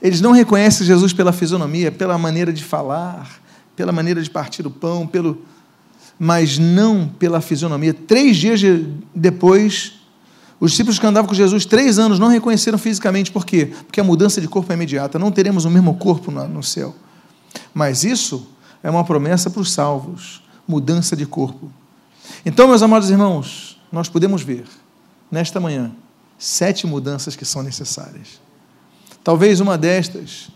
Eles 0.00 0.20
não 0.20 0.32
reconhecem 0.32 0.86
Jesus 0.86 1.12
pela 1.12 1.32
fisionomia, 1.32 1.92
pela 1.92 2.16
maneira 2.16 2.52
de 2.52 2.64
falar, 2.64 3.40
pela 3.76 3.92
maneira 3.92 4.22
de 4.22 4.30
partir 4.30 4.66
o 4.66 4.70
pão, 4.70 5.06
pelo 5.06 5.44
mas 6.22 6.58
não 6.58 7.08
pela 7.08 7.40
fisionomia. 7.40 7.94
Três 7.94 8.36
dias 8.36 8.60
depois, 9.14 9.99
os 10.60 10.72
discípulos 10.72 10.98
que 10.98 11.06
andavam 11.06 11.26
com 11.26 11.34
Jesus 11.34 11.64
três 11.64 11.98
anos 11.98 12.18
não 12.18 12.28
reconheceram 12.28 12.76
fisicamente. 12.76 13.32
Por 13.32 13.46
quê? 13.46 13.72
Porque 13.86 13.98
a 13.98 14.04
mudança 14.04 14.42
de 14.42 14.46
corpo 14.46 14.70
é 14.70 14.74
imediata. 14.74 15.18
Não 15.18 15.32
teremos 15.32 15.64
o 15.64 15.70
mesmo 15.70 15.94
corpo 15.94 16.30
no 16.30 16.62
céu. 16.62 16.94
Mas 17.72 18.04
isso 18.04 18.46
é 18.82 18.90
uma 18.90 19.02
promessa 19.02 19.48
para 19.48 19.62
os 19.62 19.72
salvos 19.72 20.42
mudança 20.68 21.16
de 21.16 21.24
corpo. 21.24 21.72
Então, 22.44 22.68
meus 22.68 22.82
amados 22.82 23.08
irmãos, 23.08 23.80
nós 23.90 24.08
podemos 24.08 24.42
ver 24.42 24.64
nesta 25.30 25.58
manhã 25.58 25.92
sete 26.38 26.86
mudanças 26.86 27.34
que 27.34 27.44
são 27.44 27.62
necessárias. 27.62 28.40
Talvez 29.24 29.60
uma 29.60 29.78
destas 29.78 30.48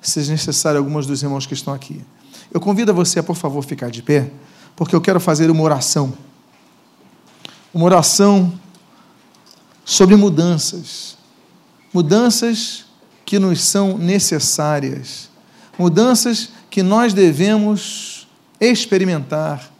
seja 0.00 0.32
necessária 0.32 0.78
a 0.78 0.82
alguns 0.82 1.06
dos 1.06 1.22
irmãos 1.22 1.44
que 1.44 1.52
estão 1.52 1.74
aqui. 1.74 2.02
Eu 2.50 2.60
convido 2.60 2.94
você 2.94 3.18
a, 3.20 3.22
por 3.22 3.36
favor, 3.36 3.62
ficar 3.62 3.90
de 3.90 4.02
pé, 4.02 4.30
porque 4.74 4.94
eu 4.94 5.00
quero 5.00 5.20
fazer 5.20 5.50
uma 5.50 5.62
oração. 5.62 6.14
Uma 7.72 7.84
oração 7.84 8.52
sobre 9.90 10.16
mudanças. 10.16 11.16
Mudanças 11.92 12.84
que 13.24 13.38
nos 13.38 13.62
são 13.62 13.96
necessárias. 13.96 15.28
Mudanças 15.78 16.50
que 16.70 16.82
nós 16.82 17.12
devemos 17.12 18.28
experimentar. 18.60 19.70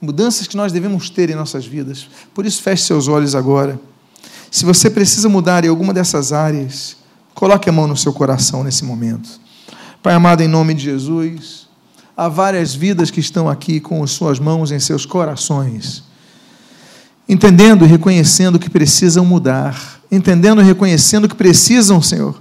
Mudanças 0.00 0.46
que 0.46 0.56
nós 0.56 0.72
devemos 0.72 1.10
ter 1.10 1.30
em 1.30 1.34
nossas 1.34 1.66
vidas. 1.66 2.08
Por 2.32 2.46
isso, 2.46 2.62
feche 2.62 2.84
seus 2.84 3.08
olhos 3.08 3.34
agora. 3.34 3.80
Se 4.50 4.64
você 4.64 4.88
precisa 4.88 5.28
mudar 5.28 5.64
em 5.64 5.68
alguma 5.68 5.92
dessas 5.92 6.32
áreas, 6.32 6.98
Coloque 7.38 7.68
a 7.68 7.72
mão 7.72 7.86
no 7.86 7.96
seu 7.96 8.12
coração 8.12 8.64
nesse 8.64 8.84
momento. 8.84 9.40
Pai 10.02 10.12
amado, 10.12 10.42
em 10.42 10.48
nome 10.48 10.74
de 10.74 10.82
Jesus, 10.82 11.68
há 12.16 12.28
várias 12.28 12.74
vidas 12.74 13.12
que 13.12 13.20
estão 13.20 13.48
aqui 13.48 13.78
com 13.78 14.02
as 14.02 14.10
suas 14.10 14.40
mãos 14.40 14.72
em 14.72 14.80
seus 14.80 15.06
corações, 15.06 16.02
entendendo 17.28 17.84
e 17.84 17.88
reconhecendo 17.88 18.58
que 18.58 18.70
precisam 18.70 19.24
mudar, 19.24 20.00
entendendo 20.10 20.60
e 20.60 20.64
reconhecendo 20.64 21.28
que 21.28 21.34
precisam, 21.34 22.00
Senhor, 22.00 22.40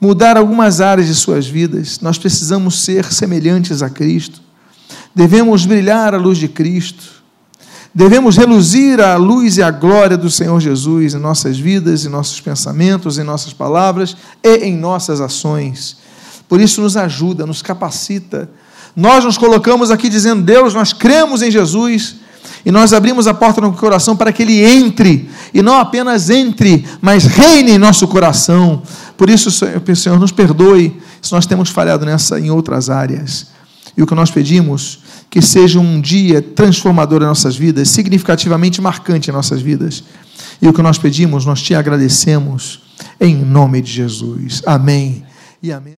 mudar 0.00 0.36
algumas 0.36 0.80
áreas 0.80 1.06
de 1.06 1.14
suas 1.14 1.46
vidas. 1.46 2.00
Nós 2.00 2.18
precisamos 2.18 2.80
ser 2.80 3.04
semelhantes 3.12 3.82
a 3.82 3.90
Cristo, 3.90 4.40
devemos 5.14 5.66
brilhar 5.66 6.14
a 6.14 6.18
luz 6.18 6.38
de 6.38 6.48
Cristo 6.48 7.16
Devemos 7.96 8.36
reluzir 8.36 9.00
a 9.00 9.16
luz 9.16 9.56
e 9.56 9.62
a 9.62 9.70
glória 9.70 10.18
do 10.18 10.28
Senhor 10.28 10.60
Jesus 10.60 11.14
em 11.14 11.18
nossas 11.18 11.58
vidas, 11.58 12.04
em 12.04 12.10
nossos 12.10 12.38
pensamentos, 12.42 13.16
em 13.16 13.22
nossas 13.22 13.54
palavras 13.54 14.14
e 14.44 14.56
em 14.66 14.76
nossas 14.76 15.18
ações. 15.18 15.96
Por 16.46 16.60
isso, 16.60 16.82
nos 16.82 16.94
ajuda, 16.94 17.46
nos 17.46 17.62
capacita. 17.62 18.50
Nós 18.94 19.24
nos 19.24 19.38
colocamos 19.38 19.90
aqui 19.90 20.10
dizendo: 20.10 20.42
Deus, 20.42 20.74
nós 20.74 20.92
cremos 20.92 21.40
em 21.40 21.50
Jesus 21.50 22.16
e 22.64 22.70
nós 22.70 22.92
abrimos 22.92 23.26
a 23.26 23.34
porta 23.34 23.60
no 23.60 23.72
coração 23.72 24.16
para 24.16 24.32
que 24.32 24.42
Ele 24.42 24.64
entre, 24.64 25.28
e 25.52 25.62
não 25.62 25.78
apenas 25.78 26.30
entre, 26.30 26.84
mas 27.00 27.24
reine 27.24 27.72
em 27.72 27.78
nosso 27.78 28.08
coração. 28.08 28.82
Por 29.16 29.30
isso, 29.30 29.50
Senhor, 29.50 30.18
nos 30.18 30.32
perdoe 30.32 31.00
se 31.22 31.32
nós 31.32 31.46
temos 31.46 31.70
falhado 31.70 32.04
nessa 32.04 32.38
em 32.38 32.50
outras 32.50 32.90
áreas. 32.90 33.46
E 33.96 34.02
o 34.02 34.06
que 34.06 34.14
nós 34.14 34.30
pedimos 34.30 35.00
que 35.30 35.40
seja 35.40 35.78
um 35.78 36.00
dia 36.00 36.40
transformador 36.40 37.22
em 37.22 37.26
nossas 37.26 37.56
vidas, 37.56 37.88
significativamente 37.88 38.80
marcante 38.80 39.30
em 39.30 39.32
nossas 39.32 39.60
vidas. 39.60 40.04
E 40.60 40.68
o 40.68 40.72
que 40.72 40.82
nós 40.82 40.98
pedimos, 40.98 41.44
nós 41.44 41.62
te 41.62 41.74
agradecemos 41.74 42.80
em 43.20 43.34
nome 43.34 43.80
de 43.80 43.92
Jesus. 43.92 44.62
Amém 44.66 45.24
e 45.62 45.72
amém. 45.72 45.94